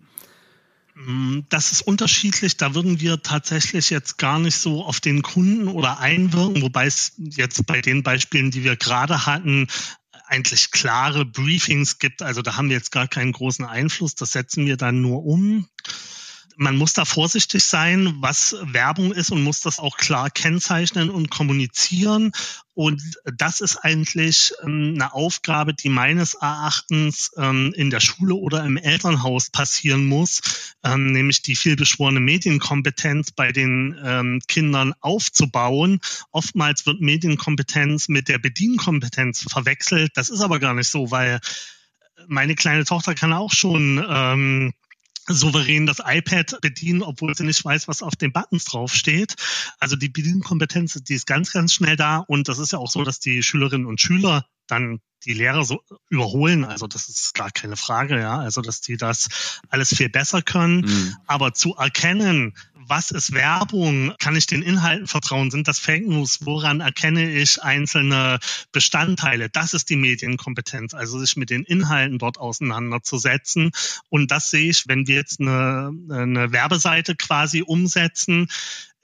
Mm, 0.95 1.39
das 1.49 1.71
ist 1.71 1.81
unterschiedlich. 1.81 2.57
Da 2.57 2.73
würden 2.73 2.99
wir 2.99 3.21
tatsächlich 3.21 3.89
jetzt 3.89 4.17
gar 4.17 4.39
nicht 4.39 4.57
so 4.57 4.83
auf 4.83 4.99
den 4.99 5.21
Kunden 5.21 5.67
oder 5.67 5.99
einwirken, 5.99 6.61
wobei 6.61 6.85
es 6.85 7.13
jetzt 7.17 7.65
bei 7.65 7.81
den 7.81 8.01
Beispielen, 8.03 8.51
die 8.51 8.63
wir 8.63 8.77
gerade 8.77 9.25
hatten, 9.25 9.67
eigentlich 10.27 10.71
klare 10.71 11.25
Briefings 11.25 11.99
gibt. 11.99 12.21
Also 12.21 12.41
da 12.41 12.55
haben 12.55 12.69
wir 12.69 12.77
jetzt 12.77 12.91
gar 12.91 13.07
keinen 13.07 13.31
großen 13.31 13.65
Einfluss. 13.65 14.15
Das 14.15 14.31
setzen 14.31 14.65
wir 14.65 14.77
dann 14.77 15.01
nur 15.01 15.23
um 15.25 15.67
man 16.57 16.77
muss 16.77 16.93
da 16.93 17.05
vorsichtig 17.05 17.63
sein, 17.63 18.15
was 18.19 18.55
Werbung 18.61 19.11
ist 19.11 19.31
und 19.31 19.43
muss 19.43 19.59
das 19.59 19.79
auch 19.79 19.97
klar 19.97 20.29
kennzeichnen 20.29 21.09
und 21.09 21.29
kommunizieren. 21.29 22.31
Und 22.73 23.01
das 23.37 23.61
ist 23.61 23.77
eigentlich 23.77 24.53
ähm, 24.63 24.93
eine 24.95 25.13
Aufgabe, 25.13 25.73
die 25.73 25.89
meines 25.89 26.33
Erachtens 26.33 27.31
ähm, 27.37 27.73
in 27.75 27.89
der 27.89 28.01
Schule 28.01 28.35
oder 28.35 28.65
im 28.65 28.75
Elternhaus 28.77 29.49
passieren 29.49 30.07
muss, 30.07 30.75
ähm, 30.83 31.11
nämlich 31.11 31.41
die 31.41 31.55
vielbeschworene 31.55 32.19
Medienkompetenz 32.19 33.31
bei 33.31 33.51
den 33.51 34.41
Kindern 34.47 34.93
aufzubauen. 34.99 35.99
Oftmals 36.31 36.85
wird 36.85 37.01
Medienkompetenz 37.01 38.07
mit 38.07 38.27
der 38.27 38.37
Bedienkompetenz 38.37 39.45
verwechselt. 39.49 40.11
Das 40.15 40.29
ist 40.29 40.41
aber 40.41 40.59
gar 40.59 40.73
nicht 40.73 40.89
so, 40.89 41.11
weil 41.11 41.39
meine 42.27 42.55
kleine 42.55 42.85
Tochter 42.85 43.15
kann 43.15 43.33
auch 43.33 43.51
schon 43.51 44.73
souverän 45.27 45.85
das 45.85 46.01
iPad 46.05 46.59
bedienen, 46.61 47.01
obwohl 47.01 47.35
sie 47.35 47.43
nicht 47.43 47.63
weiß, 47.63 47.87
was 47.87 48.01
auf 48.01 48.15
den 48.15 48.31
Buttons 48.31 48.65
draufsteht. 48.65 49.35
Also 49.79 49.95
die 49.95 50.09
Bedienkompetenz, 50.09 50.93
die 51.03 51.15
ist 51.15 51.27
ganz, 51.27 51.51
ganz 51.51 51.73
schnell 51.73 51.95
da. 51.95 52.17
Und 52.17 52.47
das 52.47 52.59
ist 52.59 52.71
ja 52.71 52.79
auch 52.79 52.91
so, 52.91 53.03
dass 53.03 53.19
die 53.19 53.43
Schülerinnen 53.43 53.87
und 53.87 53.99
Schüler 54.01 54.45
dann 54.67 54.99
die 55.25 55.33
Lehrer 55.33 55.63
so 55.63 55.81
überholen. 56.09 56.65
Also 56.65 56.87
das 56.87 57.09
ist 57.09 57.33
gar 57.33 57.51
keine 57.51 57.75
Frage, 57.75 58.19
ja. 58.19 58.37
Also 58.37 58.61
dass 58.61 58.81
die 58.81 58.97
das 58.97 59.61
alles 59.69 59.95
viel 59.95 60.09
besser 60.09 60.41
können. 60.41 60.81
Mhm. 60.81 61.15
Aber 61.25 61.53
zu 61.53 61.75
erkennen, 61.75 62.55
was 62.87 63.11
ist 63.11 63.33
Werbung? 63.33 64.13
Kann 64.19 64.35
ich 64.35 64.47
den 64.47 64.61
Inhalten 64.61 65.07
vertrauen? 65.07 65.51
Sind 65.51 65.67
das 65.67 65.79
Fake 65.79 66.07
News? 66.07 66.39
Woran 66.41 66.81
erkenne 66.81 67.31
ich 67.31 67.61
einzelne 67.61 68.39
Bestandteile? 68.71 69.49
Das 69.49 69.73
ist 69.73 69.89
die 69.89 69.95
Medienkompetenz, 69.95 70.93
also 70.93 71.19
sich 71.19 71.35
mit 71.35 71.49
den 71.49 71.63
Inhalten 71.63 72.19
dort 72.19 72.37
auseinanderzusetzen. 72.37 73.71
Und 74.09 74.31
das 74.31 74.49
sehe 74.49 74.69
ich, 74.69 74.87
wenn 74.87 75.07
wir 75.07 75.15
jetzt 75.15 75.39
eine, 75.39 75.91
eine 76.09 76.51
Werbeseite 76.51 77.15
quasi 77.15 77.61
umsetzen, 77.61 78.47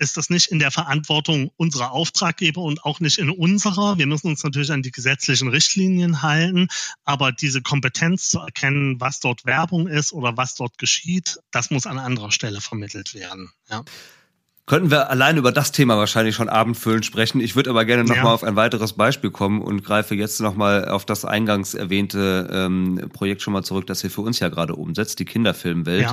ist 0.01 0.17
das 0.17 0.31
nicht 0.31 0.47
in 0.47 0.57
der 0.57 0.71
Verantwortung 0.71 1.51
unserer 1.57 1.91
Auftraggeber 1.91 2.61
und 2.61 2.83
auch 2.83 2.99
nicht 2.99 3.19
in 3.19 3.29
unserer. 3.29 3.99
Wir 3.99 4.07
müssen 4.07 4.27
uns 4.27 4.43
natürlich 4.43 4.71
an 4.71 4.81
die 4.81 4.91
gesetzlichen 4.91 5.47
Richtlinien 5.47 6.23
halten, 6.23 6.67
aber 7.05 7.31
diese 7.31 7.61
Kompetenz 7.61 8.29
zu 8.29 8.39
erkennen, 8.39 8.99
was 8.99 9.19
dort 9.19 9.45
Werbung 9.45 9.87
ist 9.87 10.11
oder 10.11 10.35
was 10.37 10.55
dort 10.55 10.79
geschieht, 10.79 11.37
das 11.51 11.69
muss 11.69 11.85
an 11.85 11.99
anderer 11.99 12.31
Stelle 12.31 12.61
vermittelt 12.61 13.13
werden. 13.13 13.51
Ja. 13.69 13.85
Könnten 14.71 14.89
wir 14.89 15.09
allein 15.09 15.35
über 15.35 15.51
das 15.51 15.73
Thema 15.73 15.97
wahrscheinlich 15.97 16.33
schon 16.33 16.47
abendfüllend 16.47 17.05
sprechen. 17.05 17.41
Ich 17.41 17.57
würde 17.57 17.69
aber 17.69 17.83
gerne 17.83 18.05
nochmal 18.05 18.23
ja. 18.23 18.33
auf 18.33 18.45
ein 18.45 18.55
weiteres 18.55 18.93
Beispiel 18.93 19.29
kommen 19.29 19.61
und 19.61 19.83
greife 19.83 20.15
jetzt 20.15 20.39
nochmal 20.39 20.87
auf 20.87 21.03
das 21.03 21.25
eingangs 21.25 21.73
erwähnte 21.73 22.49
ähm, 22.49 23.09
Projekt 23.11 23.41
schon 23.41 23.51
mal 23.51 23.63
zurück, 23.63 23.85
das 23.87 24.01
ihr 24.01 24.09
für 24.09 24.21
uns 24.21 24.39
ja 24.39 24.47
gerade 24.47 24.75
umsetzt, 24.75 25.19
die 25.19 25.25
Kinderfilmwelt. 25.25 26.07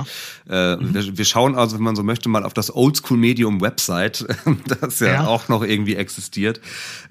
Ja. 0.49 0.73
Äh, 0.73 0.75
mhm. 0.75 0.93
wir, 0.93 1.17
wir, 1.19 1.23
schauen 1.23 1.55
also, 1.55 1.77
wenn 1.77 1.85
man 1.85 1.95
so 1.95 2.03
möchte, 2.03 2.27
mal 2.27 2.43
auf 2.43 2.53
das 2.53 2.75
Oldschool-Medium-Website, 2.75 4.27
das 4.81 4.99
ja, 4.99 5.07
ja, 5.07 5.27
auch 5.27 5.47
noch 5.47 5.63
irgendwie 5.63 5.95
existiert. 5.95 6.59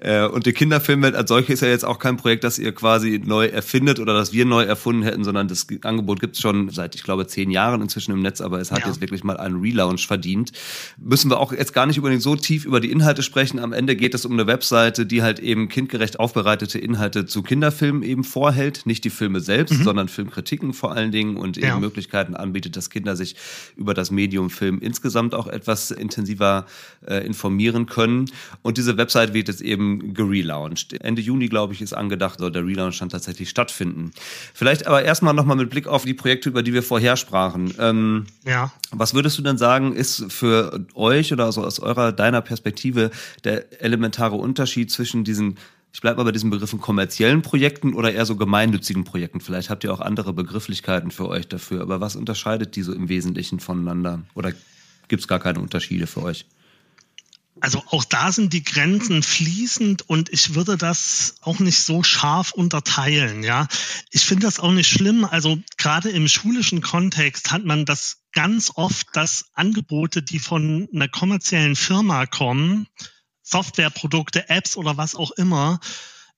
Äh, 0.01 0.27
und 0.27 0.45
die 0.45 0.53
Kinderfilmwelt 0.53 1.15
als 1.15 1.29
solche 1.29 1.53
ist 1.53 1.61
ja 1.63 1.69
jetzt 1.69 1.83
auch 1.83 1.97
kein 1.97 2.17
Projekt, 2.17 2.43
das 2.43 2.59
ihr 2.59 2.75
quasi 2.75 3.19
neu 3.25 3.47
erfindet 3.47 3.99
oder 3.99 4.13
das 4.13 4.33
wir 4.33 4.45
neu 4.45 4.65
erfunden 4.65 5.01
hätten, 5.01 5.23
sondern 5.23 5.47
das 5.47 5.65
Angebot 5.81 6.19
gibt 6.19 6.35
es 6.35 6.41
schon 6.43 6.69
seit, 6.69 6.93
ich 6.93 7.01
glaube, 7.01 7.25
zehn 7.25 7.49
Jahren 7.49 7.81
inzwischen 7.81 8.11
im 8.11 8.21
Netz, 8.21 8.39
aber 8.39 8.59
es 8.59 8.71
hat 8.71 8.85
jetzt 8.85 9.01
wirklich 9.01 9.23
mal 9.23 9.37
einen 9.37 9.59
Relaunch 9.59 10.05
verdient. 10.05 10.51
Müssen 10.99 11.31
wir 11.31 11.38
auch 11.39 11.51
jetzt 11.51 11.73
gar 11.73 11.85
nicht 11.85 11.97
unbedingt 11.97 12.21
so 12.21 12.35
tief 12.35 12.65
über 12.65 12.79
die 12.79 12.91
Inhalte 12.91 13.23
sprechen. 13.23 13.59
Am 13.59 13.73
Ende 13.73 13.95
geht 13.95 14.13
es 14.13 14.25
um 14.25 14.33
eine 14.33 14.47
Webseite, 14.47 15.05
die 15.05 15.23
halt 15.23 15.39
eben 15.39 15.69
kindgerecht 15.69 16.19
aufbereitete 16.19 16.79
Inhalte 16.79 17.25
zu 17.25 17.41
Kinderfilmen 17.41 18.03
eben 18.03 18.23
vorhält. 18.23 18.85
Nicht 18.85 19.03
die 19.03 19.09
Filme 19.09 19.39
selbst, 19.39 19.79
mhm. 19.79 19.83
sondern 19.83 20.07
Filmkritiken 20.07 20.73
vor 20.73 20.93
allen 20.93 21.11
Dingen 21.11 21.37
und 21.37 21.57
eben 21.57 21.67
ja. 21.67 21.79
Möglichkeiten 21.79 22.35
anbietet, 22.35 22.75
dass 22.75 22.89
Kinder 22.89 23.15
sich 23.15 23.35
über 23.75 23.93
das 23.93 24.11
Medium 24.11 24.49
Film 24.49 24.79
insgesamt 24.79 25.33
auch 25.33 25.47
etwas 25.47 25.91
intensiver 25.91 26.65
äh, 27.07 27.25
informieren 27.25 27.85
können. 27.85 28.25
Und 28.61 28.77
diese 28.77 28.97
Website 28.97 29.33
wird 29.33 29.47
jetzt 29.47 29.61
eben 29.61 30.13
gelauncht. 30.13 30.93
Ende 31.01 31.21
Juni, 31.21 31.47
glaube 31.47 31.73
ich, 31.73 31.81
ist 31.81 31.93
angedacht, 31.93 32.39
soll 32.39 32.51
der 32.51 32.65
Relaunch 32.65 32.99
dann 32.99 33.09
tatsächlich 33.09 33.49
stattfinden. 33.49 34.11
Vielleicht 34.53 34.87
aber 34.87 35.03
erstmal 35.03 35.33
nochmal 35.33 35.57
mit 35.57 35.69
Blick 35.69 35.87
auf 35.87 36.05
die 36.05 36.13
Projekte, 36.13 36.49
über 36.49 36.63
die 36.63 36.73
wir 36.73 36.83
vorher 36.83 37.17
sprachen. 37.17 37.73
Ähm, 37.79 38.25
ja. 38.45 38.71
Was 38.91 39.13
würdest 39.13 39.37
du 39.37 39.41
denn 39.41 39.57
sagen, 39.57 39.93
ist 39.93 40.25
für 40.31 40.85
euch 40.95 41.28
oder 41.31 41.45
also 41.45 41.63
aus 41.63 41.79
eurer, 41.79 42.11
deiner 42.11 42.41
Perspektive 42.41 43.11
der 43.43 43.81
elementare 43.81 44.35
Unterschied 44.35 44.91
zwischen 44.91 45.23
diesen 45.23 45.57
ich 45.91 46.01
bleibe 46.01 46.17
mal 46.17 46.25
bei 46.25 46.31
diesen 46.31 46.51
Begriffen 46.51 46.79
kommerziellen 46.79 47.41
Projekten 47.41 47.95
oder 47.95 48.13
eher 48.13 48.25
so 48.25 48.35
gemeinnützigen 48.35 49.05
Projekten. 49.05 49.41
Vielleicht 49.41 49.69
habt 49.69 49.83
ihr 49.83 49.91
auch 49.91 50.01
andere 50.01 50.33
Begrifflichkeiten 50.33 51.09
für 51.09 51.27
euch 51.27 51.47
dafür. 51.47 51.81
Aber 51.81 51.99
was 51.99 52.15
unterscheidet 52.15 52.75
die 52.75 52.83
so 52.83 52.93
im 52.93 53.09
Wesentlichen 53.09 53.59
voneinander? 53.59 54.21
Oder 54.35 54.53
gibt 55.07 55.21
es 55.21 55.27
gar 55.27 55.39
keine 55.39 55.59
Unterschiede 55.59 56.05
für 56.05 56.21
euch? 56.21 56.45
Also 57.61 57.83
auch 57.87 58.05
da 58.05 58.31
sind 58.31 58.53
die 58.53 58.63
Grenzen 58.63 59.21
fließend 59.21 60.07
und 60.07 60.31
ich 60.31 60.55
würde 60.55 60.77
das 60.77 61.35
auch 61.41 61.59
nicht 61.59 61.79
so 61.79 62.03
scharf 62.03 62.51
unterteilen, 62.51 63.43
ja. 63.43 63.67
Ich 64.11 64.23
finde 64.23 64.45
das 64.45 64.59
auch 64.59 64.71
nicht 64.71 64.89
schlimm. 64.89 65.25
Also 65.25 65.59
gerade 65.77 66.09
im 66.09 66.27
schulischen 66.29 66.81
Kontext 66.81 67.51
hat 67.51 67.65
man 67.65 67.85
das 67.85 68.18
ganz 68.33 68.71
oft, 68.75 69.07
dass 69.13 69.45
Angebote, 69.53 70.21
die 70.21 70.39
von 70.39 70.87
einer 70.93 71.07
kommerziellen 71.07 71.75
Firma 71.75 72.25
kommen, 72.25 72.87
Softwareprodukte, 73.41 74.49
Apps 74.49 74.77
oder 74.77 74.97
was 74.97 75.15
auch 75.15 75.31
immer, 75.31 75.79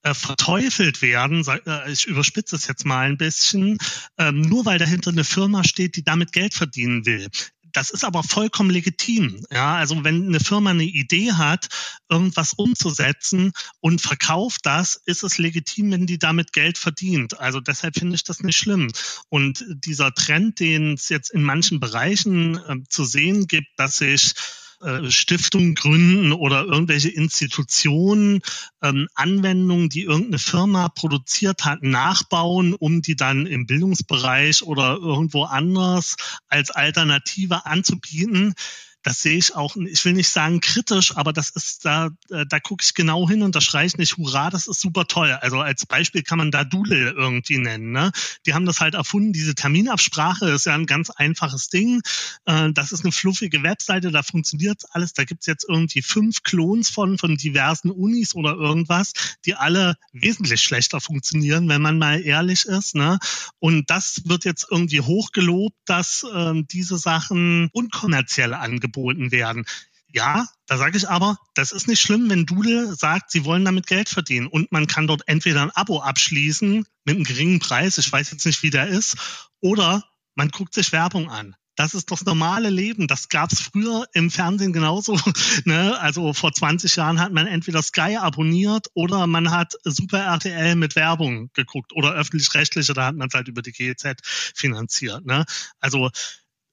äh, 0.03 0.13
verteufelt 0.13 1.01
werden, 1.01 1.45
äh, 1.47 1.91
ich 1.91 2.05
überspitze 2.05 2.55
es 2.55 2.67
jetzt 2.67 2.85
mal 2.85 3.07
ein 3.07 3.17
bisschen, 3.17 3.77
ähm, 4.17 4.41
nur 4.41 4.65
weil 4.65 4.79
dahinter 4.79 5.11
eine 5.11 5.23
Firma 5.23 5.63
steht, 5.63 5.95
die 5.95 6.03
damit 6.03 6.31
Geld 6.31 6.53
verdienen 6.53 7.05
will 7.05 7.27
das 7.73 7.89
ist 7.89 8.03
aber 8.03 8.23
vollkommen 8.23 8.69
legitim. 8.69 9.45
Ja, 9.51 9.75
also 9.75 10.03
wenn 10.03 10.27
eine 10.27 10.39
Firma 10.39 10.71
eine 10.71 10.83
Idee 10.83 11.33
hat, 11.33 11.69
irgendwas 12.09 12.53
umzusetzen 12.53 13.51
und 13.79 14.01
verkauft 14.01 14.61
das, 14.65 15.01
ist 15.05 15.23
es 15.23 15.37
legitim, 15.37 15.91
wenn 15.91 16.07
die 16.07 16.19
damit 16.19 16.53
Geld 16.53 16.77
verdient. 16.77 17.39
Also 17.39 17.59
deshalb 17.59 17.95
finde 17.95 18.15
ich 18.15 18.23
das 18.23 18.41
nicht 18.41 18.57
schlimm. 18.57 18.91
Und 19.29 19.65
dieser 19.69 20.13
Trend, 20.13 20.59
den 20.59 20.93
es 20.93 21.09
jetzt 21.09 21.31
in 21.31 21.43
manchen 21.43 21.79
Bereichen 21.79 22.57
äh, 22.57 22.77
zu 22.89 23.05
sehen 23.05 23.47
gibt, 23.47 23.69
dass 23.77 23.97
sich 23.97 24.33
äh, 24.81 25.09
Stiftungen 25.11 25.75
gründen 25.75 26.31
oder 26.31 26.63
irgendwelche 26.63 27.09
Institutionen 27.09 28.41
ähm, 28.81 29.07
Anwendungen, 29.15 29.89
die 29.89 30.03
irgendeine 30.03 30.39
Firma 30.39 30.89
produziert 30.89 31.65
hat, 31.65 31.83
nachbauen, 31.83 32.73
um 32.73 33.01
die 33.01 33.15
dann 33.15 33.45
im 33.45 33.65
Bildungsbereich 33.65 34.63
oder 34.63 34.97
irgendwo 34.97 35.43
anders 35.43 36.15
als 36.47 36.71
Alternative 36.71 37.65
anzubieten 37.65 38.55
das 39.03 39.21
sehe 39.21 39.37
ich 39.37 39.55
auch, 39.55 39.75
ich 39.75 40.05
will 40.05 40.13
nicht 40.13 40.29
sagen 40.29 40.61
kritisch, 40.61 41.15
aber 41.15 41.33
das 41.33 41.49
ist 41.49 41.85
da, 41.85 42.09
äh, 42.29 42.45
da 42.47 42.59
gucke 42.59 42.83
ich 42.83 42.93
genau 42.93 43.27
hin 43.27 43.41
und 43.41 43.55
da 43.55 43.61
schreie 43.61 43.87
ich 43.87 43.97
nicht, 43.97 44.17
hurra, 44.17 44.49
das 44.49 44.67
ist 44.67 44.79
super 44.79 45.05
toll. 45.05 45.31
Also 45.41 45.59
als 45.59 45.85
Beispiel 45.85 46.21
kann 46.21 46.37
man 46.37 46.51
da 46.51 46.63
Doodle 46.63 47.11
irgendwie 47.11 47.57
nennen. 47.57 47.91
Ne? 47.91 48.11
Die 48.45 48.53
haben 48.53 48.65
das 48.65 48.79
halt 48.79 48.93
erfunden, 48.93 49.33
diese 49.33 49.55
Terminabsprache 49.55 50.49
ist 50.49 50.65
ja 50.65 50.75
ein 50.75 50.85
ganz 50.85 51.09
einfaches 51.09 51.69
Ding. 51.69 52.01
Äh, 52.45 52.71
das 52.73 52.91
ist 52.91 53.03
eine 53.03 53.11
fluffige 53.11 53.63
Webseite, 53.63 54.11
da 54.11 54.21
funktioniert 54.21 54.83
alles. 54.91 55.13
Da 55.13 55.23
gibt's 55.23 55.47
jetzt 55.47 55.65
irgendwie 55.67 56.03
fünf 56.03 56.43
Klons 56.43 56.89
von, 56.89 57.17
von 57.17 57.37
diversen 57.37 57.89
Unis 57.89 58.35
oder 58.35 58.53
irgendwas, 58.53 59.13
die 59.45 59.55
alle 59.55 59.95
wesentlich 60.13 60.61
schlechter 60.61 61.01
funktionieren, 61.01 61.67
wenn 61.69 61.81
man 61.81 61.97
mal 61.97 62.21
ehrlich 62.21 62.65
ist. 62.65 62.93
Ne? 62.93 63.17
Und 63.57 63.89
das 63.89 64.21
wird 64.25 64.45
jetzt 64.45 64.67
irgendwie 64.69 65.01
hochgelobt, 65.01 65.75
dass 65.85 66.23
äh, 66.23 66.63
diese 66.71 66.99
Sachen 66.99 67.69
unkommerziell 67.73 68.53
angeboten 68.53 68.90
angeboten 68.91 69.31
werden. 69.31 69.65
Ja, 70.13 70.45
da 70.67 70.77
sage 70.77 70.97
ich 70.97 71.07
aber, 71.07 71.37
das 71.53 71.71
ist 71.71 71.87
nicht 71.87 72.01
schlimm, 72.01 72.29
wenn 72.29 72.45
Doodle 72.45 72.95
sagt, 72.95 73.31
sie 73.31 73.45
wollen 73.45 73.63
damit 73.63 73.87
Geld 73.87 74.09
verdienen 74.09 74.47
und 74.47 74.71
man 74.71 74.85
kann 74.85 75.07
dort 75.07 75.21
entweder 75.27 75.61
ein 75.61 75.71
Abo 75.71 76.01
abschließen 76.01 76.85
mit 77.05 77.15
einem 77.15 77.23
geringen 77.23 77.59
Preis, 77.59 77.97
ich 77.97 78.11
weiß 78.11 78.31
jetzt 78.31 78.45
nicht, 78.45 78.61
wie 78.61 78.71
der 78.71 78.87
ist, 78.87 79.15
oder 79.61 80.03
man 80.35 80.49
guckt 80.49 80.73
sich 80.73 80.91
Werbung 80.91 81.29
an. 81.29 81.55
Das 81.77 81.93
ist 81.93 82.11
das 82.11 82.25
normale 82.25 82.69
Leben. 82.69 83.07
Das 83.07 83.29
gab 83.29 83.51
es 83.51 83.61
früher 83.61 84.05
im 84.13 84.29
Fernsehen 84.29 84.73
genauso. 84.73 85.17
Ne? 85.65 85.97
Also 85.99 86.33
vor 86.33 86.51
20 86.51 86.95
Jahren 86.95 87.19
hat 87.19 87.31
man 87.31 87.47
entweder 87.47 87.81
Sky 87.81 88.17
abonniert 88.17 88.87
oder 88.93 89.25
man 89.27 89.51
hat 89.51 89.73
Super 89.83 90.19
RTL 90.19 90.75
mit 90.75 90.95
Werbung 90.95 91.49
geguckt 91.53 91.93
oder 91.93 92.13
öffentlich-rechtliche, 92.13 92.93
da 92.93 93.07
hat 93.07 93.15
man 93.15 93.29
es 93.29 93.33
halt 93.33 93.47
über 93.47 93.61
die 93.61 93.71
GEZ 93.71 94.15
finanziert. 94.53 95.25
Ne? 95.25 95.45
Also 95.79 96.09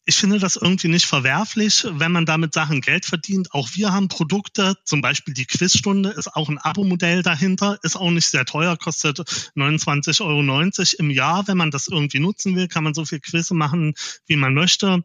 ich 0.08 0.16
finde 0.16 0.38
das 0.38 0.56
irgendwie 0.56 0.88
nicht 0.88 1.04
verwerflich, 1.04 1.86
wenn 1.86 2.12
man 2.12 2.24
damit 2.24 2.54
Sachen 2.54 2.80
Geld 2.80 3.04
verdient. 3.04 3.52
Auch 3.52 3.68
wir 3.74 3.92
haben 3.92 4.08
Produkte, 4.08 4.74
zum 4.82 5.02
Beispiel 5.02 5.34
die 5.34 5.44
Quizstunde 5.44 6.08
ist 6.08 6.34
auch 6.34 6.48
ein 6.48 6.56
Abo-Modell 6.56 7.22
dahinter, 7.22 7.78
ist 7.82 7.94
auch 7.94 8.10
nicht 8.10 8.26
sehr 8.26 8.46
teuer, 8.46 8.78
kostet 8.78 9.18
29,90 9.18 10.22
Euro 10.22 10.70
im 10.98 11.10
Jahr. 11.10 11.46
Wenn 11.46 11.58
man 11.58 11.70
das 11.70 11.88
irgendwie 11.88 12.20
nutzen 12.20 12.56
will, 12.56 12.68
kann 12.68 12.84
man 12.84 12.94
so 12.94 13.04
viel 13.04 13.20
Quizze 13.20 13.52
machen, 13.52 13.92
wie 14.26 14.36
man 14.36 14.54
möchte. 14.54 15.04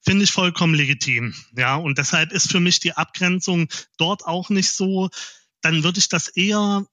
Finde 0.00 0.24
ich 0.24 0.30
vollkommen 0.30 0.72
legitim. 0.72 1.34
Ja, 1.54 1.76
und 1.76 1.98
deshalb 1.98 2.32
ist 2.32 2.50
für 2.50 2.60
mich 2.60 2.80
die 2.80 2.94
Abgrenzung 2.94 3.68
dort 3.98 4.24
auch 4.24 4.48
nicht 4.48 4.72
so. 4.72 5.10
Dann 5.60 5.84
würde 5.84 5.98
ich 5.98 6.08
das 6.08 6.28
eher 6.28 6.86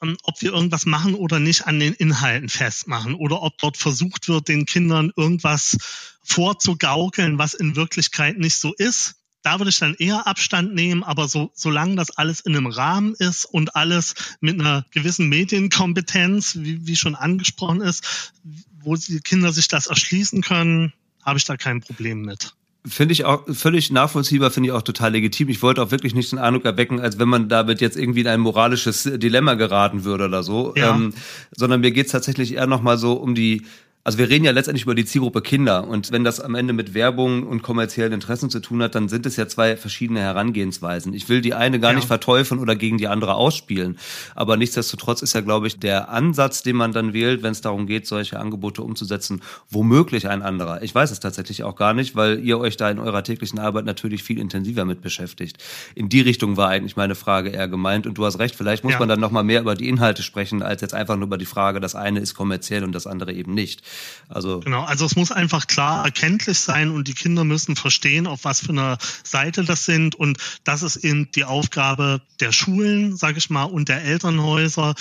ob 0.00 0.40
wir 0.42 0.52
irgendwas 0.52 0.86
machen 0.86 1.14
oder 1.14 1.40
nicht 1.40 1.66
an 1.66 1.80
den 1.80 1.94
Inhalten 1.94 2.48
festmachen 2.48 3.14
oder 3.14 3.42
ob 3.42 3.58
dort 3.58 3.76
versucht 3.76 4.28
wird, 4.28 4.48
den 4.48 4.66
Kindern 4.66 5.12
irgendwas 5.16 5.76
vorzugaukeln, 6.22 7.38
was 7.38 7.54
in 7.54 7.76
Wirklichkeit 7.76 8.38
nicht 8.38 8.56
so 8.56 8.74
ist. 8.74 9.16
Da 9.42 9.58
würde 9.58 9.70
ich 9.70 9.78
dann 9.78 9.94
eher 9.94 10.26
Abstand 10.26 10.74
nehmen, 10.74 11.04
aber 11.04 11.28
so, 11.28 11.52
solange 11.54 11.96
das 11.96 12.10
alles 12.10 12.40
in 12.40 12.56
einem 12.56 12.66
Rahmen 12.66 13.14
ist 13.14 13.44
und 13.44 13.76
alles 13.76 14.14
mit 14.40 14.60
einer 14.60 14.84
gewissen 14.90 15.28
Medienkompetenz, 15.28 16.56
wie, 16.56 16.86
wie 16.86 16.96
schon 16.96 17.14
angesprochen 17.14 17.80
ist, 17.80 18.32
wo 18.80 18.96
die 18.96 19.20
Kinder 19.20 19.52
sich 19.52 19.68
das 19.68 19.86
erschließen 19.86 20.42
können, 20.42 20.92
habe 21.22 21.38
ich 21.38 21.44
da 21.44 21.56
kein 21.56 21.80
Problem 21.80 22.22
mit. 22.22 22.54
Finde 22.88 23.12
ich 23.12 23.24
auch 23.24 23.42
völlig 23.48 23.90
nachvollziehbar, 23.90 24.50
finde 24.50 24.68
ich 24.68 24.72
auch 24.72 24.82
total 24.82 25.12
legitim. 25.12 25.48
Ich 25.48 25.62
wollte 25.62 25.82
auch 25.82 25.90
wirklich 25.90 26.14
nicht 26.14 26.32
den 26.32 26.38
Eindruck 26.38 26.64
erwecken, 26.64 27.00
als 27.00 27.18
wenn 27.18 27.28
man 27.28 27.48
damit 27.48 27.80
jetzt 27.80 27.96
irgendwie 27.96 28.20
in 28.20 28.28
ein 28.28 28.40
moralisches 28.40 29.02
Dilemma 29.04 29.54
geraten 29.54 30.04
würde 30.04 30.24
oder 30.24 30.42
so. 30.42 30.72
Ja. 30.76 30.94
Ähm, 30.94 31.14
sondern 31.54 31.80
mir 31.80 31.90
geht's 31.90 32.12
tatsächlich 32.12 32.54
eher 32.54 32.66
nochmal 32.66 32.98
so 32.98 33.14
um 33.14 33.34
die 33.34 33.64
also 34.08 34.16
wir 34.16 34.30
reden 34.30 34.46
ja 34.46 34.52
letztendlich 34.52 34.84
über 34.84 34.94
die 34.94 35.04
Zielgruppe 35.04 35.42
Kinder 35.42 35.86
und 35.86 36.12
wenn 36.12 36.24
das 36.24 36.40
am 36.40 36.54
Ende 36.54 36.72
mit 36.72 36.94
Werbung 36.94 37.42
und 37.42 37.60
kommerziellen 37.60 38.14
Interessen 38.14 38.48
zu 38.48 38.58
tun 38.60 38.82
hat, 38.82 38.94
dann 38.94 39.10
sind 39.10 39.26
es 39.26 39.36
ja 39.36 39.46
zwei 39.48 39.76
verschiedene 39.76 40.20
Herangehensweisen. 40.20 41.12
Ich 41.12 41.28
will 41.28 41.42
die 41.42 41.52
eine 41.52 41.78
gar 41.78 41.90
ja. 41.90 41.96
nicht 41.96 42.08
verteufeln 42.08 42.58
oder 42.58 42.74
gegen 42.74 42.96
die 42.96 43.06
andere 43.06 43.34
ausspielen, 43.34 43.98
aber 44.34 44.56
nichtsdestotrotz 44.56 45.20
ist 45.20 45.34
ja, 45.34 45.42
glaube 45.42 45.66
ich, 45.66 45.78
der 45.78 46.08
Ansatz, 46.08 46.62
den 46.62 46.76
man 46.76 46.92
dann 46.92 47.12
wählt, 47.12 47.42
wenn 47.42 47.52
es 47.52 47.60
darum 47.60 47.86
geht, 47.86 48.06
solche 48.06 48.40
Angebote 48.40 48.82
umzusetzen, 48.82 49.42
womöglich 49.68 50.26
ein 50.26 50.40
anderer. 50.40 50.80
Ich 50.80 50.94
weiß 50.94 51.10
es 51.10 51.20
tatsächlich 51.20 51.62
auch 51.62 51.76
gar 51.76 51.92
nicht, 51.92 52.16
weil 52.16 52.42
ihr 52.42 52.58
euch 52.58 52.78
da 52.78 52.90
in 52.90 53.00
eurer 53.00 53.22
täglichen 53.22 53.58
Arbeit 53.58 53.84
natürlich 53.84 54.22
viel 54.22 54.38
intensiver 54.38 54.86
mit 54.86 55.02
beschäftigt. 55.02 55.62
In 55.94 56.08
die 56.08 56.22
Richtung 56.22 56.56
war 56.56 56.70
eigentlich 56.70 56.96
meine 56.96 57.14
Frage 57.14 57.50
eher 57.50 57.68
gemeint 57.68 58.06
und 58.06 58.16
du 58.16 58.24
hast 58.24 58.38
recht, 58.38 58.54
vielleicht 58.54 58.84
muss 58.84 58.94
ja. 58.94 59.00
man 59.00 59.10
dann 59.10 59.20
noch 59.20 59.32
mal 59.32 59.44
mehr 59.44 59.60
über 59.60 59.74
die 59.74 59.86
Inhalte 59.86 60.22
sprechen, 60.22 60.62
als 60.62 60.80
jetzt 60.80 60.94
einfach 60.94 61.16
nur 61.16 61.26
über 61.26 61.36
die 61.36 61.44
Frage, 61.44 61.78
das 61.78 61.94
eine 61.94 62.20
ist 62.20 62.32
kommerziell 62.32 62.84
und 62.84 62.92
das 62.92 63.06
andere 63.06 63.34
eben 63.34 63.52
nicht. 63.52 63.82
Also 64.28 64.60
genau, 64.60 64.84
also 64.84 65.06
es 65.06 65.16
muss 65.16 65.32
einfach 65.32 65.66
klar 65.66 66.04
erkenntlich 66.04 66.58
sein 66.58 66.90
und 66.90 67.08
die 67.08 67.14
Kinder 67.14 67.44
müssen 67.44 67.76
verstehen, 67.76 68.26
auf 68.26 68.44
was 68.44 68.60
für 68.60 68.70
einer 68.70 68.98
Seite 69.24 69.64
das 69.64 69.84
sind. 69.84 70.14
Und 70.14 70.38
das 70.64 70.82
ist 70.82 70.96
eben 70.96 71.30
die 71.32 71.44
Aufgabe 71.44 72.20
der 72.40 72.52
Schulen, 72.52 73.16
sage 73.16 73.38
ich 73.38 73.50
mal, 73.50 73.64
und 73.64 73.88
der 73.88 74.04
Elternhäuser, 74.04 74.94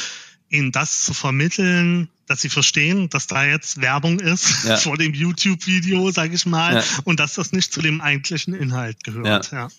ihnen 0.49 0.71
das 0.71 1.03
zu 1.03 1.13
vermitteln, 1.13 2.09
dass 2.27 2.41
sie 2.41 2.49
verstehen, 2.49 3.09
dass 3.09 3.25
da 3.27 3.45
jetzt 3.45 3.81
Werbung 3.81 4.19
ist 4.19 4.65
ja. 4.65 4.77
vor 4.77 4.97
dem 4.97 5.13
YouTube-Video, 5.13 6.11
sage 6.11 6.35
ich 6.35 6.45
mal, 6.45 6.75
ja. 6.75 6.83
und 7.05 7.19
dass 7.19 7.35
das 7.35 7.53
nicht 7.53 7.73
zu 7.73 7.81
dem 7.81 8.01
eigentlichen 8.01 8.53
Inhalt 8.53 9.03
gehört. 9.03 9.51
Ja. 9.51 9.69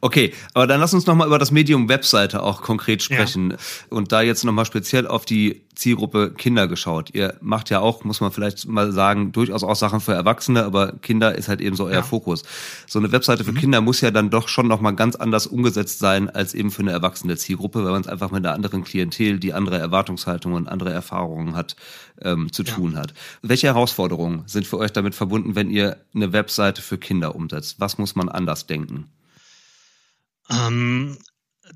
Okay, 0.00 0.32
aber 0.54 0.66
dann 0.66 0.80
lass 0.80 0.94
uns 0.94 1.06
nochmal 1.06 1.26
über 1.26 1.38
das 1.38 1.50
Medium 1.50 1.88
Webseite 1.88 2.42
auch 2.42 2.62
konkret 2.62 3.02
sprechen 3.02 3.56
und 3.90 4.10
da 4.10 4.22
jetzt 4.22 4.44
nochmal 4.44 4.64
speziell 4.64 5.06
auf 5.06 5.24
die 5.24 5.62
Zielgruppe 5.74 6.32
Kinder 6.32 6.68
geschaut. 6.68 7.10
Ihr 7.14 7.36
macht 7.40 7.70
ja 7.70 7.80
auch, 7.80 8.04
muss 8.04 8.20
man 8.20 8.30
vielleicht 8.30 8.66
mal 8.66 8.92
sagen, 8.92 9.32
durchaus 9.32 9.64
auch 9.64 9.74
Sachen 9.74 10.00
für 10.00 10.12
Erwachsene, 10.12 10.64
aber 10.64 10.92
Kinder 10.92 11.34
ist 11.34 11.48
halt 11.48 11.60
eben 11.60 11.76
so 11.76 11.86
euer 11.86 12.02
Fokus. 12.02 12.42
So 12.86 12.98
eine 12.98 13.10
Webseite 13.10 13.44
für 13.44 13.52
mhm. 13.52 13.58
Kinder 13.58 13.80
muss 13.80 14.00
ja 14.02 14.10
dann 14.10 14.28
doch 14.28 14.48
schon 14.48 14.68
nochmal 14.68 14.94
ganz 14.94 15.16
anders 15.16 15.46
umgesetzt 15.46 15.98
sein 15.98 16.28
als 16.28 16.52
eben 16.52 16.70
für 16.70 16.82
eine 16.82 16.92
erwachsene 16.92 17.36
Zielgruppe, 17.36 17.84
weil 17.84 17.92
man 17.92 18.02
es 18.02 18.06
einfach 18.06 18.30
mit 18.30 18.44
einer 18.44 18.54
anderen 18.54 18.84
Klientel, 18.84 19.38
die 19.38 19.54
andere 19.54 19.78
Erwartungshaltungen 19.78 20.56
und 20.56 20.68
andere 20.68 20.92
Erfahrungen 20.92 21.56
hat, 21.56 21.74
ähm, 22.20 22.52
zu 22.52 22.62
ja. 22.62 22.74
tun 22.74 22.96
hat. 22.96 23.14
Welche 23.42 23.68
Herausforderungen 23.68 24.44
sind 24.46 24.66
für 24.66 24.78
euch 24.78 24.92
damit 24.92 25.14
verbunden, 25.14 25.54
wenn 25.54 25.70
ihr 25.70 26.04
eine 26.14 26.32
Webseite 26.32 26.82
für 26.82 26.98
Kinder 26.98 27.34
umsetzt? 27.34 27.76
Was 27.78 27.98
muss 27.98 28.14
man 28.14 28.28
anders 28.28 28.66
denken? 28.66 29.08
Ähm, 30.50 31.18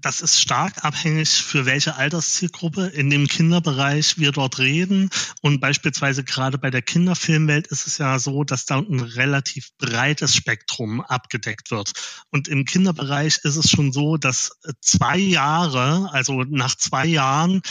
das 0.00 0.20
ist 0.20 0.40
stark 0.40 0.84
abhängig, 0.84 1.28
für 1.42 1.64
welche 1.64 1.96
Alterszielgruppe 1.96 2.86
in 2.86 3.08
dem 3.08 3.28
Kinderbereich 3.28 4.18
wir 4.18 4.32
dort 4.32 4.58
reden. 4.58 5.10
Und 5.42 5.60
beispielsweise 5.60 6.24
gerade 6.24 6.58
bei 6.58 6.70
der 6.70 6.82
Kinderfilmwelt 6.82 7.68
ist 7.68 7.86
es 7.86 7.98
ja 7.98 8.18
so, 8.18 8.44
dass 8.44 8.66
da 8.66 8.78
ein 8.78 9.00
relativ 9.00 9.70
breites 9.78 10.34
Spektrum 10.34 11.00
abgedeckt 11.00 11.70
wird. 11.70 11.92
Und 12.30 12.48
im 12.48 12.64
Kinderbereich 12.64 13.38
ist 13.44 13.56
es 13.56 13.70
schon 13.70 13.92
so, 13.92 14.16
dass 14.16 14.58
zwei 14.80 15.18
Jahre, 15.18 16.10
also 16.12 16.42
nach 16.42 16.74
zwei 16.74 17.06
Jahren, 17.06 17.62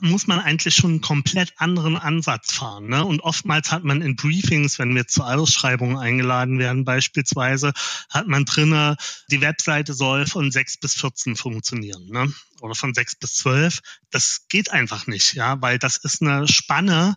muss 0.00 0.26
man 0.26 0.40
eigentlich 0.40 0.74
schon 0.74 0.90
einen 0.90 1.00
komplett 1.00 1.52
anderen 1.56 1.96
Ansatz 1.96 2.52
fahren. 2.52 2.88
Ne? 2.88 3.04
Und 3.04 3.20
oftmals 3.20 3.70
hat 3.72 3.84
man 3.84 4.02
in 4.02 4.16
Briefings, 4.16 4.78
wenn 4.78 4.94
wir 4.94 5.06
zur 5.06 5.26
Ausschreibung 5.26 5.98
eingeladen 5.98 6.58
werden 6.58 6.84
beispielsweise, 6.84 7.72
hat 8.10 8.26
man 8.26 8.44
drinne, 8.44 8.96
die 9.30 9.40
Webseite 9.40 9.94
soll 9.94 10.26
von 10.26 10.50
6 10.50 10.78
bis 10.78 10.94
14 10.94 11.36
funktionieren. 11.36 12.06
Ne? 12.08 12.32
Oder 12.60 12.74
von 12.74 12.94
6 12.94 13.16
bis 13.16 13.34
12. 13.36 13.80
Das 14.10 14.46
geht 14.48 14.70
einfach 14.70 15.06
nicht, 15.06 15.34
ja, 15.34 15.60
weil 15.60 15.78
das 15.78 15.96
ist 15.96 16.22
eine 16.22 16.48
Spanne, 16.48 17.14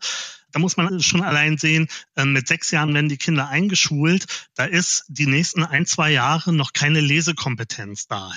da 0.51 0.59
muss 0.59 0.77
man 0.77 0.99
schon 1.01 1.21
allein 1.21 1.57
sehen, 1.57 1.87
ähm, 2.15 2.33
mit 2.33 2.47
sechs 2.47 2.71
Jahren 2.71 2.93
werden 2.93 3.09
die 3.09 3.17
Kinder 3.17 3.49
eingeschult, 3.49 4.25
da 4.55 4.65
ist 4.65 5.05
die 5.07 5.27
nächsten 5.27 5.63
ein, 5.63 5.85
zwei 5.85 6.11
Jahre 6.11 6.53
noch 6.53 6.73
keine 6.73 7.01
Lesekompetenz 7.01 8.07
da 8.07 8.31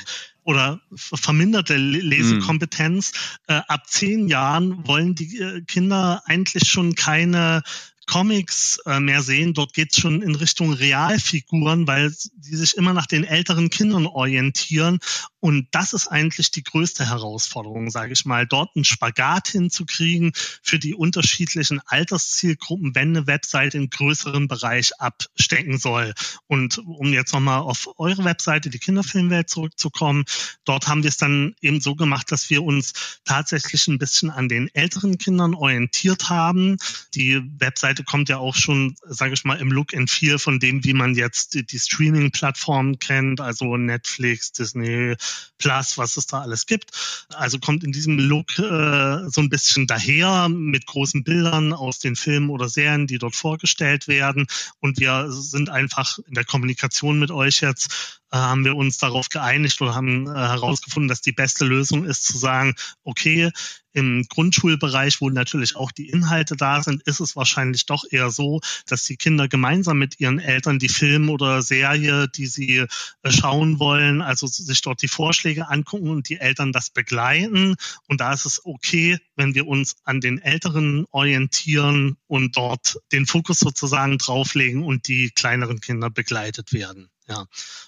oder 0.44 0.80
verminderte 0.94 1.76
Lesekompetenz. 1.76 3.12
Mhm. 3.48 3.54
Ab 3.66 3.88
zehn 3.88 4.28
Jahren 4.28 4.86
wollen 4.86 5.14
die 5.14 5.38
äh, 5.38 5.62
Kinder 5.62 6.22
eigentlich 6.26 6.68
schon 6.68 6.94
keine 6.94 7.62
Comics 8.06 8.78
äh, 8.84 9.00
mehr 9.00 9.22
sehen. 9.22 9.54
Dort 9.54 9.72
geht 9.72 9.90
es 9.92 10.00
schon 10.00 10.22
in 10.22 10.34
Richtung 10.34 10.72
Realfiguren, 10.72 11.86
weil 11.86 12.14
die 12.36 12.56
sich 12.56 12.76
immer 12.76 12.92
nach 12.92 13.06
den 13.06 13.24
älteren 13.24 13.70
Kindern 13.70 14.06
orientieren. 14.06 14.98
Und 15.44 15.68
das 15.72 15.92
ist 15.92 16.08
eigentlich 16.08 16.50
die 16.50 16.64
größte 16.64 17.08
Herausforderung, 17.08 17.90
sage 17.90 18.12
ich 18.12 18.24
mal, 18.24 18.46
dort 18.46 18.74
einen 18.74 18.84
Spagat 18.84 19.48
hinzukriegen 19.48 20.32
für 20.34 20.78
die 20.78 20.94
unterschiedlichen 20.94 21.80
Alterszielgruppen, 21.86 22.94
wenn 22.94 23.10
eine 23.16 23.26
Webseite 23.26 23.76
in 23.76 23.90
größeren 23.90 24.48
Bereich 24.48 24.98
abstecken 25.00 25.78
soll. 25.78 26.14
Und 26.46 26.78
um 26.78 27.12
jetzt 27.12 27.32
nochmal 27.32 27.60
auf 27.60 27.88
eure 27.98 28.24
Webseite, 28.24 28.70
die 28.70 28.78
Kinderfilmwelt 28.78 29.50
zurückzukommen, 29.50 30.24
dort 30.64 30.88
haben 30.88 31.02
wir 31.02 31.10
es 31.10 31.18
dann 31.18 31.54
eben 31.60 31.80
so 31.80 31.94
gemacht, 31.94 32.32
dass 32.32 32.50
wir 32.50 32.62
uns 32.62 32.94
tatsächlich 33.24 33.86
ein 33.86 33.98
bisschen 33.98 34.30
an 34.30 34.48
den 34.48 34.74
älteren 34.74 35.18
Kindern 35.18 35.54
orientiert 35.54 36.30
haben. 36.30 36.78
Die 37.14 37.42
Webseite 37.58 37.84
Seite 37.84 38.02
kommt 38.02 38.30
ja 38.30 38.38
auch 38.38 38.54
schon, 38.54 38.96
sage 39.04 39.34
ich 39.34 39.44
mal, 39.44 39.60
im 39.60 39.70
Look 39.70 39.92
and 39.94 40.10
Feel 40.10 40.38
von 40.38 40.58
dem, 40.58 40.84
wie 40.84 40.94
man 40.94 41.14
jetzt 41.14 41.54
die 41.54 41.78
Streaming-Plattformen 41.78 42.98
kennt, 42.98 43.42
also 43.42 43.76
Netflix, 43.76 44.52
Disney 44.52 45.14
Plus, 45.58 45.98
was 45.98 46.16
es 46.16 46.26
da 46.26 46.40
alles 46.40 46.66
gibt. 46.66 46.90
Also 47.34 47.58
kommt 47.58 47.84
in 47.84 47.92
diesem 47.92 48.18
Look 48.18 48.58
äh, 48.58 49.28
so 49.28 49.40
ein 49.40 49.48
bisschen 49.48 49.86
daher 49.86 50.48
mit 50.48 50.86
großen 50.86 51.24
Bildern 51.24 51.72
aus 51.72 51.98
den 51.98 52.16
Filmen 52.16 52.50
oder 52.50 52.68
Serien, 52.68 53.06
die 53.06 53.18
dort 53.18 53.36
vorgestellt 53.36 54.08
werden. 54.08 54.46
Und 54.80 54.98
wir 54.98 55.30
sind 55.30 55.70
einfach 55.70 56.18
in 56.26 56.34
der 56.34 56.44
Kommunikation 56.44 57.18
mit 57.18 57.30
euch 57.30 57.60
jetzt 57.60 58.20
haben 58.38 58.64
wir 58.64 58.76
uns 58.76 58.98
darauf 58.98 59.28
geeinigt 59.28 59.80
oder 59.80 59.94
haben 59.94 60.26
äh, 60.26 60.30
herausgefunden, 60.30 61.08
dass 61.08 61.20
die 61.20 61.32
beste 61.32 61.64
Lösung 61.64 62.04
ist 62.04 62.24
zu 62.24 62.36
sagen, 62.36 62.74
okay, 63.02 63.50
im 63.94 64.26
Grundschulbereich, 64.28 65.20
wo 65.20 65.30
natürlich 65.30 65.76
auch 65.76 65.92
die 65.92 66.10
Inhalte 66.10 66.56
da 66.56 66.82
sind, 66.82 67.02
ist 67.04 67.20
es 67.20 67.36
wahrscheinlich 67.36 67.86
doch 67.86 68.04
eher 68.10 68.30
so, 68.30 68.60
dass 68.88 69.04
die 69.04 69.16
Kinder 69.16 69.46
gemeinsam 69.48 69.98
mit 69.98 70.18
ihren 70.18 70.40
Eltern 70.40 70.80
die 70.80 70.88
Film 70.88 71.30
oder 71.30 71.62
Serie, 71.62 72.28
die 72.28 72.46
sie 72.46 72.78
äh, 72.78 73.30
schauen 73.30 73.78
wollen, 73.78 74.20
also 74.20 74.48
sich 74.48 74.82
dort 74.82 75.00
die 75.00 75.08
Vorschläge 75.08 75.68
angucken 75.68 76.10
und 76.10 76.28
die 76.28 76.40
Eltern 76.40 76.72
das 76.72 76.90
begleiten. 76.90 77.76
Und 78.08 78.20
da 78.20 78.32
ist 78.32 78.46
es 78.46 78.60
okay, 78.64 79.18
wenn 79.36 79.54
wir 79.54 79.66
uns 79.66 79.96
an 80.02 80.20
den 80.20 80.38
Älteren 80.38 81.06
orientieren 81.12 82.16
und 82.26 82.56
dort 82.56 82.98
den 83.12 83.26
Fokus 83.26 83.60
sozusagen 83.60 84.18
drauflegen 84.18 84.82
und 84.82 85.06
die 85.06 85.30
kleineren 85.30 85.80
Kinder 85.80 86.10
begleitet 86.10 86.72
werden. 86.72 87.10
Ja. 87.26 87.46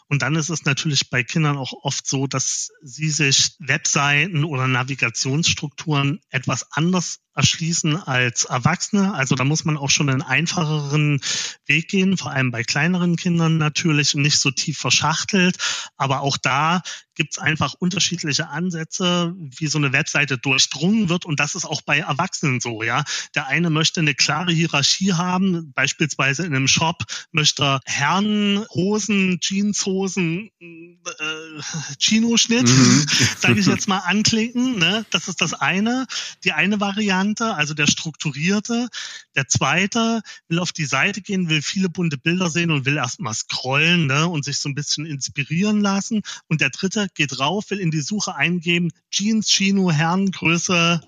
Und 0.08 0.22
dann 0.22 0.34
ist 0.34 0.48
es 0.48 0.64
natürlich 0.64 1.10
bei 1.10 1.22
Kindern 1.22 1.58
auch 1.58 1.72
oft 1.82 2.06
so, 2.06 2.26
dass 2.26 2.70
sie 2.82 3.10
sich 3.10 3.54
Webseiten 3.58 4.44
oder 4.44 4.66
Navigationsstrukturen 4.66 6.20
etwas 6.30 6.72
anders 6.72 7.20
erschließen 7.36 8.02
als 8.02 8.44
Erwachsene. 8.44 9.14
Also 9.14 9.34
da 9.34 9.44
muss 9.44 9.64
man 9.64 9.76
auch 9.76 9.90
schon 9.90 10.08
einen 10.08 10.22
einfacheren 10.22 11.20
Weg 11.66 11.88
gehen, 11.88 12.16
vor 12.16 12.32
allem 12.32 12.50
bei 12.50 12.64
kleineren 12.64 13.16
Kindern 13.16 13.58
natürlich, 13.58 14.14
nicht 14.14 14.38
so 14.38 14.50
tief 14.50 14.78
verschachtelt. 14.78 15.56
Aber 15.96 16.22
auch 16.22 16.36
da 16.36 16.82
gibt 17.16 17.32
es 17.32 17.38
einfach 17.38 17.74
unterschiedliche 17.74 18.48
Ansätze, 18.48 19.34
wie 19.36 19.66
so 19.66 19.78
eine 19.78 19.92
Webseite 19.92 20.38
durchdrungen 20.38 21.08
wird. 21.08 21.24
Und 21.24 21.40
das 21.40 21.54
ist 21.54 21.64
auch 21.64 21.82
bei 21.82 21.98
Erwachsenen 21.98 22.60
so, 22.60 22.82
ja. 22.82 23.04
Der 23.34 23.46
eine 23.46 23.70
möchte 23.70 24.00
eine 24.00 24.14
klare 24.14 24.52
Hierarchie 24.52 25.14
haben, 25.14 25.72
beispielsweise 25.72 26.44
in 26.44 26.54
einem 26.54 26.68
Shop 26.68 27.04
möchte 27.32 27.80
Herrenhosen, 27.84 29.40
Jeanshosen, 29.40 30.50
äh, 30.60 31.62
Chino-Schnitt, 31.98 32.68
mhm. 32.68 33.06
sage 33.38 33.58
ich 33.58 33.66
jetzt 33.66 33.88
mal, 33.88 33.98
anklicken. 33.98 34.78
Ne? 34.78 35.04
Das 35.10 35.28
ist 35.28 35.40
das 35.40 35.54
eine. 35.54 36.06
Die 36.44 36.52
eine 36.52 36.80
Variante, 36.80 37.25
also 37.34 37.74
der 37.74 37.86
strukturierte. 37.86 38.88
Der 39.34 39.48
zweite 39.48 40.22
will 40.48 40.58
auf 40.58 40.72
die 40.72 40.84
Seite 40.84 41.20
gehen, 41.20 41.48
will 41.48 41.62
viele 41.62 41.88
bunte 41.88 42.18
Bilder 42.18 42.50
sehen 42.50 42.70
und 42.70 42.84
will 42.84 42.96
erstmal 42.96 43.34
scrollen 43.34 44.06
ne? 44.06 44.28
und 44.28 44.44
sich 44.44 44.58
so 44.58 44.68
ein 44.68 44.74
bisschen 44.74 45.06
inspirieren 45.06 45.80
lassen. 45.80 46.22
Und 46.48 46.60
der 46.60 46.70
dritte 46.70 47.08
geht 47.14 47.38
rauf, 47.38 47.70
will 47.70 47.80
in 47.80 47.90
die 47.90 48.00
Suche 48.00 48.34
eingeben, 48.34 48.90
Jeans, 49.10 49.48
Chino, 49.48 49.90
Herren, 49.90 50.30
Größe 50.30 51.00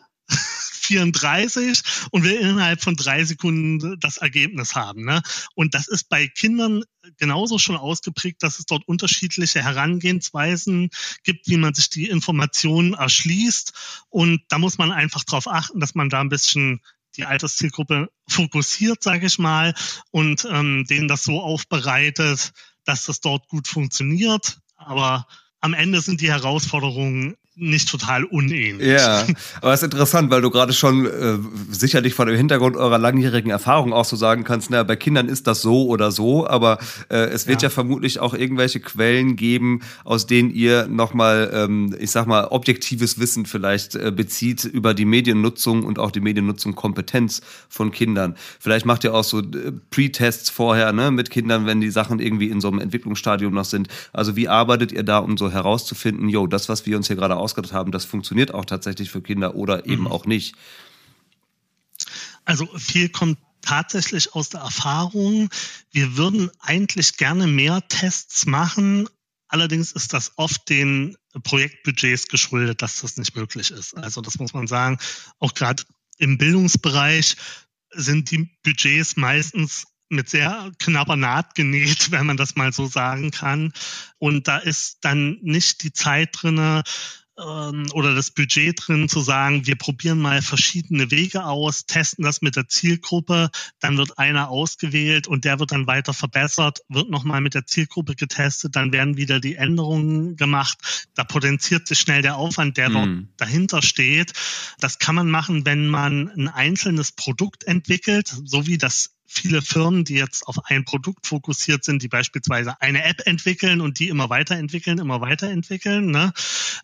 34 0.89 1.83
und 2.11 2.25
will 2.25 2.37
innerhalb 2.37 2.83
von 2.83 2.97
drei 2.97 3.25
Sekunden 3.25 3.99
das 4.01 4.17
Ergebnis 4.17 4.75
haben. 4.75 5.05
Ne? 5.05 5.23
Und 5.55 5.75
das 5.75 5.87
ist 5.87 6.09
bei 6.09 6.27
Kindern 6.29 6.83
genauso 7.19 7.59
schon 7.59 7.77
ausgeprägt, 7.77 8.43
dass 8.43 8.59
es 8.59 8.65
dort 8.65 8.87
unterschiedliche 8.89 9.63
Herangehensweisen 9.63 10.89
gibt, 11.25 11.47
wie 11.47 11.59
man 11.59 11.75
sich 11.75 11.91
die 11.91 12.09
Informationen 12.09 12.95
erschließt. 12.95 13.73
Und 14.09 14.41
da 14.49 14.59
muss 14.59 14.79
man 14.79 14.93
einfach 14.93 15.25
darauf 15.25 15.47
achten, 15.47 15.81
dass 15.81 15.95
man 15.95 16.09
da 16.09 16.21
ein 16.21 16.31
bisschen 16.31 16.81
die 17.17 17.25
Alterszielgruppe 17.25 18.11
fokussiert, 18.29 19.03
sage 19.03 19.27
ich 19.27 19.39
mal, 19.39 19.75
und 20.11 20.47
ähm, 20.51 20.85
denen 20.89 21.09
das 21.09 21.25
so 21.25 21.41
aufbereitet, 21.41 22.53
dass 22.85 23.05
das 23.05 23.21
dort 23.21 23.49
gut 23.49 23.69
funktioniert. 23.69 24.61
Aber 24.77 25.27
am 25.61 25.75
Ende 25.75 26.01
sind 26.01 26.21
die 26.21 26.31
Herausforderungen 26.31 27.37
nicht 27.59 27.89
total 27.89 28.25
unähnlich. 28.25 28.89
Ja, 28.89 29.25
aber 29.61 29.73
es 29.73 29.83
ist 29.83 29.93
interessant, 29.93 30.31
weil 30.31 30.41
du 30.41 30.51
gerade 30.51 30.73
schon 30.73 31.07
äh, 31.07 31.39
sicherlich 31.71 32.15
von 32.15 32.29
dem 32.29 32.37
Hintergrund 32.37 32.77
eurer 32.77 32.99
langjährigen 32.99 33.51
Erfahrung 33.51 33.93
auch 33.93 34.05
so 34.05 34.17
sagen 34.17 34.45
kannst, 34.45 34.71
na, 34.71 34.83
bei 34.85 34.97
Kindern 34.97 35.29
ist 35.29 35.47
das 35.47 35.61
so 35.61 35.89
oder 35.89 36.13
so, 36.13 36.47
aber 36.47 36.79
äh, 37.09 37.17
es 37.17 37.47
wird 37.47 37.63
ja. 37.63 37.69
ja 37.69 37.71
vermutlich 37.71 38.21
auch 38.21 38.35
irgendwelche 38.35 38.81
Quellen 38.81 39.37
geben, 39.37 39.81
aus 40.05 40.27
denen 40.27 40.51
ihr 40.51 40.87
nochmal, 40.87 41.51
ähm, 41.53 41.95
ich 41.99 42.13
sag 42.13 42.27
mal, 42.27 42.47
objektives 42.47 43.19
Wissen 43.19 43.45
vielleicht 43.45 43.97
äh, 43.97 44.13
bezieht 44.15 44.65
über 44.65 44.95
die 44.95 45.05
Mediennutzung 45.05 45.85
und 45.85 45.99
auch 45.99 46.13
die 46.13 46.21
Mediennutzung 46.21 46.75
Kompetenz 46.75 47.43
von 47.69 47.91
Kindern. 47.91 48.37
Vielleicht 48.61 48.87
macht 48.87 49.03
ihr 49.05 49.15
auch 49.15 49.25
so 49.25 49.41
äh, 49.41 49.73
Pre-Tests 49.91 50.51
vorher, 50.51 50.93
ne, 50.93 51.11
mit 51.11 51.31
Kindern, 51.31 51.67
wenn 51.67 51.81
die 51.81 51.91
Sachen 51.91 52.21
irgendwie 52.21 52.49
in 52.49 52.61
so 52.61 52.69
einem 52.69 52.79
Entwicklungsstadium 52.79 53.53
noch 53.53 53.65
sind. 53.65 53.89
Also 54.13 54.37
wie 54.37 54.49
arbeitet 54.49 54.93
ihr 54.93 55.03
da, 55.03 55.19
um 55.19 55.37
so 55.37 55.51
herauszufinden, 55.51 56.29
jo, 56.29 56.47
das, 56.47 56.69
was 56.69 56.87
wir 56.87 56.97
uns 56.97 57.09
hier 57.09 57.17
gerade 57.17 57.37
aus 57.37 57.48
ausgedacht 57.49 57.73
haben, 57.73 57.93
das 57.93 58.05
funktioniert 58.05 58.53
auch 58.53 58.67
tatsächlich 58.67 59.11
für 59.11 59.23
Kinder 59.23 59.55
oder 59.55 59.87
eben 59.87 60.03
mhm. 60.03 60.09
auch 60.09 60.27
nicht? 60.27 60.55
Also 62.45 62.67
viel 62.77 63.09
kommt 63.09 63.39
tatsächlich 63.63 64.35
aus 64.35 64.51
der 64.51 64.61
Erfahrung. 64.61 65.49
Wir 65.91 66.17
würden 66.17 66.51
eigentlich 66.61 67.17
gerne 67.17 67.47
mehr 67.47 67.87
Tests 67.89 68.47
machen. 68.47 69.09
Allerdings 69.49 69.93
ist 69.93 70.13
das 70.13 70.33
oft 70.37 70.69
den 70.69 71.17
Projektbudgets 71.43 72.29
geschuldet, 72.29 72.83
dass 72.83 73.01
das 73.01 73.17
nicht 73.17 73.35
möglich 73.35 73.71
ist. 73.71 73.97
Also 73.97 74.21
das 74.21 74.39
muss 74.39 74.53
man 74.53 74.67
sagen. 74.67 74.99
Auch 75.39 75.55
gerade 75.55 75.85
im 76.19 76.37
Bildungsbereich 76.37 77.37
sind 77.91 78.31
die 78.31 78.51
Budgets 78.63 79.17
meistens 79.17 79.85
mit 80.11 80.29
sehr 80.29 80.71
knapper 80.79 81.17
Naht 81.17 81.55
genäht, 81.55 82.11
wenn 82.11 82.27
man 82.27 82.37
das 82.37 82.57
mal 82.57 82.73
so 82.73 82.87
sagen 82.87 83.31
kann. 83.31 83.73
Und 84.19 84.49
da 84.49 84.59
ist 84.59 84.99
dann 85.03 85.39
nicht 85.43 85.83
die 85.83 85.93
Zeit 85.93 86.31
drinne, 86.33 86.83
oder 87.39 88.15
das 88.15 88.31
Budget 88.31 88.79
drin 88.81 89.09
zu 89.09 89.21
sagen, 89.21 89.67
wir 89.67 89.77
probieren 89.77 90.19
mal 90.19 90.43
verschiedene 90.43 91.11
Wege 91.11 91.45
aus, 91.45 91.87
testen 91.87 92.25
das 92.25 92.43
mit 92.43 92.57
der 92.57 92.69
Zielgruppe, 92.69 93.51
dann 93.79 93.97
wird 93.97 94.19
einer 94.19 94.49
ausgewählt 94.49 95.29
und 95.29 95.45
der 95.45 95.61
wird 95.61 95.71
dann 95.73 95.87
weiter 95.87 96.15
verbessert, 96.15 96.81
wird 96.89 97.11
nochmal 97.11 97.41
mit 97.41 97.55
der 97.55 97.67
Zielgruppe 97.67 98.17
getestet, 98.17 98.75
dann 98.75 98.93
werden 98.93 99.17
wieder 99.17 99.39
die 99.39 99.55
Änderungen 99.55 100.37
gemacht. 100.37 101.09
Da 101.15 101.25
potenziert 101.25 101.87
sich 101.87 102.01
schnell 102.01 102.23
der 102.23 102.37
Aufwand, 102.37 102.77
der 102.77 102.91
dort 102.91 103.07
mhm. 103.07 103.29
dahinter 103.37 103.83
steht. 103.83 104.33
Das 104.81 104.99
kann 104.99 105.15
man 105.15 105.31
machen, 105.31 105.65
wenn 105.65 105.89
man 105.89 106.29
ein 106.31 106.49
einzelnes 106.49 107.13
Produkt 107.13 107.65
entwickelt, 107.65 108.35
so 108.45 108.67
wie 108.67 108.79
das 108.79 109.18
viele 109.31 109.61
Firmen, 109.61 110.05
die 110.05 110.15
jetzt 110.15 110.49
auf 110.49 110.57
ein 110.65 110.85
Produkt 110.87 111.27
fokussiert 111.27 111.85
sind, 111.85 112.03
die 112.03 112.09
beispielsweise 112.09 112.81
eine 112.81 113.05
App 113.05 113.27
entwickeln 113.27 113.83
und 113.83 113.99
die 113.99 114.09
immer 114.09 114.31
weiterentwickeln, 114.31 114.99
immer 114.99 115.21
weiterentwickeln. 115.21 116.11
Ne? 116.11 116.33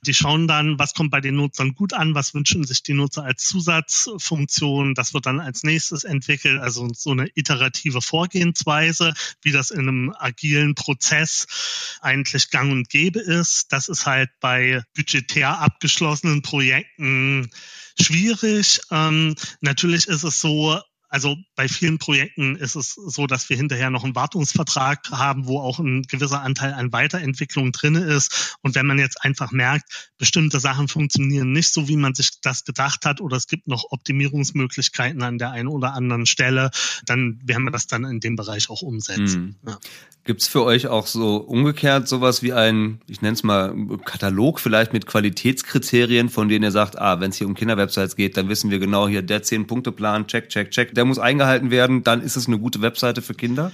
Die 0.03 0.13
schauen 0.13 0.47
dann, 0.47 0.79
was 0.79 0.93
kommt 0.93 1.11
bei 1.11 1.23
den 1.23 1.37
Nutzern 1.37 1.75
gut 1.75 1.95
an, 1.95 2.15
was 2.15 2.35
wünschen 2.35 2.65
sich 2.65 2.83
die 2.83 2.93
Nutzer 2.93 3.25
als 3.25 3.45
Zusatzfunktion, 3.45 4.95
das 4.95 5.15
wird 5.15 5.25
dann 5.25 5.41
als 5.41 5.63
nächstes 5.63 6.05
entwickelt, 6.05 6.61
also 6.61 6.89
so 6.93 7.13
eine 7.13 7.29
iterative 7.35 8.03
Vorgehensweise, 8.03 9.15
wie 9.41 9.53
das 9.53 9.71
in 9.71 9.89
einem 9.89 10.15
agilen 10.17 10.75
Prozess 10.75 11.99
eigentlich 12.03 12.51
gang 12.51 12.71
und 12.71 12.91
gäbe 12.91 13.21
ist. 13.21 13.73
Das 13.73 13.89
ist 13.89 14.05
halt 14.05 14.29
bei 14.41 14.83
budgetär 14.95 15.61
abgeschlossenen 15.61 16.43
Projekten 16.43 17.51
schwierig. 17.99 18.81
Ähm, 18.91 19.35
natürlich 19.61 20.09
ist 20.09 20.25
es 20.25 20.41
so, 20.41 20.79
also 21.15 21.37
bei 21.55 21.69
vielen 21.69 21.99
Projekten 21.99 22.57
ist 22.57 22.75
es 22.75 22.95
so, 22.95 23.29
dass 23.29 23.49
wir 23.49 23.57
hinterher 23.57 23.89
noch 23.89 24.03
einen 24.03 24.17
Wartungsvertrag 24.17 25.13
haben, 25.13 25.47
wo 25.47 25.61
auch 25.61 25.79
ein 25.79 26.03
gewisser 26.03 26.43
Anteil 26.43 26.75
an 26.75 26.93
Weiterentwicklung 26.93 27.71
drin 27.71 27.95
ist. 27.95 28.59
Und 28.63 28.75
wenn 28.75 28.85
man 28.85 28.99
jetzt 28.99 29.23
einfach 29.23 29.53
merkt, 29.53 30.11
bestimmte 30.19 30.59
Sachen 30.59 30.89
funktionieren 30.89 31.53
nicht 31.53 31.73
so, 31.73 31.87
wie 31.87 31.97
man 31.97 32.17
sich 32.17 32.41
das 32.41 32.65
gedacht 32.65 33.07
hat, 33.07 33.21
oder 33.21 33.37
es 33.37 33.47
gibt 33.47 33.69
noch 33.69 33.93
Optimierungsmöglichkeiten 33.93 35.23
an 35.23 35.39
der 35.39 35.53
einen 35.53 35.69
oder 35.69 35.95
anderen 35.95 36.27
Stelle, 36.27 36.73
dann 37.07 37.39
werden 37.45 37.63
wir 37.63 37.71
das 37.71 37.87
dann 37.87 38.03
in 38.05 38.19
dem 38.19 38.35
Bereich 38.35 38.69
auch 38.69 38.83
umsetzen. 38.83 39.57
Mhm. 39.63 39.71
Ja. 39.71 39.79
Gibt 40.25 40.41
es 40.41 40.49
für 40.49 40.65
euch 40.65 40.87
auch 40.87 41.07
so 41.07 41.37
umgekehrt 41.37 42.09
sowas 42.09 42.43
wie 42.43 42.55
ein, 42.55 43.03
ich 43.07 43.21
nenne 43.21 43.35
es 43.35 43.43
mal, 43.43 43.75
Katalog 44.07 44.59
vielleicht 44.59 44.95
mit 44.95 45.07
Qualitätskriterien, 45.07 46.31
von 46.31 46.49
denen 46.49 46.65
ihr 46.65 46.71
sagt, 46.71 46.99
ah, 46.99 47.21
wenn 47.21 47.31
es 47.31 47.37
hier 47.37 47.47
um 47.47 47.55
Kinderwebsites 47.55 48.17
geht, 48.17 48.39
dann 48.39 48.49
wissen 48.49 48.71
wir 48.71 48.79
genau 48.79 49.07
hier 49.07 49.21
der 49.21 49.43
Zehn-Punkte-Plan, 49.43 50.27
check, 50.27 50.49
check, 50.49 50.71
check, 50.71 50.95
der 50.95 51.04
muss 51.07 51.19
eingehalten 51.19 51.71
werden, 51.71 52.05
dann 52.05 52.23
ist 52.23 52.37
es 52.37 52.47
eine 52.47 52.59
gute 52.59 52.81
Webseite 52.83 53.23
für 53.23 53.35
Kinder? 53.35 53.73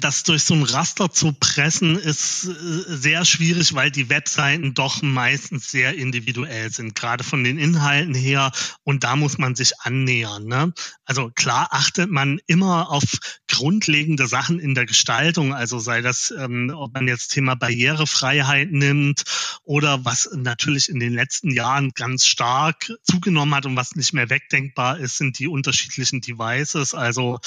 Das 0.00 0.22
durch 0.24 0.44
so 0.44 0.54
ein 0.54 0.62
Raster 0.62 1.10
zu 1.10 1.32
pressen 1.32 1.96
ist 1.96 2.44
äh, 2.44 2.50
sehr 2.86 3.24
schwierig, 3.24 3.74
weil 3.74 3.90
die 3.90 4.08
Webseiten 4.08 4.74
doch 4.74 5.02
meistens 5.02 5.70
sehr 5.70 5.94
individuell 5.94 6.70
sind, 6.70 6.94
gerade 6.94 7.24
von 7.24 7.44
den 7.44 7.58
Inhalten 7.58 8.14
her. 8.14 8.52
Und 8.84 9.04
da 9.04 9.16
muss 9.16 9.38
man 9.38 9.54
sich 9.54 9.80
annähern. 9.80 10.44
Ne? 10.44 10.72
Also 11.04 11.30
klar 11.30 11.68
achtet 11.70 12.10
man 12.10 12.40
immer 12.46 12.90
auf 12.90 13.04
grundlegende 13.48 14.26
Sachen 14.26 14.60
in 14.60 14.74
der 14.74 14.86
Gestaltung. 14.86 15.54
Also 15.54 15.78
sei 15.78 16.02
das, 16.02 16.32
ähm, 16.36 16.72
ob 16.74 16.94
man 16.94 17.08
jetzt 17.08 17.28
Thema 17.28 17.54
Barrierefreiheit 17.54 18.70
nimmt 18.70 19.24
oder 19.64 20.04
was 20.04 20.30
natürlich 20.34 20.88
in 20.88 21.00
den 21.00 21.14
letzten 21.14 21.50
Jahren 21.50 21.90
ganz 21.94 22.26
stark 22.26 22.92
zugenommen 23.02 23.54
hat 23.54 23.66
und 23.66 23.76
was 23.76 23.94
nicht 23.96 24.12
mehr 24.12 24.30
wegdenkbar 24.30 24.98
ist, 24.98 25.18
sind 25.18 25.38
die 25.38 25.48
unterschiedlichen 25.48 26.20
Devices. 26.20 26.94
Also 26.94 27.38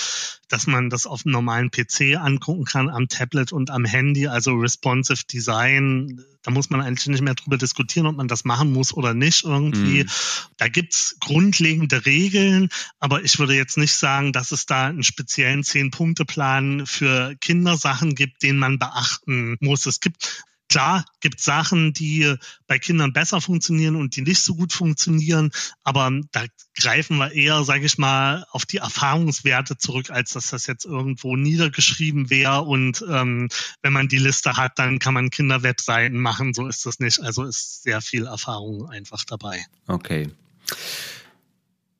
dass 0.53 0.67
man 0.67 0.91
das 0.91 1.07
auf 1.07 1.26
einem 1.26 1.34
normalen 1.34 1.71
PC 1.71 2.12
angucken 2.18 2.66
kann, 2.66 2.89
am 2.89 3.07
Tablet 3.07 3.51
und 3.51 3.70
am 3.70 3.86
Handy, 3.86 4.28
also 4.28 4.53
responsive 4.53 5.24
Design. 5.26 6.24
Da 6.43 6.51
muss 6.51 6.70
man 6.70 6.82
eigentlich 6.82 7.07
nicht 7.07 7.22
mehr 7.22 7.36
drüber 7.36 7.57
diskutieren, 7.57 8.05
ob 8.05 8.18
man 8.18 8.28
das 8.28 8.43
machen 8.43 8.74
muss 8.74 8.93
oder 8.93 9.14
nicht 9.14 9.45
irgendwie. 9.45 10.03
Mhm. 10.03 10.09
Da 10.57 10.68
gibt's 10.68 11.18
grundlegende 11.20 12.05
Regeln, 12.05 12.70
aber 12.99 13.24
ich 13.24 13.39
würde 13.39 13.55
jetzt 13.55 13.78
nicht 13.78 13.93
sagen, 13.93 14.34
dass 14.34 14.51
es 14.51 14.66
da 14.66 14.88
einen 14.88 15.03
speziellen 15.03 15.64
Zehn-Punkte-Plan 15.64 16.86
für 16.86 17.36
Kindersachen 17.39 18.16
gibt, 18.16 18.43
den 18.43 18.57
man 18.57 18.80
beachten 18.80 19.57
muss. 19.61 19.86
Es 19.86 19.99
gibt 19.99 20.43
Klar 20.74 21.05
gibt 21.19 21.39
Sachen, 21.39 21.93
die 21.93 22.36
bei 22.65 22.80
Kindern 22.80 23.13
besser 23.13 23.41
funktionieren 23.41 23.95
und 23.95 24.15
die 24.15 24.24
nicht 24.24 24.41
so 24.41 24.55
gut 24.55 24.74
funktionieren, 24.74 25.51
aber 25.84 26.09
da 26.32 26.45
greifen 26.76 27.17
wir 27.17 27.32
eher, 27.32 27.63
sage 27.63 27.86
ich 27.86 27.99
mal, 27.99 28.47
auf 28.49 28.65
die 28.65 28.78
Erfahrungswerte 28.78 29.78
zurück, 29.78 30.09
als 30.09 30.32
dass 30.34 30.49
das 30.49 30.65
jetzt 30.65 30.86
irgendwo 30.86 31.36
niedergeschrieben 31.36 32.32
wäre. 32.32 32.63
Und 32.63 33.05
ähm, 33.07 33.49
wenn 33.84 33.93
man 33.93 34.07
die 34.07 34.17
Liste 34.17 34.57
hat, 34.57 34.80
dann 34.80 34.97
kann 34.97 35.13
man 35.13 35.30
Kinderwebseiten 35.30 36.17
machen. 36.19 36.55
So 36.55 36.65
ist 36.67 36.88
das 36.88 36.97
nicht. 36.97 37.21
Also 37.21 37.43
ist 37.43 37.84
sehr 37.84 38.01
viel 38.01 38.26
Erfahrung 38.26 38.89
einfach 38.89 39.26
dabei. 39.26 39.63
Okay. 39.86 40.32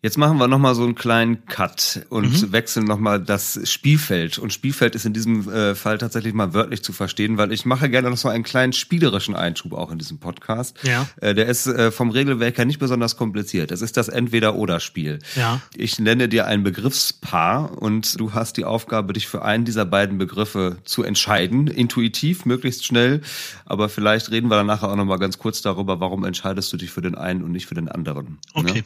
Jetzt 0.04 0.18
machen 0.18 0.38
wir 0.38 0.50
nochmal 0.50 0.76
so 0.76 0.84
einen 0.84 0.96
kleinen 0.96 1.46
Cut 1.46 2.06
und 2.10 2.42
mhm. 2.42 2.52
wechseln 2.52 2.86
nochmal 2.86 3.22
das 3.22 3.58
Spielfeld. 3.64 4.38
Und 4.38 4.52
Spielfeld 4.52 4.96
ist 4.96 5.06
in 5.06 5.14
diesem 5.14 5.50
äh, 5.50 5.76
Fall 5.76 5.98
tatsächlich 5.98 6.34
mal 6.34 6.54
wörtlich 6.54 6.84
zu 6.84 6.92
verstehen, 6.92 7.38
weil 7.38 7.54
ich 7.54 7.66
mache 7.66 7.90
gerne 7.90 8.10
noch 8.10 8.18
so 8.18 8.28
einen 8.28 8.44
kleinen 8.44 8.74
spielerischen 8.74 9.34
Einschub 9.34 9.72
auch 9.72 9.92
in 9.92 10.00
diesem 10.00 10.20
Podcast. 10.20 10.78
Ja. 10.84 11.08
Äh, 11.22 11.34
der 11.34 11.46
ist 11.46 11.68
äh, 11.68 11.90
vom 11.90 12.10
Regelwerk 12.10 12.58
her 12.58 12.66
nicht 12.66 12.80
besonders 12.80 13.16
kompliziert. 13.16 13.72
Es 13.72 13.82
ist 13.82 13.96
das 13.96 14.10
Entweder-Oder-Spiel. 14.10 15.20
Ja. 15.38 15.62
Ich 15.74 15.98
nenne 16.00 16.28
dir 16.28 16.48
ein 16.48 16.64
Begriffspaar 16.64 17.82
und 17.82 18.20
du 18.20 18.34
hast 18.34 18.58
die 18.58 18.66
Aufgabe, 18.66 19.14
dich 19.14 19.28
für 19.30 19.44
einen 19.44 19.64
dieser 19.64 19.86
beiden 19.86 20.18
Begriffe 20.18 20.80
zu 20.84 21.04
entscheiden. 21.04 21.68
Intuitiv, 21.68 22.46
möglichst 22.46 22.84
schnell. 22.84 23.22
Aber 23.64 23.88
vielleicht 23.88 24.32
reden 24.32 24.50
wir 24.50 24.58
dann 24.58 24.68
nachher 24.68 24.90
auch 24.90 24.98
nochmal 24.98 25.20
ganz 25.20 25.38
kurz 25.38 25.62
darüber, 25.62 26.02
warum 26.02 26.26
entscheidest 26.26 26.74
du 26.74 26.76
dich 26.76 26.92
für 26.92 27.02
den 27.02 27.16
einen 27.16 27.42
und 27.42 27.54
nicht 27.54 27.68
für 27.68 27.76
den 27.76 27.88
anderen. 27.88 28.40
Okay. 28.54 28.80
Ja? 28.80 28.84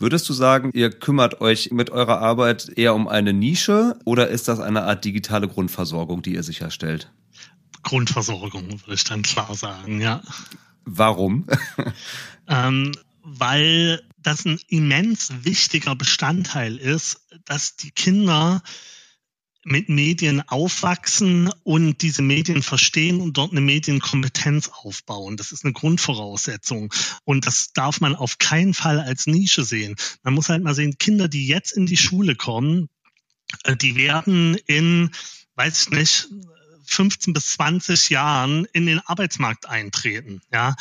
Würdest 0.00 0.26
du 0.30 0.32
sagen, 0.32 0.70
ihr 0.72 0.88
kümmert 0.88 1.42
euch 1.42 1.72
mit 1.72 1.90
eurer 1.90 2.20
Arbeit 2.20 2.70
eher 2.74 2.94
um 2.94 3.06
eine 3.06 3.34
Nische 3.34 3.98
oder 4.06 4.28
ist 4.28 4.48
das 4.48 4.58
eine 4.58 4.84
Art 4.84 5.04
digitale 5.04 5.46
Grundversorgung, 5.46 6.22
die 6.22 6.32
ihr 6.32 6.42
sicherstellt? 6.42 7.12
Grundversorgung, 7.82 8.80
würde 8.80 8.94
ich 8.94 9.04
dann 9.04 9.20
klar 9.20 9.54
sagen, 9.54 10.00
ja. 10.00 10.22
Warum? 10.86 11.46
ähm, 12.48 12.92
weil 13.22 14.02
das 14.22 14.46
ein 14.46 14.58
immens 14.68 15.32
wichtiger 15.42 15.94
Bestandteil 15.94 16.78
ist, 16.78 17.20
dass 17.44 17.76
die 17.76 17.90
Kinder 17.90 18.62
mit 19.64 19.88
Medien 19.88 20.46
aufwachsen 20.48 21.50
und 21.64 22.00
diese 22.02 22.22
Medien 22.22 22.62
verstehen 22.62 23.20
und 23.20 23.36
dort 23.36 23.52
eine 23.52 23.60
Medienkompetenz 23.60 24.68
aufbauen. 24.68 25.36
Das 25.36 25.52
ist 25.52 25.64
eine 25.64 25.74
Grundvoraussetzung. 25.74 26.92
Und 27.24 27.46
das 27.46 27.72
darf 27.72 28.00
man 28.00 28.16
auf 28.16 28.38
keinen 28.38 28.72
Fall 28.72 29.00
als 29.00 29.26
Nische 29.26 29.64
sehen. 29.64 29.96
Man 30.22 30.34
muss 30.34 30.48
halt 30.48 30.62
mal 30.62 30.74
sehen, 30.74 30.96
Kinder, 30.98 31.28
die 31.28 31.46
jetzt 31.46 31.72
in 31.72 31.86
die 31.86 31.98
Schule 31.98 32.36
kommen, 32.36 32.88
äh, 33.64 33.76
die 33.76 33.96
werden 33.96 34.54
in, 34.66 35.10
weiß 35.56 35.82
ich 35.82 35.90
nicht, 35.90 36.28
15 36.86 37.34
bis 37.34 37.52
20 37.52 38.10
Jahren 38.10 38.64
in 38.72 38.86
den 38.86 39.00
Arbeitsmarkt 39.00 39.66
eintreten. 39.66 40.40
Ja, 40.50 40.74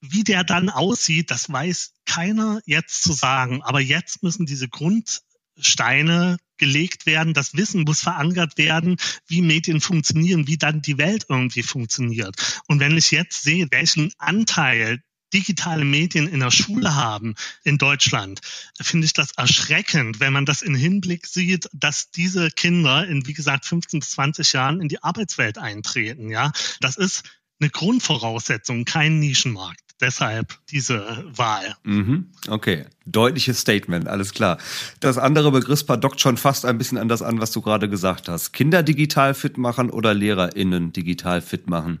wie 0.00 0.24
der 0.24 0.44
dann 0.44 0.70
aussieht, 0.70 1.30
das 1.30 1.50
weiß 1.50 1.92
keiner 2.06 2.60
jetzt 2.64 3.02
zu 3.02 3.12
sagen. 3.12 3.62
Aber 3.62 3.80
jetzt 3.80 4.22
müssen 4.22 4.46
diese 4.46 4.68
Grundsteine 4.68 6.38
gelegt 6.58 7.06
werden, 7.06 7.34
das 7.34 7.54
Wissen 7.54 7.82
muss 7.82 8.02
verankert 8.02 8.58
werden, 8.58 8.96
wie 9.26 9.42
Medien 9.42 9.80
funktionieren, 9.80 10.46
wie 10.46 10.58
dann 10.58 10.82
die 10.82 10.98
Welt 10.98 11.26
irgendwie 11.28 11.62
funktioniert. 11.62 12.62
Und 12.66 12.80
wenn 12.80 12.96
ich 12.96 13.10
jetzt 13.10 13.42
sehe, 13.42 13.68
welchen 13.70 14.12
Anteil 14.18 15.02
digitale 15.32 15.84
Medien 15.84 16.26
in 16.26 16.40
der 16.40 16.50
Schule 16.50 16.94
haben 16.94 17.34
in 17.64 17.78
Deutschland, 17.78 18.40
finde 18.80 19.04
ich 19.04 19.12
das 19.12 19.32
erschreckend, 19.32 20.20
wenn 20.20 20.32
man 20.32 20.46
das 20.46 20.62
in 20.62 20.74
Hinblick 20.74 21.26
sieht, 21.26 21.68
dass 21.72 22.10
diese 22.10 22.50
Kinder 22.50 23.06
in, 23.06 23.26
wie 23.26 23.34
gesagt, 23.34 23.66
15 23.66 24.00
bis 24.00 24.10
20 24.12 24.52
Jahren 24.54 24.80
in 24.80 24.88
die 24.88 25.02
Arbeitswelt 25.02 25.58
eintreten. 25.58 26.30
Ja, 26.30 26.52
das 26.80 26.96
ist 26.96 27.24
eine 27.60 27.70
Grundvoraussetzung, 27.70 28.84
kein 28.84 29.18
Nischenmarkt 29.18 29.87
deshalb 30.00 30.58
diese 30.70 31.24
Wahl. 31.34 31.76
Mhm, 31.84 32.26
okay, 32.48 32.86
deutliches 33.06 33.60
Statement, 33.60 34.08
alles 34.08 34.32
klar. 34.32 34.58
Das 35.00 35.18
andere 35.18 35.50
Begriffspaar 35.50 35.96
dockt 35.96 36.20
schon 36.20 36.36
fast 36.36 36.64
ein 36.64 36.78
bisschen 36.78 36.98
an 36.98 37.08
das 37.08 37.22
an, 37.22 37.40
was 37.40 37.52
du 37.52 37.60
gerade 37.60 37.88
gesagt 37.88 38.28
hast. 38.28 38.52
Kinder 38.52 38.82
digital 38.82 39.34
fit 39.34 39.58
machen 39.58 39.90
oder 39.90 40.14
LehrerInnen 40.14 40.92
digital 40.92 41.40
fit 41.42 41.68
machen? 41.68 42.00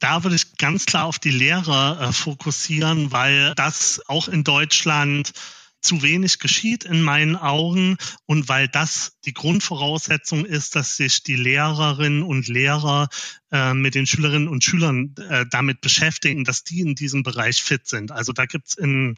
Da 0.00 0.22
würde 0.22 0.36
ich 0.36 0.56
ganz 0.58 0.84
klar 0.84 1.06
auf 1.06 1.18
die 1.18 1.30
Lehrer 1.30 1.98
äh, 2.00 2.12
fokussieren, 2.12 3.10
weil 3.10 3.54
das 3.54 4.02
auch 4.06 4.28
in 4.28 4.44
Deutschland 4.44 5.32
zu 5.80 6.02
wenig 6.02 6.38
geschieht 6.38 6.84
in 6.84 7.02
meinen 7.02 7.36
Augen 7.36 7.96
und 8.26 8.48
weil 8.48 8.68
das 8.68 9.18
die 9.24 9.32
Grundvoraussetzung 9.32 10.44
ist, 10.44 10.74
dass 10.74 10.96
sich 10.96 11.22
die 11.22 11.36
Lehrerinnen 11.36 12.22
und 12.22 12.48
Lehrer 12.48 13.08
äh, 13.52 13.74
mit 13.74 13.94
den 13.94 14.06
Schülerinnen 14.06 14.48
und 14.48 14.64
Schülern 14.64 15.14
äh, 15.28 15.46
damit 15.50 15.80
beschäftigen, 15.80 16.44
dass 16.44 16.64
die 16.64 16.80
in 16.80 16.94
diesem 16.94 17.22
Bereich 17.22 17.62
fit 17.62 17.86
sind. 17.86 18.10
Also 18.10 18.32
da 18.32 18.46
gibt's 18.46 18.74
in 18.74 19.16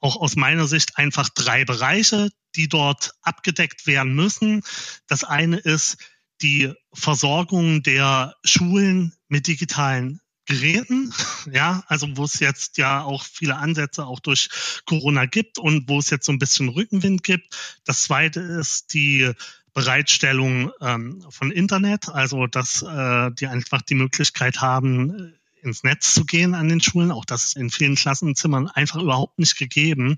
auch 0.00 0.16
aus 0.16 0.34
meiner 0.34 0.66
Sicht 0.66 0.98
einfach 0.98 1.28
drei 1.28 1.64
Bereiche, 1.64 2.30
die 2.56 2.68
dort 2.68 3.12
abgedeckt 3.22 3.86
werden 3.86 4.14
müssen. 4.14 4.62
Das 5.06 5.22
eine 5.24 5.58
ist 5.58 5.96
die 6.42 6.72
Versorgung 6.92 7.82
der 7.82 8.34
Schulen 8.44 9.14
mit 9.28 9.46
digitalen 9.46 10.20
Geräten, 10.46 11.12
ja, 11.52 11.84
also 11.86 12.08
wo 12.16 12.24
es 12.24 12.40
jetzt 12.40 12.78
ja 12.78 13.02
auch 13.02 13.24
viele 13.24 13.56
Ansätze 13.56 14.06
auch 14.06 14.20
durch 14.20 14.48
Corona 14.86 15.26
gibt 15.26 15.58
und 15.58 15.88
wo 15.88 15.98
es 15.98 16.10
jetzt 16.10 16.26
so 16.26 16.32
ein 16.32 16.38
bisschen 16.38 16.68
Rückenwind 16.68 17.22
gibt. 17.22 17.56
Das 17.84 18.02
zweite 18.02 18.40
ist 18.40 18.94
die 18.94 19.32
Bereitstellung 19.74 20.70
ähm, 20.80 21.24
von 21.30 21.50
Internet, 21.50 22.08
also 22.08 22.46
dass 22.46 22.82
äh, 22.82 23.30
die 23.32 23.46
einfach 23.46 23.82
die 23.82 23.94
Möglichkeit 23.94 24.60
haben, 24.60 25.34
ins 25.62 25.84
Netz 25.84 26.14
zu 26.14 26.24
gehen 26.24 26.54
an 26.54 26.68
den 26.68 26.80
Schulen. 26.80 27.12
Auch 27.12 27.24
das 27.24 27.44
ist 27.44 27.56
in 27.56 27.70
vielen 27.70 27.94
Klassenzimmern 27.94 28.68
einfach 28.68 29.00
überhaupt 29.00 29.38
nicht 29.38 29.56
gegeben. 29.56 30.16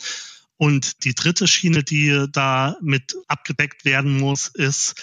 Und 0.57 1.05
die 1.05 1.15
dritte 1.15 1.47
Schiene, 1.47 1.85
die 1.85 2.27
da 2.31 2.77
mit 2.81 3.17
abgedeckt 3.29 3.85
werden 3.85 4.19
muss, 4.19 4.49
ist 4.49 4.95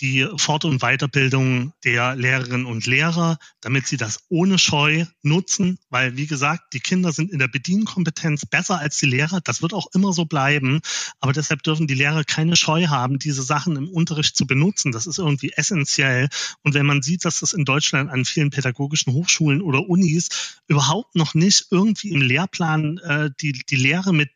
die 0.00 0.26
Fort- 0.36 0.64
und 0.64 0.80
Weiterbildung 0.80 1.72
der 1.84 2.14
Lehrerinnen 2.14 2.66
und 2.66 2.86
Lehrer, 2.86 3.38
damit 3.60 3.86
sie 3.86 3.96
das 3.96 4.20
ohne 4.28 4.58
Scheu 4.58 5.04
nutzen, 5.22 5.78
weil, 5.90 6.16
wie 6.16 6.26
gesagt, 6.26 6.72
die 6.72 6.80
Kinder 6.80 7.12
sind 7.12 7.30
in 7.32 7.38
der 7.38 7.48
Bedienkompetenz 7.48 8.46
besser 8.46 8.78
als 8.78 8.96
die 8.98 9.06
Lehrer. 9.06 9.40
Das 9.40 9.62
wird 9.62 9.74
auch 9.74 9.88
immer 9.94 10.12
so 10.12 10.24
bleiben. 10.24 10.80
Aber 11.20 11.32
deshalb 11.32 11.62
dürfen 11.62 11.86
die 11.86 11.94
Lehrer 11.94 12.24
keine 12.24 12.56
Scheu 12.56 12.86
haben, 12.86 13.18
diese 13.18 13.42
Sachen 13.42 13.76
im 13.76 13.88
Unterricht 13.88 14.36
zu 14.36 14.46
benutzen. 14.46 14.92
Das 14.92 15.06
ist 15.06 15.18
irgendwie 15.18 15.52
essentiell. 15.52 16.28
Und 16.62 16.74
wenn 16.74 16.86
man 16.86 17.02
sieht, 17.02 17.24
dass 17.24 17.40
das 17.40 17.52
in 17.52 17.64
Deutschland 17.64 18.10
an 18.10 18.24
vielen 18.24 18.50
pädagogischen 18.50 19.12
Hochschulen 19.12 19.60
oder 19.60 19.88
Unis 19.88 20.60
überhaupt 20.68 21.14
noch 21.14 21.34
nicht 21.34 21.66
irgendwie 21.70 22.10
im 22.10 22.22
Lehrplan 22.22 22.98
äh, 22.98 23.30
die, 23.40 23.52
die 23.52 23.76
Lehre 23.76 24.12
mit 24.12 24.30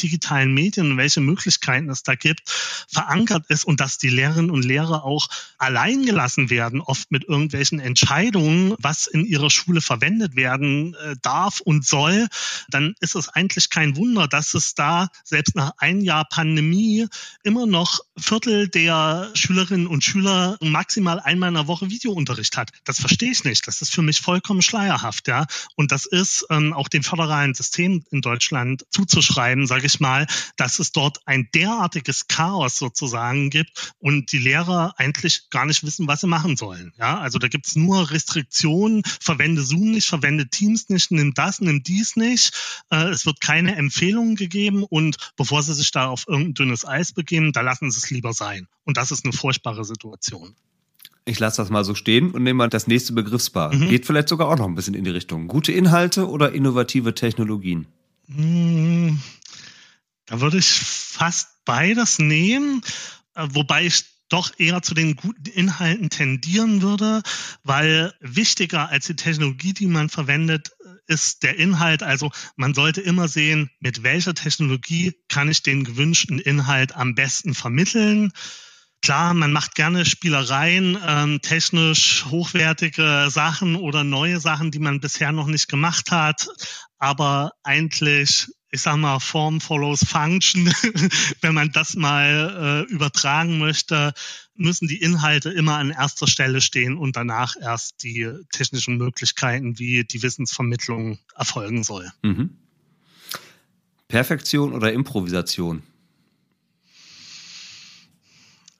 digitalen 0.00 0.52
Medien 0.52 0.92
und 0.92 0.96
welche 0.98 1.20
Möglichkeiten 1.20 1.90
es 1.90 2.02
da 2.02 2.14
gibt, 2.14 2.48
verankert 2.88 3.44
ist 3.48 3.64
und 3.64 3.80
dass 3.80 3.98
die 3.98 4.08
Lehrerinnen 4.08 4.50
und 4.50 4.64
Lehrer 4.64 5.04
auch 5.04 5.28
allein 5.58 6.04
gelassen 6.04 6.50
werden, 6.50 6.80
oft 6.80 7.10
mit 7.10 7.24
irgendwelchen 7.24 7.80
Entscheidungen, 7.80 8.74
was 8.78 9.06
in 9.06 9.24
ihrer 9.24 9.50
Schule 9.50 9.80
verwendet 9.80 10.36
werden 10.36 10.94
äh, 10.94 11.16
darf 11.22 11.60
und 11.60 11.84
soll, 11.84 12.28
dann 12.68 12.94
ist 13.00 13.14
es 13.14 13.28
eigentlich 13.28 13.70
kein 13.70 13.96
Wunder, 13.96 14.28
dass 14.28 14.54
es 14.54 14.74
da 14.74 15.08
selbst 15.24 15.56
nach 15.56 15.72
ein 15.78 16.00
Jahr 16.00 16.24
Pandemie 16.28 17.06
immer 17.42 17.66
noch 17.66 18.00
Viertel 18.16 18.68
der 18.68 19.30
Schülerinnen 19.34 19.86
und 19.86 20.04
Schüler 20.04 20.56
maximal 20.60 21.20
einmal 21.20 21.48
in 21.48 21.54
der 21.54 21.66
Woche 21.66 21.90
Videounterricht 21.90 22.56
hat. 22.56 22.70
Das 22.84 23.00
verstehe 23.00 23.30
ich 23.30 23.44
nicht. 23.44 23.66
Das 23.66 23.82
ist 23.82 23.92
für 23.92 24.02
mich 24.02 24.20
vollkommen 24.20 24.62
schleierhaft, 24.62 25.28
ja. 25.28 25.46
Und 25.74 25.92
das 25.92 26.06
ist 26.06 26.46
ähm, 26.50 26.72
auch 26.72 26.88
dem 26.88 27.02
föderalen 27.02 27.54
System 27.54 28.04
in 28.10 28.20
Deutschland 28.20 28.84
zuzuschreiben 28.90 29.55
bleiben, 29.56 29.66
sage 29.66 29.86
ich 29.86 30.00
mal, 30.00 30.26
dass 30.56 30.78
es 30.78 30.92
dort 30.92 31.20
ein 31.26 31.48
derartiges 31.54 32.28
Chaos 32.28 32.78
sozusagen 32.78 33.50
gibt 33.50 33.92
und 33.98 34.32
die 34.32 34.38
Lehrer 34.38 34.94
eigentlich 34.98 35.48
gar 35.50 35.66
nicht 35.66 35.82
wissen, 35.84 36.06
was 36.06 36.20
sie 36.20 36.26
machen 36.26 36.56
sollen. 36.56 36.92
Ja, 36.98 37.18
also 37.18 37.38
da 37.38 37.48
gibt 37.48 37.66
es 37.66 37.76
nur 37.76 38.10
Restriktionen, 38.10 39.02
verwende 39.20 39.62
Zoom 39.62 39.92
nicht, 39.92 40.06
verwende 40.06 40.48
Teams 40.48 40.88
nicht, 40.88 41.10
nimm 41.10 41.34
das, 41.34 41.60
nimm 41.60 41.82
dies 41.82 42.16
nicht. 42.16 42.52
Äh, 42.90 43.08
es 43.08 43.26
wird 43.26 43.40
keine 43.40 43.76
Empfehlungen 43.76 44.36
gegeben 44.36 44.84
und 44.84 45.16
bevor 45.36 45.62
sie 45.62 45.74
sich 45.74 45.90
da 45.90 46.08
auf 46.08 46.24
irgendein 46.28 46.54
dünnes 46.54 46.84
Eis 46.84 47.12
begeben, 47.12 47.52
da 47.52 47.62
lassen 47.62 47.90
sie 47.90 47.98
es 47.98 48.10
lieber 48.10 48.32
sein. 48.32 48.68
Und 48.84 48.96
das 48.96 49.10
ist 49.10 49.24
eine 49.24 49.32
furchtbare 49.32 49.84
Situation. 49.84 50.54
Ich 51.28 51.40
lasse 51.40 51.60
das 51.60 51.70
mal 51.70 51.84
so 51.84 51.96
stehen 51.96 52.30
und 52.30 52.44
nehme 52.44 52.58
mal 52.58 52.68
das 52.68 52.86
nächste 52.86 53.12
Begriffspaar. 53.12 53.74
Mhm. 53.74 53.88
Geht 53.88 54.06
vielleicht 54.06 54.28
sogar 54.28 54.48
auch 54.48 54.56
noch 54.56 54.66
ein 54.66 54.76
bisschen 54.76 54.94
in 54.94 55.02
die 55.02 55.10
Richtung. 55.10 55.48
Gute 55.48 55.72
Inhalte 55.72 56.28
oder 56.28 56.52
innovative 56.52 57.14
Technologien? 57.14 57.88
Mhm. 58.28 58.95
Da 60.26 60.40
würde 60.40 60.58
ich 60.58 60.68
fast 60.68 61.48
beides 61.64 62.18
nehmen, 62.18 62.82
äh, 63.34 63.46
wobei 63.50 63.86
ich 63.86 64.04
doch 64.28 64.52
eher 64.58 64.82
zu 64.82 64.94
den 64.94 65.14
guten 65.14 65.46
Inhalten 65.46 66.10
tendieren 66.10 66.82
würde, 66.82 67.22
weil 67.62 68.12
wichtiger 68.20 68.88
als 68.88 69.06
die 69.06 69.14
Technologie, 69.14 69.72
die 69.72 69.86
man 69.86 70.08
verwendet, 70.08 70.72
ist 71.06 71.44
der 71.44 71.56
Inhalt. 71.56 72.02
Also 72.02 72.32
man 72.56 72.74
sollte 72.74 73.00
immer 73.00 73.28
sehen, 73.28 73.70
mit 73.78 74.02
welcher 74.02 74.34
Technologie 74.34 75.14
kann 75.28 75.48
ich 75.48 75.62
den 75.62 75.84
gewünschten 75.84 76.40
Inhalt 76.40 76.96
am 76.96 77.14
besten 77.14 77.54
vermitteln. 77.54 78.32
Klar, 79.02 79.34
man 79.34 79.52
macht 79.52 79.76
gerne 79.76 80.04
Spielereien, 80.04 80.98
ähm, 81.06 81.40
technisch 81.40 82.24
hochwertige 82.24 83.28
Sachen 83.30 83.76
oder 83.76 84.02
neue 84.02 84.40
Sachen, 84.40 84.72
die 84.72 84.80
man 84.80 84.98
bisher 84.98 85.30
noch 85.30 85.46
nicht 85.46 85.68
gemacht 85.68 86.10
hat. 86.10 86.48
Aber 86.98 87.52
eigentlich 87.62 88.48
ich 88.70 88.82
sag 88.82 88.96
mal, 88.96 89.20
Form 89.20 89.60
follows 89.60 90.04
Function. 90.06 90.66
Wenn 91.40 91.54
man 91.54 91.70
das 91.72 91.94
mal 91.94 92.86
äh, 92.88 92.92
übertragen 92.92 93.58
möchte, 93.58 94.12
müssen 94.54 94.88
die 94.88 95.00
Inhalte 95.00 95.50
immer 95.50 95.76
an 95.76 95.90
erster 95.90 96.26
Stelle 96.26 96.60
stehen 96.60 96.96
und 96.96 97.16
danach 97.16 97.54
erst 97.60 98.02
die 98.02 98.30
technischen 98.52 98.96
Möglichkeiten, 98.96 99.78
wie 99.78 100.04
die 100.04 100.22
Wissensvermittlung 100.22 101.18
erfolgen 101.36 101.84
soll. 101.84 102.10
Mhm. 102.22 102.56
Perfektion 104.08 104.72
oder 104.72 104.92
Improvisation? 104.92 105.82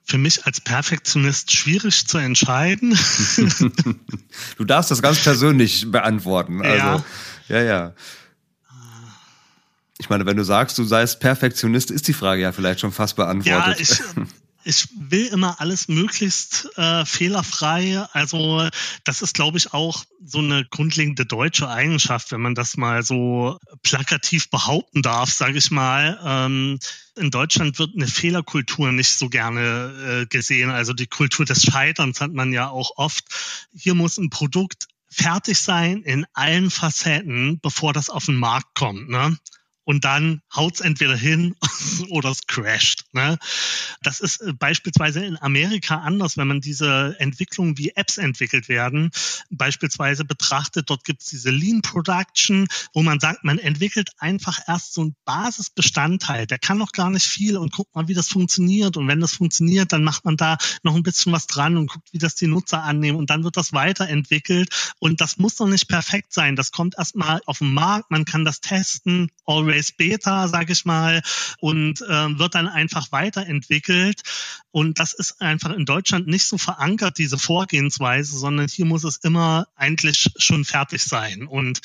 Für 0.05 0.18
mich 0.18 0.47
als 0.47 0.61
Perfektionist 0.61 1.51
schwierig 1.53 2.07
zu 2.07 2.18
entscheiden. 2.18 2.97
du 4.57 4.64
darfst 4.64 4.93
das 4.93 5.03
ganz 5.03 5.20
persönlich 5.22 5.91
beantworten. 5.91 6.62
Also, 6.62 7.05
ja, 7.49 7.61
ja. 7.61 7.62
ja. 7.62 7.95
Ich 9.99 10.11
meine, 10.11 10.26
wenn 10.26 10.36
du 10.36 10.44
sagst, 10.44 10.76
du 10.78 10.84
seist 10.84 11.20
Perfektionist, 11.20 11.90
ist 11.90 12.09
die 12.09 12.12
Frage 12.12 12.42
ja 12.42 12.53
vielleicht 12.53 12.80
schon 12.80 12.92
fast 12.92 13.16
beantwortet. 13.16 13.78
Ja, 13.78 14.22
ich, 14.22 14.26
ich 14.64 14.88
will 14.99 15.26
immer 15.26 15.61
alles 15.61 15.88
möglichst 15.88 16.68
äh, 16.76 17.05
fehlerfrei. 17.07 18.05
Also 18.12 18.68
das 19.05 19.22
ist, 19.22 19.34
glaube 19.34 19.59
ich, 19.59 19.72
auch 19.72 20.05
so 20.24 20.38
eine 20.38 20.64
grundlegende 20.64 21.24
deutsche 21.24 21.68
Eigenschaft, 21.68 22.32
wenn 22.32 22.40
man 22.42 22.55
das 22.55 22.76
mal 22.76 23.03
so 23.05 23.59
plakativ 23.82 24.51
behaupten 24.51 25.03
darf, 25.03 25.32
sage 25.32 25.57
ich 25.57 25.70
mal. 25.70 26.18
Ähm, 26.22 26.78
in 27.14 27.30
Deutschland 27.30 27.78
wird 27.78 27.94
eine 27.94 28.09
Fehlerkultur 28.09 28.92
nicht 28.92 29.16
so 29.16 29.28
gerne 29.28 30.22
äh, 30.22 30.26
gesehen. 30.26 30.70
Also 30.70 30.92
die 30.92 31.07
Kultur 31.07 31.47
des 31.47 31.62
Scheiterns 31.62 32.20
hat 32.20 32.32
man 32.32 32.53
ja 32.53 32.68
auch 32.68 32.90
oft. 32.97 33.24
Hier 33.72 33.94
muss 33.94 34.18
ein 34.18 34.30
Produkt 34.30 34.88
fertig 35.09 35.59
sein 35.61 36.03
in 36.03 36.26
allen 36.34 36.70
Facetten, 36.70 37.61
bevor 37.61 37.92
das 37.92 38.11
auf 38.11 38.26
den 38.26 38.36
Markt 38.36 38.74
kommt. 38.74 39.09
Ne? 39.09 39.38
Und 39.87 40.05
dann 40.05 40.43
haut's 40.55 40.80
entweder 40.80 41.16
hin 41.16 41.55
oder 42.11 42.30
es 42.30 42.47
crasht. 42.47 43.05
Ne? 43.12 43.39
Das 44.03 44.20
ist 44.20 44.43
äh, 44.43 44.53
beispielsweise 44.53 45.24
in 45.24 45.41
Amerika 45.41 46.01
anders, 46.01 46.37
wenn 46.37 46.49
man 46.49 46.61
diese 46.61 47.14
Entwicklungen 47.20 47.78
wie 47.78 47.93
Apps 47.95 48.18
entwickelt 48.18 48.68
werden, 48.68 49.11
beispielsweise 49.49 50.24
betrachtet, 50.24 50.91
dort 50.91 51.05
gibt's 51.05 51.26
diese 51.26 51.51
Lean 51.51 51.82
Production, 51.82 52.66
wo 52.95 53.03
man 53.03 53.20
sagt, 53.20 53.45
man 53.45 53.59
entwickelt 53.59 54.11
einfach 54.18 54.59
erst 54.66 54.93
so 54.93 55.05
ein 55.05 55.16
Basisbestandteil, 55.24 56.49
der 56.49 56.59
kann 56.59 56.78
noch 56.78 56.91
gar 56.91 57.11
nicht 57.11 57.26
viel 57.26 57.57
und 57.57 57.72
guckt 57.72 57.95
mal, 57.95 58.09
wie 58.09 58.14
das 58.14 58.28
funktioniert. 58.28 58.97
Und 58.97 59.07
wenn 59.07 59.20
das 59.20 59.34
funktioniert, 59.34 59.93
dann 59.93 60.03
macht 60.03 60.24
man 60.24 60.37
da 60.37 60.59
noch 60.82 60.97
ein 60.97 61.05
bisschen 61.05 61.32
was 61.32 61.47
dran 61.47 61.76
und 61.76 61.87
guckt, 61.87 62.09
wie 62.12 62.18
das 62.18 62.34
die 62.34 62.49
Nutzer 62.49 62.82
annehmen 62.82 63.18
und 63.18 63.30
dann 63.30 63.45
wird 63.45 63.57
das 63.57 63.72
weiterentwickelt. 63.72 64.95
Und 64.99 65.20
das 65.20 65.39
muss 65.39 65.61
noch 65.61 65.68
nicht 65.68 65.87
perfekt 65.87 66.32
sein. 66.32 66.57
Das 66.57 66.72
kommt 66.72 66.97
erstmal 66.99 67.41
auf 67.47 67.59
den 67.59 67.72
Markt, 67.72 68.11
man 68.11 68.24
kann 68.24 68.45
das 68.45 68.61
testen, 68.61 69.30
already 69.47 69.76
Race 69.77 69.93
Beta, 69.93 70.49
sage 70.49 70.72
ich 70.72 70.85
mal, 70.85 71.22
und 71.61 72.01
äh, 72.03 72.39
wird 72.39 72.55
dann 72.55 72.68
einfach 72.68 73.12
weiterentwickelt. 73.12 74.22
Und 74.70 74.99
das 74.99 75.12
ist 75.12 75.41
einfach 75.41 75.70
in 75.70 75.85
Deutschland 75.85 76.27
nicht 76.27 76.47
so 76.47 76.59
verankert, 76.59 77.18
diese 77.18 77.39
Vorgehensweise, 77.39 78.39
sondern 78.39 78.68
hier 78.68 78.87
muss 78.87 79.05
es 79.05 79.18
immer 79.18 79.68
eigentlich 79.77 80.31
schon 80.37 80.64
fertig 80.64 81.03
sein. 81.03 81.47
Und 81.47 81.81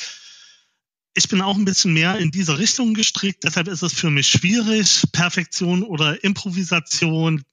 ich 1.13 1.27
bin 1.27 1.41
auch 1.41 1.57
ein 1.57 1.65
bisschen 1.65 1.93
mehr 1.93 2.17
in 2.17 2.31
diese 2.31 2.57
Richtung 2.57 2.93
gestrickt, 2.93 3.43
deshalb 3.43 3.67
ist 3.67 3.81
es 3.81 3.93
für 3.93 4.09
mich 4.09 4.27
schwierig, 4.27 5.03
Perfektion 5.11 5.83
oder 5.83 6.23
Improvisation, 6.23 7.43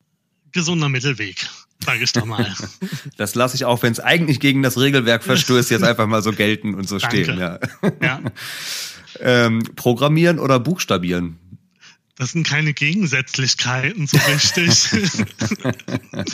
gesunder 0.53 0.89
Mittelweg 0.89 1.49
sage 1.85 2.05
ich 2.05 2.13
doch 2.13 2.25
mal. 2.25 2.55
Das 3.17 3.35
lasse 3.35 3.57
ich 3.57 3.65
auch, 3.65 3.83
wenn 3.83 3.93
es 3.93 4.01
eigentlich 4.01 4.41
gegen 4.41 4.63
das 4.63 4.79
Regelwerk 4.79 5.25
verstößt, 5.25 5.71
jetzt 5.71 5.83
einfach 5.83 6.07
mal 6.07 6.23
so 6.23 6.33
gelten 6.33 6.75
und 6.75 6.89
so 6.89 6.99
Danke. 6.99 7.25
stehen. 7.25 7.39
Ja. 7.39 7.59
ja. 8.01 8.21
Ähm, 9.21 9.63
programmieren 9.77 10.39
oder 10.39 10.61
buchstabieren? 10.61 11.39
Das 12.19 12.33
sind 12.33 12.45
keine 12.45 12.73
Gegensätzlichkeiten 12.73 14.09
so 14.09 14.19
richtig. 14.29 14.89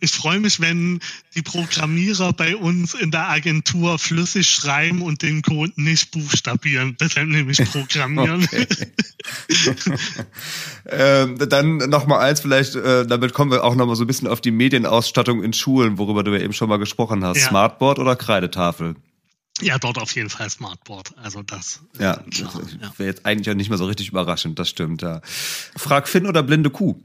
ich 0.00 0.10
freue 0.10 0.40
mich, 0.40 0.60
wenn 0.60 1.00
die 1.34 1.40
Programmierer 1.40 2.34
bei 2.34 2.54
uns 2.54 2.92
in 2.92 3.10
der 3.10 3.30
Agentur 3.30 3.98
flüssig 3.98 4.50
schreiben 4.50 5.00
und 5.00 5.22
den 5.22 5.40
Code 5.40 5.72
nicht 5.76 6.10
buchstabieren. 6.10 6.98
Deshalb 7.00 7.28
nehme 7.28 7.50
ich 7.50 7.64
Programmieren. 7.64 8.44
Okay. 8.44 8.66
ähm, 10.90 11.38
dann 11.48 11.78
nochmal 11.78 12.28
eins, 12.28 12.40
vielleicht, 12.40 12.74
äh, 12.74 13.06
damit 13.06 13.32
kommen 13.32 13.50
wir 13.50 13.64
auch 13.64 13.74
nochmal 13.74 13.96
so 13.96 14.04
ein 14.04 14.08
bisschen 14.08 14.28
auf 14.28 14.42
die 14.42 14.50
Medienausstattung 14.50 15.42
in 15.42 15.54
Schulen, 15.54 15.96
worüber 15.96 16.24
du 16.24 16.32
ja 16.32 16.42
eben 16.42 16.52
schon 16.52 16.68
mal 16.68 16.78
gesprochen 16.78 17.24
hast. 17.24 17.38
Ja. 17.38 17.48
Smartboard 17.48 17.98
oder 17.98 18.16
Kreidetafel? 18.16 18.96
Ja, 19.62 19.78
dort 19.78 19.98
auf 19.98 20.14
jeden 20.14 20.28
Fall 20.28 20.50
Smartboard. 20.50 21.16
Also 21.18 21.42
das. 21.42 21.80
Ja, 21.98 22.16
klar, 22.16 22.60
ja. 22.80 22.92
wäre 22.98 23.08
jetzt 23.08 23.24
eigentlich 23.24 23.48
auch 23.50 23.54
nicht 23.54 23.68
mehr 23.68 23.78
so 23.78 23.86
richtig 23.86 24.08
überraschend, 24.08 24.58
das 24.58 24.68
stimmt, 24.68 25.02
ja. 25.02 25.20
Frag 25.76 26.08
Finn 26.08 26.26
oder 26.26 26.42
blinde 26.42 26.70
Kuh? 26.70 27.00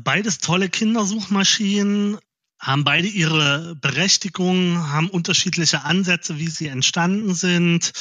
Beides 0.00 0.38
tolle 0.38 0.68
Kindersuchmaschinen, 0.68 2.18
haben 2.58 2.84
beide 2.84 3.06
ihre 3.06 3.76
Berechtigung, 3.76 4.90
haben 4.90 5.10
unterschiedliche 5.10 5.84
Ansätze, 5.84 6.38
wie 6.38 6.48
sie 6.48 6.68
entstanden 6.68 7.34
sind. 7.34 7.92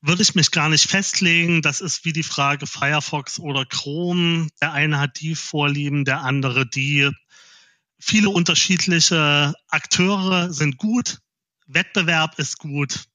Würde 0.00 0.22
ich 0.22 0.34
mich 0.34 0.50
gar 0.50 0.68
nicht 0.68 0.90
festlegen. 0.90 1.62
Das 1.62 1.80
ist 1.80 2.04
wie 2.04 2.12
die 2.12 2.24
Frage 2.24 2.66
Firefox 2.66 3.38
oder 3.38 3.64
Chrome. 3.64 4.48
Der 4.60 4.72
eine 4.72 4.98
hat 4.98 5.20
die 5.20 5.36
Vorlieben, 5.36 6.04
der 6.04 6.22
andere 6.22 6.66
die. 6.66 7.10
Viele 8.00 8.30
unterschiedliche 8.30 9.54
Akteure 9.68 10.52
sind 10.52 10.76
gut. 10.76 11.18
Wettbewerb 11.66 12.38
ist 12.38 12.58
gut. 12.58 13.06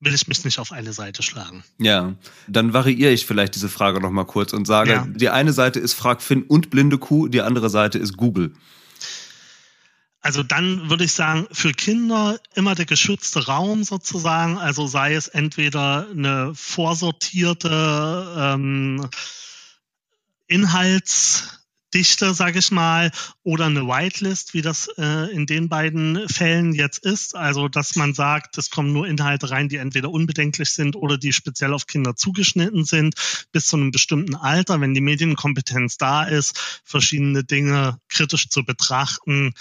will 0.00 0.14
ich 0.14 0.26
mich 0.26 0.44
nicht 0.44 0.58
auf 0.58 0.72
eine 0.72 0.92
Seite 0.92 1.22
schlagen. 1.22 1.62
Ja, 1.78 2.14
dann 2.48 2.72
variiere 2.72 3.12
ich 3.12 3.24
vielleicht 3.24 3.54
diese 3.54 3.68
Frage 3.68 4.00
nochmal 4.00 4.26
kurz 4.26 4.52
und 4.52 4.66
sage, 4.66 4.90
ja. 4.90 5.06
die 5.08 5.28
eine 5.28 5.52
Seite 5.52 5.78
ist 5.78 5.94
Frag 5.94 6.22
Finn 6.22 6.42
und 6.42 6.70
Blinde 6.70 6.98
Kuh, 6.98 7.28
die 7.28 7.40
andere 7.40 7.70
Seite 7.70 7.98
ist 7.98 8.16
Google. 8.16 8.52
Also 10.20 10.44
dann 10.44 10.88
würde 10.88 11.04
ich 11.04 11.12
sagen, 11.12 11.48
für 11.50 11.72
Kinder 11.72 12.38
immer 12.54 12.76
der 12.76 12.86
geschützte 12.86 13.46
Raum 13.46 13.82
sozusagen, 13.82 14.56
also 14.56 14.86
sei 14.86 15.14
es 15.14 15.26
entweder 15.26 16.06
eine 16.10 16.52
vorsortierte 16.54 18.34
ähm, 18.38 19.08
Inhalts 20.46 21.61
Dichte, 21.94 22.34
sage 22.34 22.58
ich 22.58 22.70
mal, 22.70 23.10
oder 23.42 23.66
eine 23.66 23.86
Whitelist, 23.86 24.54
wie 24.54 24.62
das 24.62 24.88
äh, 24.98 25.32
in 25.32 25.46
den 25.46 25.68
beiden 25.68 26.28
Fällen 26.28 26.72
jetzt 26.72 26.98
ist. 27.04 27.36
Also, 27.36 27.68
dass 27.68 27.96
man 27.96 28.14
sagt, 28.14 28.58
es 28.58 28.70
kommen 28.70 28.92
nur 28.92 29.06
Inhalte 29.06 29.50
rein, 29.50 29.68
die 29.68 29.76
entweder 29.76 30.10
unbedenklich 30.10 30.70
sind 30.70 30.96
oder 30.96 31.18
die 31.18 31.32
speziell 31.32 31.72
auf 31.72 31.86
Kinder 31.86 32.16
zugeschnitten 32.16 32.84
sind, 32.84 33.14
bis 33.52 33.66
zu 33.66 33.76
einem 33.76 33.90
bestimmten 33.90 34.34
Alter, 34.34 34.80
wenn 34.80 34.94
die 34.94 35.00
Medienkompetenz 35.00 35.96
da 35.98 36.24
ist, 36.24 36.82
verschiedene 36.84 37.44
Dinge 37.44 37.98
kritisch 38.08 38.48
zu 38.48 38.64
betrachten. 38.64 39.52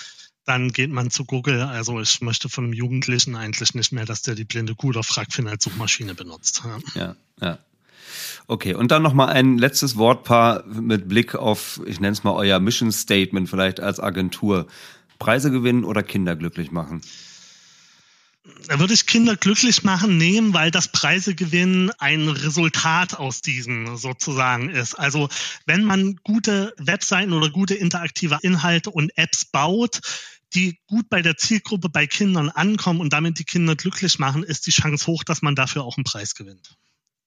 Dann 0.46 0.72
geht 0.72 0.90
man 0.90 1.12
zu 1.12 1.26
Google. 1.26 1.62
Also 1.62 2.00
ich 2.02 2.22
möchte 2.22 2.50
von 2.50 2.66
einem 2.66 2.74
Jugendlichen 2.74 3.36
eigentlich 3.36 3.76
nicht 3.76 3.92
mehr, 3.92 4.06
dass 4.06 4.24
der 4.24 4.36
die 4.36 4.46
blinde 4.46 4.76
Kuh 4.76 4.90
oder 4.90 5.04
Fragfin 5.04 5.48
als 5.48 5.64
Suchmaschine 5.64 6.16
benutzt. 6.16 6.64
Ja. 6.96 7.16
ja. 7.40 7.60
Okay, 8.48 8.74
und 8.74 8.92
dann 8.92 9.04
nochmal 9.04 9.30
ein 9.30 9.58
letztes 9.58 9.98
Wortpaar 9.98 10.66
mit 10.66 11.08
Blick 11.08 11.36
auf, 11.36 11.82
ich 11.86 12.00
nenne 12.00 12.14
es 12.14 12.24
mal 12.24 12.34
euer 12.34 12.60
Mission 12.60 12.92
Statement 12.92 13.50
vielleicht 13.50 13.80
als 13.80 14.00
Agentur. 14.00 14.68
Preise 15.20 15.52
gewinnen 15.52 15.84
oder 15.84 16.04
Kinder 16.04 16.36
glücklich 16.36 16.72
machen? 16.72 17.02
Da 18.68 18.80
würde 18.80 18.94
ich 18.94 19.06
Kinder 19.06 19.36
glücklich 19.36 19.84
machen 19.84 20.18
nehmen, 20.18 20.54
weil 20.54 20.72
das 20.72 20.92
Preisegewinn 20.92 21.92
ein 22.00 22.28
Resultat 22.28 23.14
aus 23.20 23.42
diesem 23.42 23.98
sozusagen 23.98 24.70
ist. 24.70 24.96
Also 24.96 25.30
wenn 25.68 25.84
man 25.84 26.16
gute 26.24 26.74
Webseiten 26.78 27.34
oder 27.34 27.52
gute 27.52 27.76
interaktive 27.76 28.40
Inhalte 28.42 28.90
und 28.90 29.16
Apps 29.16 29.46
baut, 29.46 30.02
die 30.56 30.80
gut 30.88 31.08
bei 31.10 31.22
der 31.22 31.38
Zielgruppe 31.38 31.90
bei 31.90 32.08
Kindern 32.08 32.50
ankommen 32.50 33.00
und 33.00 33.14
damit 33.14 33.38
die 33.38 33.46
Kinder 33.46 33.76
glücklich 33.76 34.18
machen, 34.18 34.44
ist 34.44 34.66
die 34.66 34.72
Chance 34.72 35.06
hoch, 35.06 35.24
dass 35.24 35.44
man 35.44 35.56
dafür 35.56 35.84
auch 35.84 35.98
einen 35.98 36.04
Preis 36.04 36.34
gewinnt. 36.34 36.76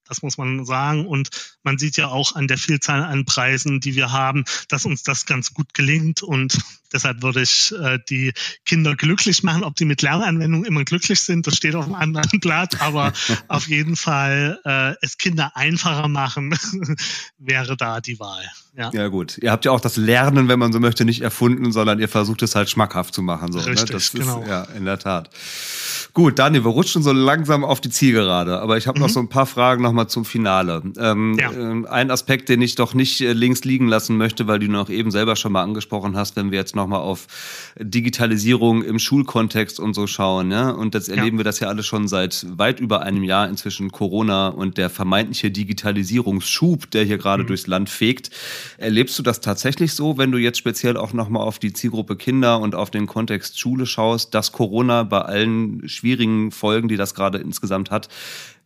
Das 0.07 0.23
muss 0.23 0.39
man 0.39 0.65
sagen. 0.65 1.07
Und 1.07 1.31
man 1.63 1.79
sieht 1.79 1.97
ja 1.97 2.09
auch 2.09 2.35
an 2.35 2.49
der 2.49 2.59
Vielzahl 2.59 3.03
an 3.03 3.25
Preisen, 3.25 3.81
die 3.81 3.95
wir 3.95 4.13
haben, 4.13 4.45
dass 4.69 4.85
uns 4.85 5.03
das 5.03 5.27
ganz 5.27 5.55
gut 5.55 5.75
gelingt. 5.75 6.23
Und 6.23 6.59
deshalb 6.95 7.23
würde 7.23 7.43
ich 7.43 7.75
äh, 7.79 7.99
die 8.09 8.33
Kinder 8.65 8.97
glücklich 8.97 9.43
machen. 9.43 9.65
Ob 9.65 9.77
die 9.77 9.85
mit 9.85 10.01
Lernanwendungen 10.01 10.65
immer 10.65 10.85
glücklich 10.85 11.21
sind, 11.21 11.47
das 11.47 11.57
steht 11.57 11.75
auf 11.75 11.87
einem 11.87 11.97
anderen 11.97 12.41
Blatt. 12.41 12.81
Aber 12.81 13.13
auf 13.49 13.69
jeden 13.69 13.97
Fall 13.97 14.59
äh, 14.65 14.95
es 15.03 15.19
Kinder 15.19 15.53
einfacher 15.55 16.09
machen, 16.09 16.57
wäre 17.39 17.77
da 17.77 18.01
die 18.01 18.19
Wahl. 18.19 18.45
Ja. 18.77 18.91
ja 18.93 19.07
gut. 19.09 19.39
Ihr 19.39 19.53
habt 19.53 19.65
ja 19.65 19.71
auch 19.71 19.81
das 19.81 19.97
Lernen, 19.97 20.49
wenn 20.49 20.59
man 20.59 20.73
so 20.73 20.81
möchte, 20.81 21.05
nicht 21.05 21.21
erfunden, 21.21 21.71
sondern 21.71 22.01
ihr 22.01 22.09
versucht 22.09 22.43
es 22.43 22.57
halt 22.57 22.69
schmackhaft 22.69 23.15
zu 23.15 23.23
machen. 23.23 23.53
So, 23.53 23.61
ne? 23.61 23.67
Richtig, 23.67 23.91
ne? 23.91 23.95
das 23.95 24.13
genau. 24.13 24.43
Ist, 24.43 24.49
ja, 24.49 24.63
in 24.77 24.85
der 24.85 24.99
Tat. 24.99 25.31
Gut, 26.13 26.39
Daniel, 26.39 26.65
wir 26.65 26.71
rutschen 26.71 27.03
so 27.03 27.13
langsam 27.13 27.65
auf 27.65 27.81
die 27.81 27.91
Zielgerade, 27.91 28.61
aber 28.61 28.77
ich 28.77 28.89
habe 28.89 28.99
mhm. 28.99 29.05
noch 29.05 29.11
so 29.11 29.21
ein 29.21 29.29
paar 29.29 29.47
Fragen 29.47 29.83
nochmal 29.83 30.09
zum 30.09 30.25
Finale. 30.25 30.83
Ähm, 30.99 31.37
ja. 31.39 31.53
äh, 31.53 31.87
ein 31.87 32.11
Aspekt, 32.11 32.49
den 32.49 32.63
ich 32.63 32.75
doch 32.75 32.95
nicht 32.95 33.21
äh, 33.21 33.33
links 33.33 33.65
liegen 33.65 33.87
lassen 33.87 34.17
möchte, 34.17 34.49
weil 34.49 34.59
du 34.59 34.67
noch 34.67 34.91
eben 34.91 35.13
selber 35.13 35.37
schon 35.37 35.53
mal 35.53 35.63
angesprochen 35.63 36.17
hast, 36.17 36.35
wenn 36.35 36.51
wir 36.51 36.59
jetzt 36.59 36.75
nochmal 36.85 37.01
auf 37.01 37.27
Digitalisierung 37.79 38.83
im 38.83 38.99
Schulkontext 38.99 39.81
und 39.81 39.95
so 39.95 40.07
schauen, 40.07 40.51
ja, 40.51 40.71
und 40.71 40.95
jetzt 40.95 41.09
erleben 41.09 41.37
ja. 41.37 41.41
wir 41.41 41.45
das 41.45 41.61
ja 41.61 41.69
alle 41.69 41.83
schon 41.83 42.09
seit 42.09 42.47
weit 42.59 42.79
über 42.79 43.03
einem 43.03 43.25
Jahr 43.25 43.49
inzwischen 43.49 43.91
Corona 43.91 44.49
und 44.49 44.77
der 44.77 44.91
vermeintliche 44.91 45.51
Digitalisierungsschub, 45.51 46.91
der 46.91 47.05
hier 47.05 47.19
gerade 47.19 47.43
mhm. 47.43 47.49
durchs 47.49 47.67
Land 47.67 47.89
fegt. 47.89 48.31
Erlebst 48.77 49.19
du 49.19 49.23
das 49.23 49.41
tatsächlich 49.41 49.95
so, 49.95 50.19
wenn 50.19 50.31
du 50.31 50.39
jetzt 50.39 50.59
speziell 50.59 50.97
auch 50.97 51.13
nochmal 51.13 51.43
auf 51.43 51.59
die 51.59 51.73
Zielgruppe 51.73 52.17
Kinder 52.17 52.61
und 52.61 52.75
auf 52.75 52.91
den 52.91 53.07
Kontext 53.07 53.59
Schule 53.59 53.87
schaust, 53.87 54.35
dass 54.35 54.53
Corona 54.53 55.03
bei 55.05 55.23
allen 55.23 55.89
schwierigen 55.89 56.51
Folgen, 56.51 56.89
die 56.89 56.97
das 56.97 57.15
gerade 57.15 57.39
insgesamt 57.39 57.91
hat, 57.91 58.09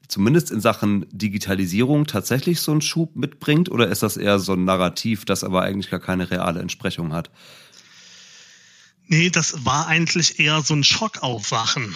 zumindest 0.09 0.51
in 0.51 0.61
Sachen 0.61 1.07
Digitalisierung 1.13 2.07
tatsächlich 2.07 2.61
so 2.61 2.73
einen 2.73 2.81
Schub 2.81 3.15
mitbringt? 3.15 3.71
Oder 3.71 3.89
ist 3.89 4.03
das 4.03 4.17
eher 4.17 4.39
so 4.39 4.55
ein 4.55 4.65
Narrativ, 4.65 5.25
das 5.25 5.45
aber 5.45 5.63
eigentlich 5.63 5.91
gar 5.91 6.01
keine 6.01 6.31
reale 6.31 6.61
Entsprechung 6.61 7.13
hat? 7.13 7.31
Nee, 9.11 9.31
das 9.31 9.65
war 9.65 9.87
eigentlich 9.87 10.39
eher 10.39 10.61
so 10.61 10.75
ein 10.75 10.85
Schockaufwachen, 10.85 11.95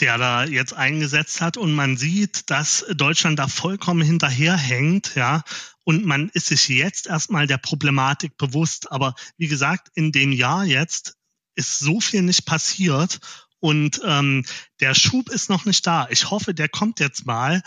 der 0.00 0.18
da 0.18 0.44
jetzt 0.44 0.72
eingesetzt 0.72 1.40
hat. 1.40 1.56
Und 1.56 1.72
man 1.72 1.96
sieht, 1.96 2.50
dass 2.50 2.84
Deutschland 2.90 3.38
da 3.38 3.46
vollkommen 3.46 4.02
hinterherhängt, 4.02 5.14
ja. 5.14 5.44
Und 5.84 6.04
man 6.04 6.28
ist 6.30 6.46
sich 6.46 6.68
jetzt 6.68 7.06
erstmal 7.06 7.46
der 7.46 7.58
Problematik 7.58 8.36
bewusst. 8.36 8.90
Aber 8.90 9.14
wie 9.38 9.46
gesagt, 9.46 9.88
in 9.94 10.10
dem 10.10 10.32
Jahr 10.32 10.64
jetzt 10.64 11.14
ist 11.54 11.78
so 11.78 12.00
viel 12.00 12.22
nicht 12.22 12.44
passiert. 12.44 13.20
Und 13.60 14.00
ähm, 14.04 14.44
der 14.80 14.94
Schub 14.94 15.28
ist 15.28 15.48
noch 15.48 15.64
nicht 15.64 15.86
da. 15.86 16.08
Ich 16.10 16.30
hoffe, 16.30 16.54
der 16.54 16.68
kommt 16.68 16.98
jetzt 16.98 17.24
mal. 17.24 17.62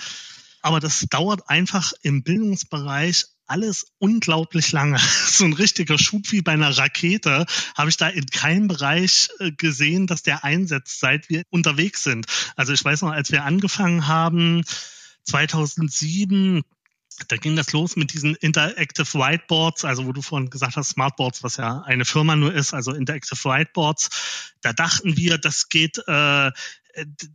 Aber 0.62 0.82
das 0.82 1.06
dauert 1.10 1.50
einfach 1.50 1.94
im 2.02 2.24
Bildungsbereich 2.24 3.26
alles 3.48 3.88
unglaublich 4.00 4.72
lange. 4.72 5.00
So 5.34 5.46
ein 5.46 5.54
richtiger 5.54 5.98
Schub 5.98 6.32
wie 6.32 6.42
bei 6.42 6.52
einer 6.52 6.78
Rakete 6.78 7.48
habe 7.76 7.90
ich 7.90 7.98
da 7.98 8.08
in 8.08 8.28
keinem 8.28 8.68
Bereich 8.68 9.30
äh, 9.40 9.52
gesehen, 9.52 10.06
dass 10.06 10.22
der 10.22 10.44
einsetzt, 10.44 11.00
seit 11.00 11.28
wir 11.30 11.44
unterwegs 11.50 12.04
sind. 12.04 12.28
Also 12.56 12.72
ich 12.72 12.86
weiß 12.86 13.02
noch, 13.02 13.12
als 13.12 13.32
wir 13.32 13.44
angefangen 13.44 14.08
haben, 14.08 14.64
2007, 15.24 16.62
da 17.28 17.38
ging 17.38 17.56
das 17.56 17.72
los 17.72 17.96
mit 17.96 18.14
diesen 18.14 18.36
Interactive 18.36 19.12
Whiteboards, 19.14 19.86
also 19.86 20.06
wo 20.06 20.14
du 20.14 20.22
vorhin 20.22 20.50
gesagt 20.50 20.76
hast, 20.76 20.90
Smartboards, 20.90 21.44
was 21.44 21.58
ja 21.58 21.82
eine 21.82 22.06
Firma 22.06 22.36
nur 22.36 22.54
ist, 22.54 22.74
also 22.74 22.94
Interactive 22.94 23.44
Whiteboards. 23.44 24.54
Da 24.62 24.74
dachten 24.74 25.18
wir, 25.18 25.38
das 25.38 25.70
geht, 25.70 25.98
äh, 26.08 26.52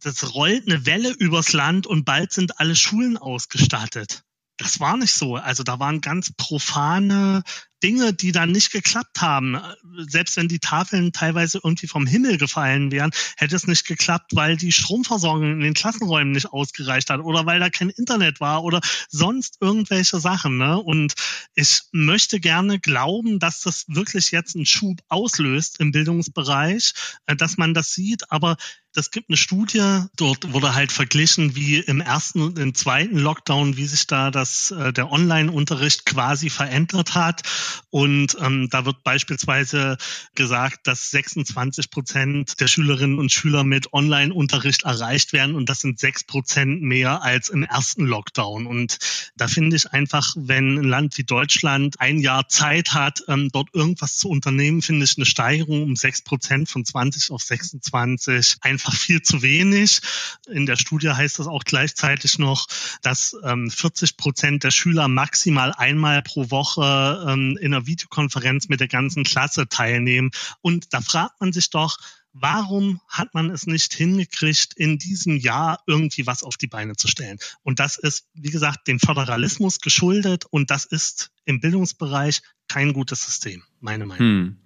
das 0.01 0.35
rollt 0.35 0.69
eine 0.69 0.87
Welle 0.87 1.11
übers 1.11 1.53
Land 1.53 1.87
und 1.87 2.05
bald 2.05 2.33
sind 2.33 2.61
alle 2.61 2.77
Schulen 2.77 3.17
ausgestattet. 3.17 4.25
Das 4.59 4.81
war 4.81 4.97
nicht 4.97 5.15
so. 5.15 5.37
Also 5.37 5.63
da 5.63 5.79
waren 5.79 6.01
ganz 6.01 6.33
profane 6.37 7.43
Dinge, 7.83 8.13
die 8.13 8.33
dann 8.33 8.53
nicht 8.53 8.73
geklappt 8.73 9.21
haben. 9.21 9.61
Selbst 10.09 10.37
wenn 10.37 10.49
die 10.49 10.59
Tafeln 10.59 11.13
teilweise 11.13 11.61
irgendwie 11.63 11.87
vom 11.87 12.07
Himmel 12.07 12.39
gefallen 12.39 12.91
wären, 12.91 13.11
hätte 13.37 13.57
es 13.57 13.67
nicht 13.67 13.87
geklappt, 13.87 14.35
weil 14.35 14.57
die 14.57 14.73
Stromversorgung 14.73 15.53
in 15.53 15.61
den 15.61 15.75
Klassenräumen 15.75 16.33
nicht 16.33 16.53
ausgereicht 16.53 17.11
hat 17.11 17.21
oder 17.21 17.47
weil 17.47 17.61
da 17.61 17.71
kein 17.71 17.91
Internet 17.91 18.41
war 18.41 18.65
oder 18.65 18.81
sonst 19.09 19.59
irgendwelche 19.61 20.21
Sachen. 20.21 20.59
Ne? 20.59 20.79
Und 20.79 21.15
ich 21.55 21.83
möchte 21.93 22.41
gerne 22.41 22.79
glauben, 22.79 23.39
dass 23.39 23.61
das 23.61 23.85
wirklich 23.89 24.31
jetzt 24.31 24.57
einen 24.57 24.67
Schub 24.67 25.01
auslöst 25.09 25.81
im 25.81 25.93
Bildungsbereich, 25.93 26.93
äh, 27.27 27.37
dass 27.37 27.57
man 27.57 27.75
das 27.75 27.93
sieht. 27.93 28.31
Aber 28.31 28.57
es 28.95 29.11
gibt 29.11 29.29
eine 29.29 29.37
Studie, 29.37 30.03
dort 30.17 30.53
wurde 30.53 30.75
halt 30.75 30.93
verglichen, 30.93 31.55
wie 31.55 31.77
im 31.77 32.01
ersten 32.01 32.41
und 32.41 32.59
im 32.59 32.75
zweiten 32.75 33.19
Lockdown, 33.19 33.77
wie 33.77 33.87
sich 33.87 34.07
da 34.07 34.31
das, 34.31 34.71
äh, 34.71 34.93
der 34.93 35.13
Online-Unterricht 35.13 36.05
quasi 36.05 36.51
verändert 36.51 37.15
hat. 37.15 37.43
Und 37.91 38.37
ähm, 38.41 38.69
da 38.71 38.85
wird 38.85 39.03
beispielsweise 39.03 39.97
gesagt, 40.35 40.87
dass 40.87 41.11
26 41.11 41.91
Prozent 41.91 42.61
der 42.61 42.69
Schülerinnen 42.69 43.19
und 43.19 43.33
Schüler 43.33 43.65
mit 43.65 43.93
Online-Unterricht 43.93 44.85
erreicht 44.85 45.33
werden 45.33 45.55
und 45.55 45.69
das 45.69 45.81
sind 45.81 45.99
sechs 45.99 46.25
Prozent 46.25 46.83
mehr 46.83 47.23
als 47.23 47.49
im 47.49 47.63
ersten 47.63 48.07
Lockdown. 48.07 48.67
Und 48.67 48.99
da 49.37 49.49
finde 49.49 49.77
ich 49.77 49.91
einfach, 49.93 50.35
wenn 50.37 50.79
ein 50.79 50.85
Land 50.85 51.19
wie 51.19 51.25
Deutschland 51.25 52.01
ein 52.01 52.19
Jahr 52.19 52.49
Zeit 52.49 52.95
hat, 52.95 53.23
ähm, 53.29 53.51
dort 53.53 53.75
irgendwas 53.75 54.17
zu 54.17 54.29
unternehmen, 54.29 54.83
finde 54.83 55.05
ich 55.05 55.17
eine 55.17 55.27
Steigerung 55.27 55.83
um 55.83 55.97
sechs 55.97 56.23
Prozent 56.23 56.69
von 56.69 56.85
20 56.85 57.31
auf 57.31 57.43
26 57.43 58.57
einfach 58.61 58.95
viel 58.95 59.23
zu 59.23 59.43
wenig. 59.43 60.01
In 60.51 60.67
der 60.67 60.77
Studie 60.77 61.11
heißt 61.11 61.39
das 61.39 61.47
auch 61.47 61.65
gleichzeitig 61.65 62.39
noch, 62.39 62.67
dass 63.03 63.37
ähm, 63.45 63.71
40 63.71 64.17
Prozent 64.17 64.65
der 64.65 64.71
Schüler 64.71 65.09
maximal 65.09 65.73
einmal 65.73 66.23
pro 66.23 66.51
Woche 66.51 67.27
ähm, 67.29 67.58
in 67.59 67.75
einer 67.75 67.87
Videokonferenz 67.87 68.69
mit 68.69 68.81
der 68.81 68.89
ganzen 68.89 69.25
Klasse 69.25 69.69
teilnehmen. 69.69 70.31
Und 70.61 70.93
da 70.93 71.01
fragt 71.01 71.41
man 71.41 71.53
sich 71.53 71.71
doch, 71.71 71.99
warum 72.33 73.01
hat 73.09 73.35
man 73.35 73.51
es 73.51 73.67
nicht 73.67 73.95
hingekriegt, 73.95 74.75
in 74.77 74.99
diesem 74.99 75.37
Jahr 75.37 75.81
irgendwie 75.87 76.27
was 76.27 76.43
auf 76.43 76.57
die 76.57 76.67
Beine 76.67 76.97
zu 76.97 77.09
stellen? 77.09 77.39
Und 77.63 77.81
das 77.81 77.97
ist, 77.97 78.27
wie 78.35 78.51
gesagt, 78.51 78.89
dem 78.89 79.01
Föderalismus 79.01 79.81
geschuldet 79.81 80.45
und 80.51 80.71
das 80.71 80.85
ist 80.85 81.31
im 81.45 81.61
Bildungsbereich 81.61 82.43
kein 82.69 82.93
gutes 82.93 83.25
System, 83.25 83.63
meine 83.81 84.07
Meinung. 84.07 84.27
Hm. 84.27 84.57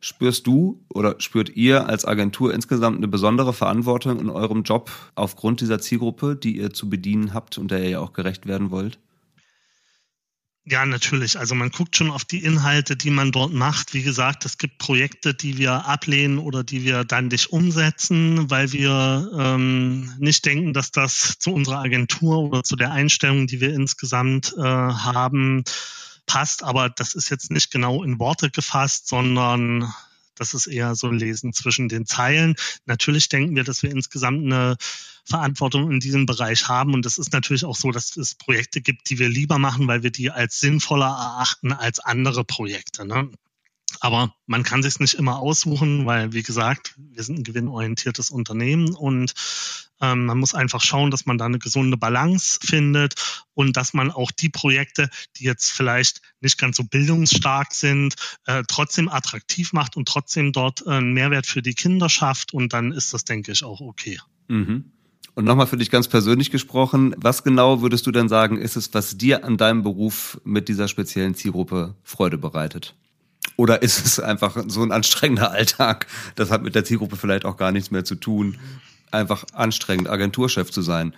Spürst 0.00 0.48
du 0.48 0.84
oder 0.88 1.20
spürt 1.20 1.50
ihr 1.50 1.86
als 1.86 2.04
Agentur 2.04 2.52
insgesamt 2.52 2.96
eine 2.96 3.06
besondere 3.06 3.52
Verantwortung 3.52 4.18
in 4.18 4.30
eurem 4.30 4.64
Job 4.64 4.90
aufgrund 5.14 5.60
dieser 5.60 5.78
Zielgruppe, 5.78 6.34
die 6.34 6.56
ihr 6.56 6.72
zu 6.72 6.90
bedienen 6.90 7.34
habt 7.34 7.56
und 7.56 7.70
der 7.70 7.84
ihr 7.84 7.90
ja 7.90 8.00
auch 8.00 8.12
gerecht 8.12 8.46
werden 8.46 8.72
wollt? 8.72 8.98
Ja, 10.64 10.86
natürlich. 10.86 11.38
Also 11.40 11.56
man 11.56 11.70
guckt 11.70 11.96
schon 11.96 12.12
auf 12.12 12.24
die 12.24 12.44
Inhalte, 12.44 12.94
die 12.94 13.10
man 13.10 13.32
dort 13.32 13.52
macht. 13.52 13.94
Wie 13.94 14.04
gesagt, 14.04 14.44
es 14.44 14.58
gibt 14.58 14.78
Projekte, 14.78 15.34
die 15.34 15.58
wir 15.58 15.86
ablehnen 15.86 16.38
oder 16.38 16.62
die 16.62 16.84
wir 16.84 17.02
dann 17.04 17.28
nicht 17.28 17.50
umsetzen, 17.52 18.48
weil 18.48 18.72
wir 18.72 19.28
ähm, 19.36 20.14
nicht 20.20 20.44
denken, 20.46 20.72
dass 20.72 20.92
das 20.92 21.36
zu 21.40 21.52
unserer 21.52 21.80
Agentur 21.80 22.38
oder 22.38 22.62
zu 22.62 22.76
der 22.76 22.92
Einstellung, 22.92 23.48
die 23.48 23.60
wir 23.60 23.74
insgesamt 23.74 24.54
äh, 24.56 24.62
haben, 24.62 25.64
passt. 26.26 26.62
Aber 26.62 26.88
das 26.90 27.14
ist 27.14 27.28
jetzt 27.28 27.50
nicht 27.50 27.72
genau 27.72 28.04
in 28.04 28.20
Worte 28.20 28.48
gefasst, 28.48 29.08
sondern 29.08 29.92
das 30.36 30.54
ist 30.54 30.68
eher 30.68 30.94
so 30.94 31.08
ein 31.08 31.18
Lesen 31.18 31.52
zwischen 31.52 31.88
den 31.88 32.06
Zeilen. 32.06 32.54
Natürlich 32.86 33.28
denken 33.28 33.56
wir, 33.56 33.64
dass 33.64 33.82
wir 33.82 33.90
insgesamt 33.90 34.44
eine 34.44 34.76
Verantwortung 35.24 35.90
in 35.90 36.00
diesem 36.00 36.26
Bereich 36.26 36.68
haben. 36.68 36.94
Und 36.94 37.06
es 37.06 37.18
ist 37.18 37.32
natürlich 37.32 37.64
auch 37.64 37.76
so, 37.76 37.90
dass 37.90 38.16
es 38.16 38.34
Projekte 38.34 38.80
gibt, 38.80 39.10
die 39.10 39.18
wir 39.18 39.28
lieber 39.28 39.58
machen, 39.58 39.86
weil 39.86 40.02
wir 40.02 40.10
die 40.10 40.30
als 40.30 40.60
sinnvoller 40.60 41.06
erachten 41.06 41.72
als 41.72 42.00
andere 42.00 42.44
Projekte. 42.44 43.06
Ne? 43.06 43.30
Aber 44.00 44.34
man 44.46 44.62
kann 44.62 44.82
sich 44.82 44.98
nicht 44.98 45.14
immer 45.14 45.38
aussuchen, 45.38 46.06
weil, 46.06 46.32
wie 46.32 46.42
gesagt, 46.42 46.94
wir 46.96 47.22
sind 47.22 47.40
ein 47.40 47.44
gewinnorientiertes 47.44 48.30
Unternehmen 48.30 48.94
und 48.94 49.34
ähm, 50.00 50.26
man 50.26 50.38
muss 50.38 50.54
einfach 50.54 50.80
schauen, 50.80 51.10
dass 51.10 51.26
man 51.26 51.38
da 51.38 51.46
eine 51.46 51.58
gesunde 51.58 51.96
Balance 51.96 52.58
findet 52.62 53.14
und 53.54 53.76
dass 53.76 53.94
man 53.94 54.10
auch 54.10 54.30
die 54.30 54.48
Projekte, 54.48 55.08
die 55.36 55.44
jetzt 55.44 55.70
vielleicht 55.70 56.20
nicht 56.40 56.58
ganz 56.58 56.76
so 56.76 56.84
bildungsstark 56.84 57.72
sind, 57.72 58.16
äh, 58.46 58.64
trotzdem 58.66 59.08
attraktiv 59.08 59.72
macht 59.72 59.96
und 59.96 60.08
trotzdem 60.08 60.52
dort 60.52 60.84
äh, 60.86 60.90
einen 60.90 61.12
Mehrwert 61.12 61.46
für 61.46 61.62
die 61.62 61.74
Kinder 61.74 62.08
schafft. 62.08 62.52
Und 62.52 62.72
dann 62.72 62.92
ist 62.92 63.14
das, 63.14 63.24
denke 63.24 63.52
ich, 63.52 63.62
auch 63.62 63.80
okay. 63.80 64.18
Mhm. 64.48 64.92
Und 65.34 65.46
nochmal 65.46 65.66
für 65.66 65.78
dich 65.78 65.90
ganz 65.90 66.08
persönlich 66.08 66.50
gesprochen, 66.50 67.14
was 67.16 67.42
genau 67.42 67.80
würdest 67.80 68.06
du 68.06 68.10
denn 68.10 68.28
sagen, 68.28 68.58
ist 68.58 68.76
es, 68.76 68.92
was 68.92 69.16
dir 69.16 69.44
an 69.44 69.56
deinem 69.56 69.82
Beruf 69.82 70.38
mit 70.44 70.68
dieser 70.68 70.88
speziellen 70.88 71.34
Zielgruppe 71.34 71.94
Freude 72.02 72.36
bereitet? 72.36 72.94
Oder 73.56 73.82
ist 73.82 74.04
es 74.04 74.20
einfach 74.20 74.56
so 74.66 74.82
ein 74.82 74.92
anstrengender 74.92 75.50
Alltag? 75.50 76.06
Das 76.34 76.50
hat 76.50 76.62
mit 76.62 76.74
der 76.74 76.84
Zielgruppe 76.84 77.16
vielleicht 77.16 77.44
auch 77.44 77.56
gar 77.56 77.72
nichts 77.72 77.90
mehr 77.90 78.04
zu 78.04 78.14
tun. 78.14 78.58
Einfach 79.10 79.44
anstrengend, 79.52 80.08
Agenturchef 80.08 80.70
zu 80.70 80.82
sein. 80.82 81.14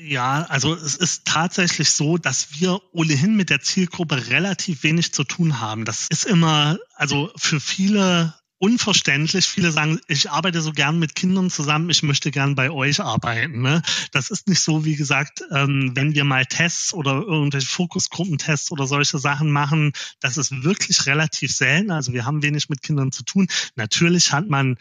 Ja, 0.00 0.46
also 0.48 0.74
es 0.74 0.96
ist 0.96 1.24
tatsächlich 1.24 1.90
so, 1.90 2.18
dass 2.18 2.60
wir 2.60 2.80
ohnehin 2.92 3.36
mit 3.36 3.48
der 3.48 3.60
Zielgruppe 3.60 4.28
relativ 4.28 4.82
wenig 4.82 5.12
zu 5.12 5.24
tun 5.24 5.60
haben. 5.60 5.84
Das 5.84 6.08
ist 6.08 6.24
immer, 6.24 6.78
also 6.94 7.30
für 7.36 7.60
viele 7.60 8.34
unverständlich. 8.64 9.44
Viele 9.44 9.72
sagen, 9.72 10.00
ich 10.08 10.30
arbeite 10.30 10.62
so 10.62 10.72
gern 10.72 10.98
mit 10.98 11.14
Kindern 11.14 11.50
zusammen, 11.50 11.90
ich 11.90 12.02
möchte 12.02 12.30
gern 12.30 12.54
bei 12.54 12.70
euch 12.70 12.98
arbeiten. 12.98 13.60
Ne? 13.60 13.82
Das 14.10 14.30
ist 14.30 14.48
nicht 14.48 14.60
so, 14.60 14.86
wie 14.86 14.96
gesagt, 14.96 15.42
ähm, 15.52 15.92
wenn 15.94 16.14
wir 16.14 16.24
mal 16.24 16.46
Tests 16.46 16.94
oder 16.94 17.12
irgendwelche 17.12 17.66
Fokusgruppentests 17.66 18.72
oder 18.72 18.86
solche 18.86 19.18
Sachen 19.18 19.50
machen, 19.50 19.92
das 20.20 20.38
ist 20.38 20.64
wirklich 20.64 21.04
relativ 21.04 21.52
selten. 21.54 21.90
Also 21.90 22.14
wir 22.14 22.24
haben 22.24 22.42
wenig 22.42 22.70
mit 22.70 22.80
Kindern 22.80 23.12
zu 23.12 23.22
tun. 23.22 23.48
Natürlich 23.76 24.32
hat 24.32 24.48
man 24.48 24.78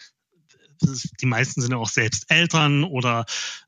die 1.22 1.26
meisten 1.26 1.62
sind 1.62 1.72
ja 1.72 1.78
auch 1.78 1.90
selbst 1.90 2.30
Eltern 2.30 2.84
oder 2.84 3.26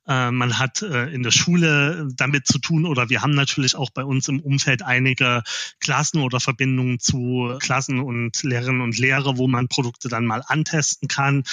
äh, 0.08 0.32
man 0.32 0.60
hat 0.60 0.82
äh, 0.82 1.14
in 1.14 1.24
der 1.24 1.32
Schule 1.32 2.08
damit 2.16 2.48
zu 2.48 2.60
tun 2.60 2.86
oder 2.86 3.10
wir 3.10 3.22
haben 3.22 3.36
natürlich 3.36 3.76
auch 3.76 3.90
bei 3.90 4.04
uns 4.04 4.28
im 4.28 4.40
Umfeld 4.40 4.84
einige 4.84 5.44
Klassen 5.80 6.22
oder 6.22 6.40
Verbindungen 6.40 7.00
zu 7.00 7.58
Klassen 7.60 8.00
und 8.00 8.42
Lehrerinnen 8.44 8.82
und 8.82 8.98
Lehrer, 8.98 9.38
wo 9.38 9.48
man 9.48 9.68
Produkte 9.68 10.10
dann 10.10 10.26
mal 10.26 10.44
antesten 10.46 11.08
kann. 11.08 11.44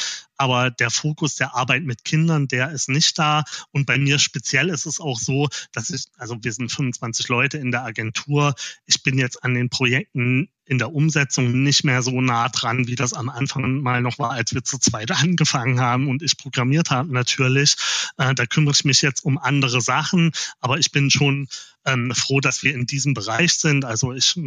Aber 0.43 0.73
der 0.73 0.91
Fokus 0.91 1.37
der 1.37 1.55
Arbeit 1.55 1.85
mit 1.85 2.05
Kindern, 2.05 2.49
der 2.49 2.73
ist 2.73 2.89
nicht 2.89 3.17
da. 3.17 3.45
Und 3.71 3.87
bei 3.87 3.97
mir 3.97 4.19
speziell 4.19 4.71
ist 4.71 4.87
es 4.87 4.99
auch 4.99 5.21
so, 5.21 5.49
dass 5.71 5.91
ich, 5.91 6.07
also 6.19 6.37
wir 6.43 6.53
sind 6.53 6.73
25 6.73 7.29
Leute 7.29 7.59
in 7.59 7.71
der 7.71 7.85
Agentur. 7.85 8.57
Ich 8.85 9.05
bin 9.05 9.19
jetzt 9.19 9.45
an 9.45 9.55
den 9.55 9.71
Projekten 9.71 10.49
in 10.65 10.79
der 10.79 10.93
Umsetzung 10.93 11.63
nicht 11.63 11.85
mehr 11.85 12.03
so 12.03 12.21
nah 12.21 12.49
dran, 12.49 12.89
wie 12.89 12.97
das 12.97 13.13
am 13.13 13.29
Anfang 13.29 13.83
mal 13.83 14.01
noch 14.01 14.19
war, 14.19 14.33
als 14.33 14.53
wir 14.53 14.65
zu 14.65 14.79
zweit 14.79 15.11
angefangen 15.23 15.79
haben 15.79 16.09
und 16.09 16.23
ich 16.23 16.37
programmiert 16.37 16.91
habe 16.91 17.13
natürlich. 17.13 17.77
Äh, 18.17 18.35
da 18.35 18.45
kümmere 18.45 18.75
ich 18.75 18.85
mich 18.85 19.01
jetzt 19.01 19.25
um 19.25 19.39
andere 19.39 19.81
Sachen, 19.81 20.33
aber 20.59 20.79
ich 20.79 20.91
bin 20.91 21.09
schon 21.09 21.47
ähm, 21.85 22.13
froh, 22.15 22.41
dass 22.41 22.63
wir 22.63 22.75
in 22.75 22.87
diesem 22.87 23.15
Bereich 23.15 23.55
sind. 23.55 23.85
Also 23.85 24.13
ich, 24.13 24.39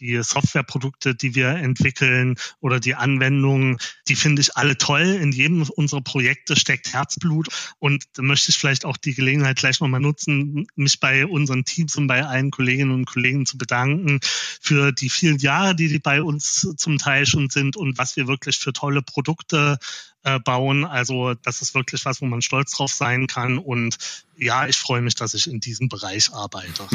die 0.00 0.22
Softwareprodukte, 0.22 1.14
die 1.14 1.34
wir 1.34 1.50
entwickeln 1.50 2.36
oder 2.60 2.80
die 2.80 2.94
Anwendungen, 2.94 3.78
die 4.08 4.16
finde 4.16 4.42
ich 4.42 4.56
alle 4.56 4.76
toll. 4.76 5.02
In 5.02 5.32
jedem 5.32 5.62
unserer 5.62 6.00
Projekte 6.00 6.56
steckt 6.56 6.92
Herzblut. 6.92 7.48
Und 7.78 8.04
da 8.14 8.22
möchte 8.22 8.50
ich 8.50 8.58
vielleicht 8.58 8.84
auch 8.84 8.96
die 8.96 9.14
Gelegenheit 9.14 9.56
gleich 9.56 9.80
nochmal 9.80 10.00
nutzen, 10.00 10.66
mich 10.74 11.00
bei 11.00 11.26
unseren 11.26 11.64
Teams 11.64 11.96
und 11.96 12.06
bei 12.06 12.24
allen 12.24 12.50
Kolleginnen 12.50 12.92
und 12.92 13.06
Kollegen 13.06 13.46
zu 13.46 13.58
bedanken 13.58 14.20
für 14.60 14.92
die 14.92 15.10
vielen 15.10 15.38
Jahre, 15.38 15.74
die 15.74 15.88
die 15.88 15.98
bei 15.98 16.22
uns 16.22 16.74
zum 16.76 16.98
Teil 16.98 17.26
schon 17.26 17.50
sind 17.50 17.76
und 17.76 17.98
was 17.98 18.16
wir 18.16 18.26
wirklich 18.26 18.58
für 18.58 18.72
tolle 18.72 19.02
Produkte 19.02 19.78
äh, 20.22 20.38
bauen. 20.38 20.84
Also 20.84 21.34
das 21.34 21.62
ist 21.62 21.74
wirklich 21.74 22.04
was, 22.04 22.20
wo 22.20 22.26
man 22.26 22.42
stolz 22.42 22.72
drauf 22.72 22.92
sein 22.92 23.26
kann. 23.26 23.58
Und 23.58 23.96
ja, 24.36 24.66
ich 24.66 24.76
freue 24.76 25.00
mich, 25.02 25.14
dass 25.14 25.34
ich 25.34 25.50
in 25.50 25.60
diesem 25.60 25.88
Bereich 25.88 26.32
arbeite. 26.32 26.86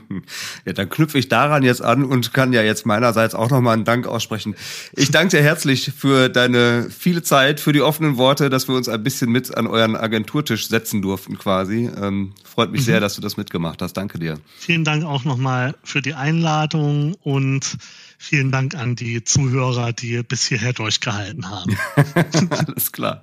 ja, 0.64 0.72
dann 0.72 0.88
knüpfe 0.88 1.18
ich 1.18 1.28
daran 1.28 1.62
jetzt 1.62 1.82
an 1.82 2.04
und 2.04 2.32
kann 2.32 2.52
ja 2.52 2.62
jetzt 2.62 2.86
meinerseits 2.86 3.34
auch 3.34 3.50
nochmal 3.50 3.74
einen 3.74 3.84
Dank 3.84 4.06
aussprechen. 4.06 4.56
Ich 4.92 5.10
danke 5.10 5.36
dir 5.36 5.42
herzlich 5.42 5.92
für 5.96 6.28
deine 6.28 6.88
viele 6.90 7.22
Zeit, 7.22 7.60
für 7.60 7.72
die 7.72 7.82
offenen 7.82 8.16
Worte, 8.16 8.50
dass 8.50 8.68
wir 8.68 8.74
uns 8.74 8.88
ein 8.88 9.02
bisschen 9.02 9.30
mit 9.30 9.56
an 9.56 9.66
euren 9.66 9.96
Agenturtisch 9.96 10.68
setzen 10.68 11.02
durften 11.02 11.38
quasi. 11.38 11.90
Ähm, 12.00 12.32
freut 12.44 12.72
mich 12.72 12.82
mhm. 12.82 12.86
sehr, 12.86 13.00
dass 13.00 13.14
du 13.14 13.20
das 13.20 13.36
mitgemacht 13.36 13.82
hast. 13.82 13.94
Danke 13.94 14.18
dir. 14.18 14.38
Vielen 14.58 14.84
Dank 14.84 15.04
auch 15.04 15.24
nochmal 15.24 15.74
für 15.82 16.02
die 16.02 16.14
Einladung 16.14 17.14
und 17.22 17.76
vielen 18.18 18.50
Dank 18.50 18.74
an 18.74 18.96
die 18.96 19.24
Zuhörer, 19.24 19.92
die 19.92 20.22
bis 20.22 20.46
hierher 20.46 20.72
durchgehalten 20.72 21.48
haben. 21.50 21.76
Alles 22.50 22.92
klar. 22.92 23.22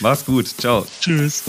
Mach's 0.00 0.24
gut. 0.24 0.48
Ciao. 0.48 0.86
Tschüss. 1.00 1.44